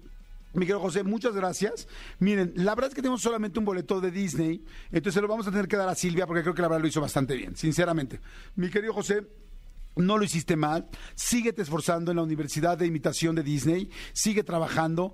[0.53, 1.88] mi querido José, muchas gracias.
[2.19, 5.51] Miren, la verdad es que tenemos solamente un boleto de Disney, entonces lo vamos a
[5.51, 8.19] tener que dar a Silvia porque creo que la verdad lo hizo bastante bien, sinceramente.
[8.55, 9.27] Mi querido José,
[9.95, 15.14] no lo hiciste mal, síguete esforzando en la Universidad de Imitación de Disney, sigue trabajando,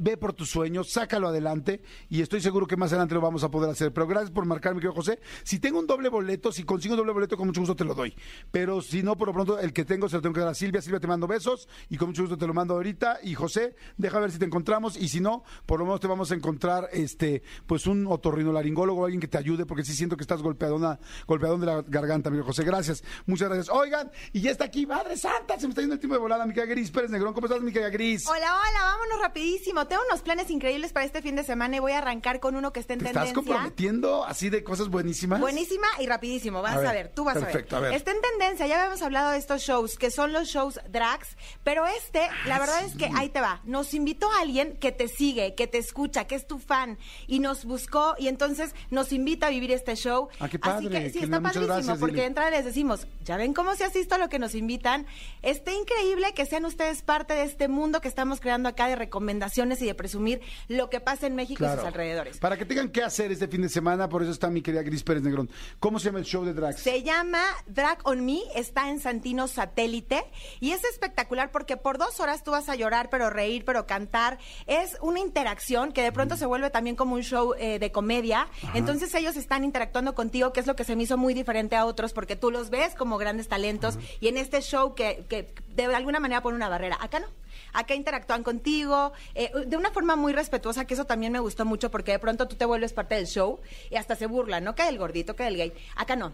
[0.00, 3.50] ve por tus sueños, sácalo adelante y estoy seguro que más adelante lo vamos a
[3.50, 3.92] poder hacer.
[3.92, 5.20] Pero gracias por marcar, mi querido José.
[5.42, 7.94] Si tengo un doble boleto, si consigo un doble boleto, con mucho gusto te lo
[7.94, 8.14] doy.
[8.50, 10.54] Pero si no, por lo pronto, el que tengo se lo tengo que dar a
[10.54, 10.82] Silvia.
[10.82, 13.18] Silvia, te mando besos y con mucho gusto te lo mando ahorita.
[13.22, 16.30] Y José, deja ver si te encontramos y si no, por lo menos te vamos
[16.30, 20.42] a encontrar este pues un otorrinolaringólogo, alguien que te ayude, porque sí siento que estás
[20.42, 22.64] golpeadona, golpeadón de la garganta, amigo José.
[22.64, 23.68] Gracias, muchas gracias.
[23.74, 26.46] Oigan, y ya está aquí, Madre Santa, se me está yendo el tiempo de volada,
[26.46, 27.34] mi querida Gris Pérez Negrón.
[27.34, 28.26] ¿Cómo estás, mi querida Gris?
[28.26, 29.86] Hola, hola, vámonos rapidísimo.
[29.86, 32.72] Tengo unos planes increíbles para este fin de semana y voy a arrancar con uno
[32.72, 33.34] que está en ¿Te estás tendencia.
[33.52, 35.40] comprometiendo así de cosas buenísimas?
[35.40, 37.90] Buenísima y rapidísimo, vas A a ver, ver, tú vas perfecto, a a ver.
[37.90, 37.98] ver.
[37.98, 41.86] Está en tendencia, ya habíamos hablado de estos shows, que son los shows drags, pero
[41.86, 43.60] este, la verdad es que ahí te va.
[43.64, 47.38] Nos invitó a alguien que te sigue, que te escucha, que es tu fan, y
[47.40, 50.28] nos buscó, y entonces nos invita a vivir este show.
[50.40, 52.22] Ah, qué Así padre, que sí, está padrísimo, gracias, porque dile.
[52.22, 55.06] de entrada les decimos, ya ven cómo se asiste a lo que nos invitan.
[55.42, 59.80] Está increíble que sean ustedes parte de este mundo que estamos creando acá de recomendaciones
[59.82, 62.38] y de presumir lo que pasa en México y sus alrededores.
[62.38, 65.02] Para que tengan que hacer este fin de semana, por eso está mi querida Gris
[65.02, 65.50] Pérez Negrón.
[65.80, 66.80] ¿Cómo se llama el show de drags?
[66.80, 70.24] Se llama Drag on Me, está en Santino Satélite
[70.60, 74.38] y es espectacular porque por dos horas tú vas a llorar, pero reír, pero cantar.
[74.66, 78.48] Es una interacción que de pronto se vuelve también como un show eh, de comedia.
[78.74, 81.86] Entonces ellos están interactuando contigo, que es lo que se me hizo muy diferente a
[81.86, 85.84] otros porque tú los ves como grandes talentos y en este show que, que de
[85.94, 86.98] alguna manera pone una barrera.
[87.00, 87.26] Acá no.
[87.72, 91.90] Acá interactúan contigo eh, de una forma muy respetuosa, que eso también me gustó mucho
[91.90, 93.60] porque de pronto tú te vuelves parte del show
[93.90, 94.74] y hasta se burlan, ¿no?
[94.74, 95.72] Que del gordito, que del gay.
[95.96, 96.32] Acá no.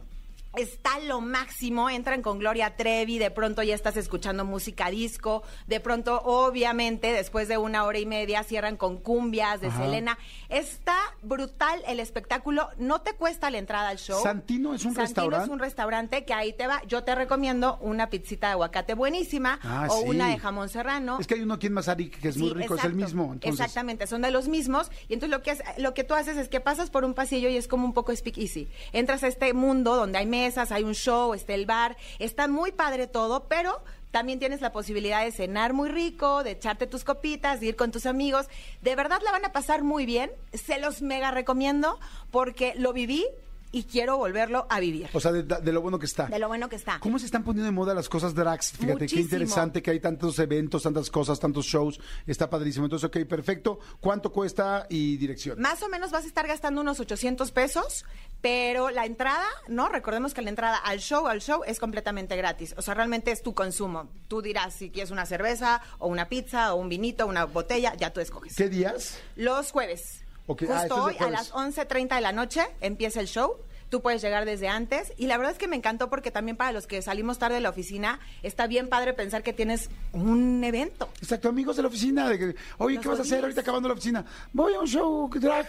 [0.56, 5.78] Está lo máximo, entran con Gloria Trevi, de pronto ya estás escuchando música disco, de
[5.78, 9.85] pronto obviamente después de una hora y media cierran con cumbias de Ajá.
[9.85, 10.18] Selena.
[10.48, 14.20] Está brutal el espectáculo, no te cuesta la entrada al show.
[14.22, 15.44] ¿Santino es un Santino restaurante?
[15.44, 16.82] es un restaurante que ahí te va.
[16.89, 20.09] Yo te recomiendo una pizzita de aguacate buenísima Ah, o sí.
[20.09, 21.18] una de jamón serrano.
[21.20, 23.32] Es que hay uno aquí en Mazarik que es muy rico, es el mismo.
[23.32, 24.90] Entonces, Exactamente, son de los mismos.
[25.09, 27.48] Y entonces lo que, es, lo que tú haces es que pasas por un pasillo
[27.48, 28.68] y es como un poco speak easy.
[28.93, 30.27] Entras a este mundo donde hay
[30.71, 31.97] hay un show, está el bar.
[32.19, 36.87] Está muy padre todo, pero también tienes la posibilidad de cenar muy rico, de echarte
[36.87, 38.47] tus copitas, de ir con tus amigos.
[38.83, 40.31] De verdad la van a pasar muy bien.
[40.53, 41.99] Se los mega recomiendo
[42.31, 43.27] porque lo viví
[43.73, 45.09] y quiero volverlo a vivir.
[45.13, 46.27] O sea, de, de lo bueno que está.
[46.27, 46.99] De lo bueno que está.
[47.01, 48.73] ¿Cómo se están poniendo de moda las cosas drags?
[48.73, 49.23] Fíjate, qué Muchísimo.
[49.23, 52.01] interesante que hay tantos eventos, tantas cosas, tantos shows.
[52.27, 52.87] Está padrísimo.
[52.87, 53.79] Entonces, ok, perfecto.
[54.01, 55.61] ¿Cuánto cuesta y dirección?
[55.61, 58.05] Más o menos vas a estar gastando unos 800 pesos,
[58.41, 59.89] pero la entrada, ¿no?
[59.89, 62.75] Recordemos que la entrada al show, al show es completamente gratis.
[62.77, 64.11] O sea, realmente es tu consumo.
[64.29, 68.13] Tú dirás si quieres una cerveza o una pizza o un vinito, una botella, ya
[68.13, 68.57] tú escoges.
[68.57, 69.19] ¿Qué días?
[69.37, 70.23] Los jueves.
[70.51, 73.55] Ok, ah, Justo hoy a las 11.30 de la noche empieza el show.
[73.89, 76.72] Tú puedes llegar desde antes y la verdad es que me encantó porque también para
[76.72, 81.09] los que salimos tarde de la oficina está bien padre pensar que tienes un evento.
[81.22, 82.28] Exacto, amigos de la oficina.
[82.28, 84.24] De que, Oye, Los ¿qué vas a hacer ahorita acabando la oficina?
[84.52, 85.66] Voy a un show drag.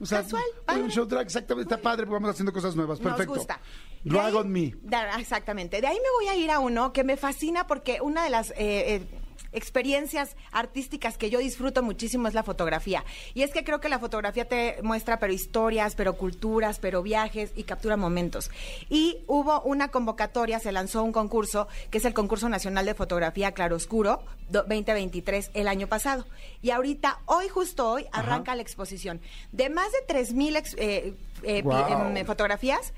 [0.00, 1.72] o sea, Eh, casual, voy a un show drag, exactamente.
[1.74, 3.00] Está padre porque vamos haciendo cosas nuevas.
[3.00, 3.26] Perfecto.
[3.34, 3.60] Nos gusta.
[4.04, 4.74] Drag ahí- on me.
[4.82, 5.80] Da- exactamente.
[5.80, 8.50] De ahí me voy a ir a uno que me fascina porque una de las
[8.52, 8.54] eh,
[8.96, 9.06] eh,
[9.52, 13.04] experiencias artísticas que yo disfruto muchísimo es la fotografía.
[13.34, 17.52] Y es que creo que la fotografía te muestra pero historias, pero culturas, pero viajes
[17.56, 18.50] y captura momentos.
[18.88, 23.52] Y hubo una convocatoria, se lanzó un concurso, que es el Concurso Nacional de Fotografía
[23.52, 26.26] Claroscuro do- 2023 el año pasado.
[26.62, 29.20] Y ahorita, hoy, justo hoy, arranca la exposición.
[29.52, 32.92] De más de 3.000 ex- eh, eh, em, fotografías,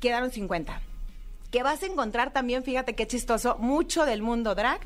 [0.00, 0.80] quedaron 50
[1.50, 4.80] que vas a encontrar también, fíjate qué chistoso, mucho del mundo drag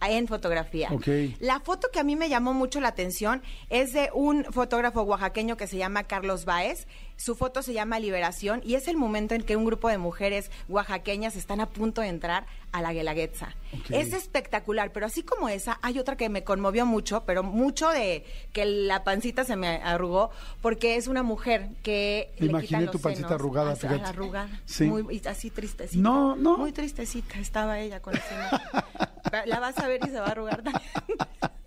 [0.00, 0.88] en fotografía.
[0.92, 1.08] Ok.
[1.40, 5.56] La foto que a mí me llamó mucho la atención es de un fotógrafo oaxaqueño
[5.56, 6.86] que se llama Carlos Baez.
[7.16, 10.52] Su foto se llama Liberación y es el momento en que un grupo de mujeres
[10.68, 13.56] oaxaqueñas están a punto de entrar a la Guelaguetza.
[13.88, 18.24] Es espectacular, pero así como esa, hay otra que me conmovió mucho, pero mucho de
[18.52, 20.30] que la pancita se me arrugó,
[20.60, 24.60] porque es una mujer que Me le imaginé quitan los tu pancita senos, arrugada, arrugada,
[24.64, 24.84] Sí.
[24.84, 26.00] muy, así tristecita.
[26.02, 26.56] No, no.
[26.58, 28.44] Muy tristecita estaba ella con el seno.
[29.46, 30.82] La vas a ver y se va a arrugar también.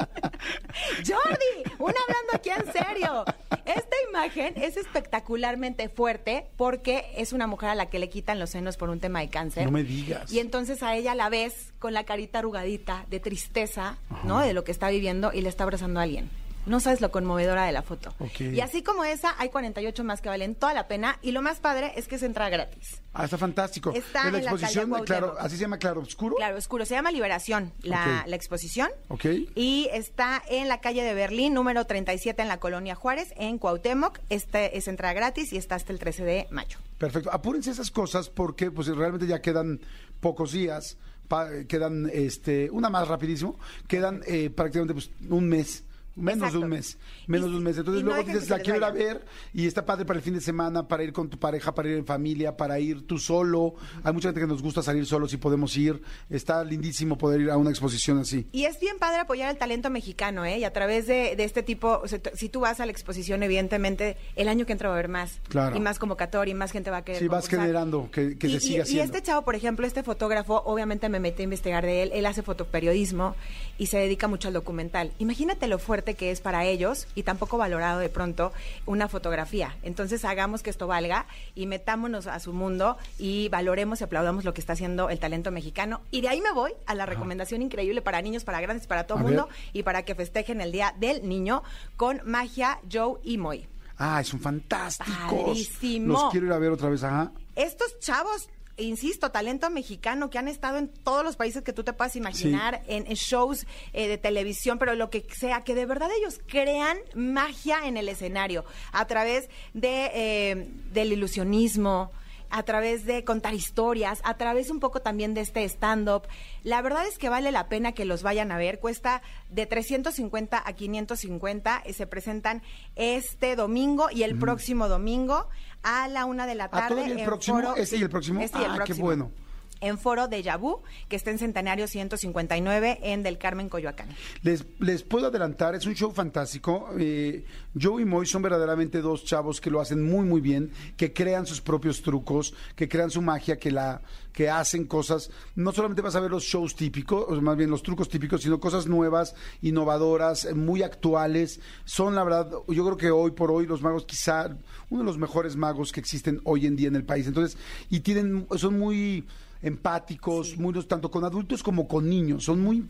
[1.06, 3.26] Jordi, una hablando aquí en serio.
[3.66, 8.50] Esta imagen es espectacularmente fuerte porque es una mujer a la que le quitan los
[8.50, 9.66] senos por un tema de cáncer.
[9.66, 10.32] No me digas.
[10.32, 14.40] Y entonces a ella la ves con la carita arrugadita de tristeza, ¿no?
[14.40, 16.30] De lo que está viviendo y le está abrazando a alguien.
[16.66, 18.14] No sabes lo conmovedora de la foto.
[18.40, 21.18] Y así como esa, hay 48 más que valen toda la pena.
[21.22, 23.02] Y lo más padre es que es entrada gratis.
[23.14, 23.92] Ah, está fantástico.
[23.94, 26.36] Está En la en la exposición, calle claro, así se llama Claro Oscuro.
[26.36, 26.86] Claro, oscuro.
[26.86, 28.90] Se llama Liberación, la, la exposición.
[29.10, 29.26] Ok.
[29.56, 34.20] Y está en la calle de Berlín, número 37, en la colonia Juárez, en Cuauhtémoc.
[34.30, 36.78] Este es entrada gratis y está hasta el 13 de mayo.
[37.00, 37.32] Perfecto.
[37.34, 39.82] Apúrense esas cosas porque pues realmente ya quedan
[40.20, 40.98] pocos días.
[41.28, 43.58] pa- quedan, este, una más rapidísimo,
[43.88, 45.86] quedan eh, prácticamente pues, un mes.
[46.16, 46.68] Menos de un Exacto.
[46.68, 46.98] mes,
[47.28, 47.78] menos Y- de un mes.
[47.78, 50.18] Entonces y no luego que dices, la quiero ir a ver y está padre para
[50.20, 53.08] el fin de semana, para ir con tu pareja, para ir en familia, para ir
[53.08, 53.76] tú solo.
[54.04, 56.02] Hay mucha gente que nos gusta salir solos y podemos ir.
[56.30, 58.48] Está lindísimo poder ir a una exposición así.
[58.52, 60.60] Y es bien padre apoyar el talento mexicano, ¿eh?
[60.60, 63.42] Y a través de, de este tipo, o sea, si tú vas a la exposición,
[63.44, 65.40] evidentemente, el año que entra va a haber más.
[65.48, 65.78] Claro.
[65.78, 68.52] Y más convocatoria, y más gente va a querer Sí, vas generando que, que y,
[68.52, 69.04] se y- siga y haciendo.
[69.06, 72.12] este chavo, por ejemplo, este fotógrafo, obviamente me metí a investigar de él.
[72.14, 73.36] Él hace fotoperiodismo
[73.78, 75.12] y se dedica mucho al documental.
[75.20, 78.52] Imagínate lo fuerte que es para ellos y tampoco valorado de pronto
[78.86, 79.76] una fotografía.
[79.84, 81.26] Entonces hagamos que esto valga
[81.56, 85.52] y metámonos a su mundo y valoremos y aplaudamos lo que está haciendo el talento
[85.52, 86.02] mexicano.
[86.12, 89.20] Y de ahí me voy a la recomendación increíble para niños, para grandes, para todo
[89.20, 89.56] el mundo ver.
[89.74, 91.64] y para que festejen el Día del Niño
[91.98, 93.68] con Magia, Joe y Moy.
[93.98, 95.16] Ah, son fantásticos.
[95.30, 96.14] Padrísimo.
[96.14, 97.32] Los quiero ir a ver otra vez, ajá.
[97.56, 98.50] estos chavos,
[98.84, 102.84] insisto, talento mexicano que han estado en todos los países que tú te puedas imaginar,
[102.88, 106.98] en, en shows eh, de televisión, pero lo que sea, que de verdad ellos crean
[107.16, 112.12] magia en el escenario a través de, eh, del ilusionismo
[112.52, 116.24] a través de contar historias, a través un poco también de este stand-up.
[116.64, 118.80] La verdad es que vale la pena que los vayan a ver.
[118.80, 121.84] Cuesta de 350 a 550.
[121.86, 122.62] y se presentan
[122.96, 125.48] este domingo y el próximo domingo
[125.84, 126.90] a la una de la tarde.
[126.90, 127.58] ¿todavía el en próximo?
[127.62, 128.42] foro- ¿Este y el próximo?
[128.42, 129.32] Este y el Ah, qué bueno.
[129.82, 134.08] En foro de Yabú, que está en Centenario 159 en Del Carmen, Coyoacán.
[134.44, 136.90] Les, les puedo adelantar, es un show fantástico.
[137.00, 137.44] Eh,
[137.80, 141.46] Joe y Moy son verdaderamente dos chavos que lo hacen muy, muy bien, que crean
[141.46, 144.02] sus propios trucos, que crean su magia, que la
[144.32, 145.30] que hacen cosas.
[145.56, 148.60] No solamente vas a ver los shows típicos, o más bien los trucos típicos, sino
[148.60, 151.60] cosas nuevas, innovadoras, muy actuales.
[151.86, 154.58] Son, la verdad, yo creo que hoy por hoy los magos, quizá
[154.90, 157.28] uno de los mejores magos que existen hoy en día en el país.
[157.28, 157.58] Entonces,
[157.90, 159.26] y tienen, son muy
[159.62, 162.46] empáticos, muy tanto con adultos como con niños.
[162.46, 162.86] Son muy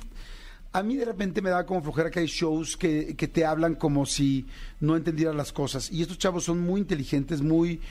[0.73, 3.75] a mí de repente me da como flojera que hay shows que, que te hablan
[3.75, 4.45] como si
[4.79, 5.91] no entendieras las cosas.
[5.91, 7.81] Y estos chavos son muy inteligentes, muy...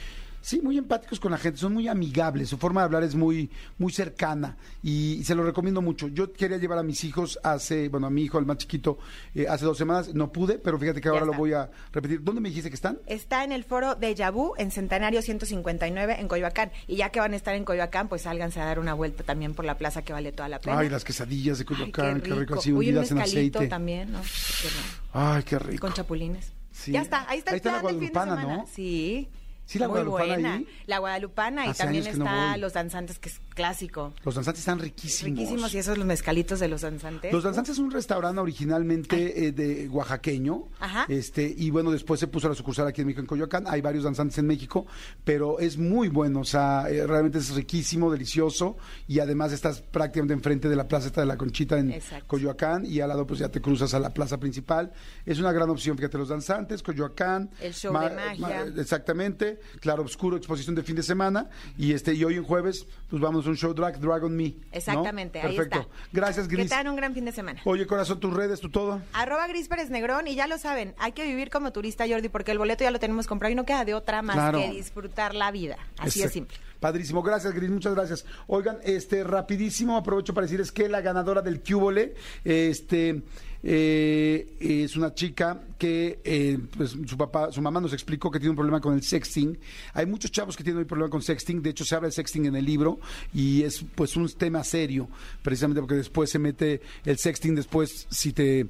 [0.42, 3.50] Sí, muy empáticos con la gente, son muy amigables, su forma de hablar es muy,
[3.78, 6.08] muy cercana y, se lo recomiendo mucho.
[6.08, 8.98] Yo quería llevar a mis hijos hace, bueno, a mi hijo, el más chiquito,
[9.34, 12.22] eh, hace dos semanas, no pude, pero fíjate que ahora lo voy a repetir.
[12.22, 12.98] ¿Dónde me dijiste que están?
[13.06, 16.72] Está en el foro de Yabú, en Centenario 159 en Coyoacán.
[16.86, 19.54] Y ya que van a estar en Coyoacán, pues sálganse a dar una vuelta también
[19.54, 20.78] por la plaza que vale toda la pena.
[20.78, 23.68] Ay, las quesadillas de Ay, Coyoacán, qué rico, así Uy, un hundidas en aceite.
[23.68, 24.20] también, ¿no?
[24.20, 25.10] Qué rico.
[25.12, 25.80] Ay, qué rico.
[25.86, 26.52] Con chapulines.
[26.72, 26.92] Sí.
[26.92, 28.56] Ya está, ahí está Ahí el está la plan del fin de semana.
[28.56, 28.66] ¿no?
[28.72, 29.28] Sí.
[29.70, 30.54] Sí, la Muy guadalupana buena.
[30.54, 30.66] ahí.
[30.86, 34.12] La guadalupana y también no está los danzantes, que es clásico.
[34.24, 35.38] Los danzantes están riquísimos.
[35.38, 37.32] Riquísimos y esos los mezcalitos de los danzantes.
[37.32, 40.64] Los Danzantes es un restaurante originalmente eh, de oaxaqueño.
[40.80, 41.06] Ajá.
[41.08, 43.64] Este, y bueno, después se puso la sucursal aquí en México, en Coyoacán.
[43.68, 44.88] Hay varios danzantes en México,
[45.22, 46.40] pero es muy bueno.
[46.40, 48.76] O sea, eh, realmente es riquísimo, delicioso.
[49.06, 52.26] Y además estás prácticamente enfrente de la plaza de la Conchita en Exacto.
[52.26, 52.84] Coyoacán.
[52.86, 54.92] Y al lado, pues ya te cruzas a la plaza principal.
[55.24, 55.96] Es una gran opción.
[55.96, 57.50] Fíjate, los danzantes, Coyoacán.
[57.60, 58.64] El show de magia.
[58.76, 59.59] exactamente.
[59.80, 61.48] Claro, oscuro, exposición de fin de semana.
[61.78, 64.48] Y este, y hoy en jueves, pues vamos a un show Drag Dragon Me.
[64.50, 64.54] ¿no?
[64.72, 65.80] Exactamente, ahí Perfecto.
[65.80, 65.94] está.
[66.12, 66.68] Gracias, Que Gris.
[66.68, 67.60] tengan un gran fin de semana.
[67.64, 69.00] Oye, corazón, tus redes, tu todo.
[69.12, 72.52] Arroba Gris Pérez Negrón y ya lo saben, hay que vivir como turista, Jordi, porque
[72.52, 74.58] el boleto ya lo tenemos comprado y no queda de otra más Claro.
[74.58, 75.76] que disfrutar la vida.
[75.98, 76.32] Así de Exacto.
[76.32, 76.56] simple.
[76.80, 78.24] Padrísimo, gracias Gris, muchas gracias.
[78.46, 83.22] Oigan, este rapidísimo aprovecho para decirles que la ganadora del Cúbole, este
[83.62, 88.50] eh, es una chica que eh, pues, su papá, su mamá nos explicó que tiene
[88.50, 89.58] un problema con el sexting.
[89.94, 92.46] Hay muchos chavos que tienen un problema con sexting, de hecho se habla de sexting
[92.46, 93.00] en el libro
[93.34, 95.08] y es pues un tema serio,
[95.42, 98.66] precisamente porque después se mete el sexting, después si te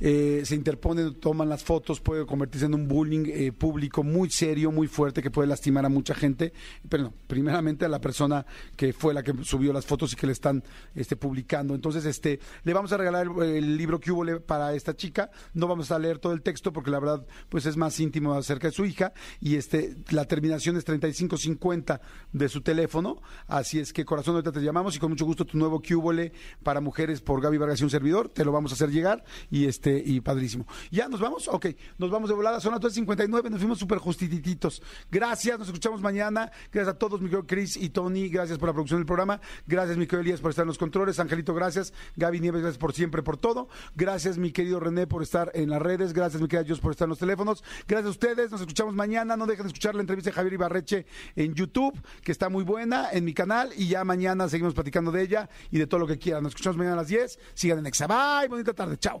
[0.00, 4.70] eh, se interponen, toman las fotos, puede convertirse en un bullying eh, público muy serio,
[4.70, 6.52] muy fuerte, que puede lastimar a mucha gente.
[6.88, 8.44] Pero no, primeramente a la persona
[8.76, 10.62] que fue la que subió las fotos y que le están
[10.94, 11.74] este, publicando.
[11.74, 15.30] Entonces, este, le vamos a regalar el, libro que hubo para esta chica.
[15.54, 18.68] No vamos a leer todo el texto porque la verdad, pues es más íntimo acerca
[18.68, 19.12] de su hija.
[19.40, 22.00] Y este, la terminación es 3550
[22.32, 23.22] de su teléfono.
[23.46, 26.32] Así es que, corazón, ahorita te llamamos y con mucho gusto tu nuevo Cúbole
[26.62, 28.28] para mujeres por Gaby Vargas y un servidor.
[28.28, 29.24] Te lo vamos a hacer llegar.
[29.50, 30.66] Y este este, y padrísimo.
[30.90, 31.48] ¿Ya nos vamos?
[31.48, 31.66] Ok,
[31.98, 34.82] nos vamos de volada, son las 2.59, nos fuimos súper justititos.
[35.10, 36.50] Gracias, nos escuchamos mañana.
[36.72, 39.40] Gracias a todos, mi querido Chris y Tony, gracias por la producción del programa.
[39.66, 41.20] Gracias, mi querido Elías, por estar en los controles.
[41.20, 41.92] Angelito, gracias.
[42.16, 43.68] Gaby Nieves, gracias por siempre, por todo.
[43.94, 46.12] Gracias, mi querido René, por estar en las redes.
[46.12, 47.62] Gracias, mi querida Dios, por estar en los teléfonos.
[47.86, 49.36] Gracias a ustedes, nos escuchamos mañana.
[49.36, 51.06] No dejen de escuchar la entrevista de Javier Ibarreche
[51.36, 53.70] en YouTube, que está muy buena, en mi canal.
[53.76, 56.42] Y ya mañana seguimos platicando de ella y de todo lo que quieran.
[56.42, 57.38] Nos escuchamos mañana a las 10.
[57.54, 58.06] Sigan en Exa.
[58.06, 58.96] Bye, bonita tarde.
[58.98, 59.20] Chao.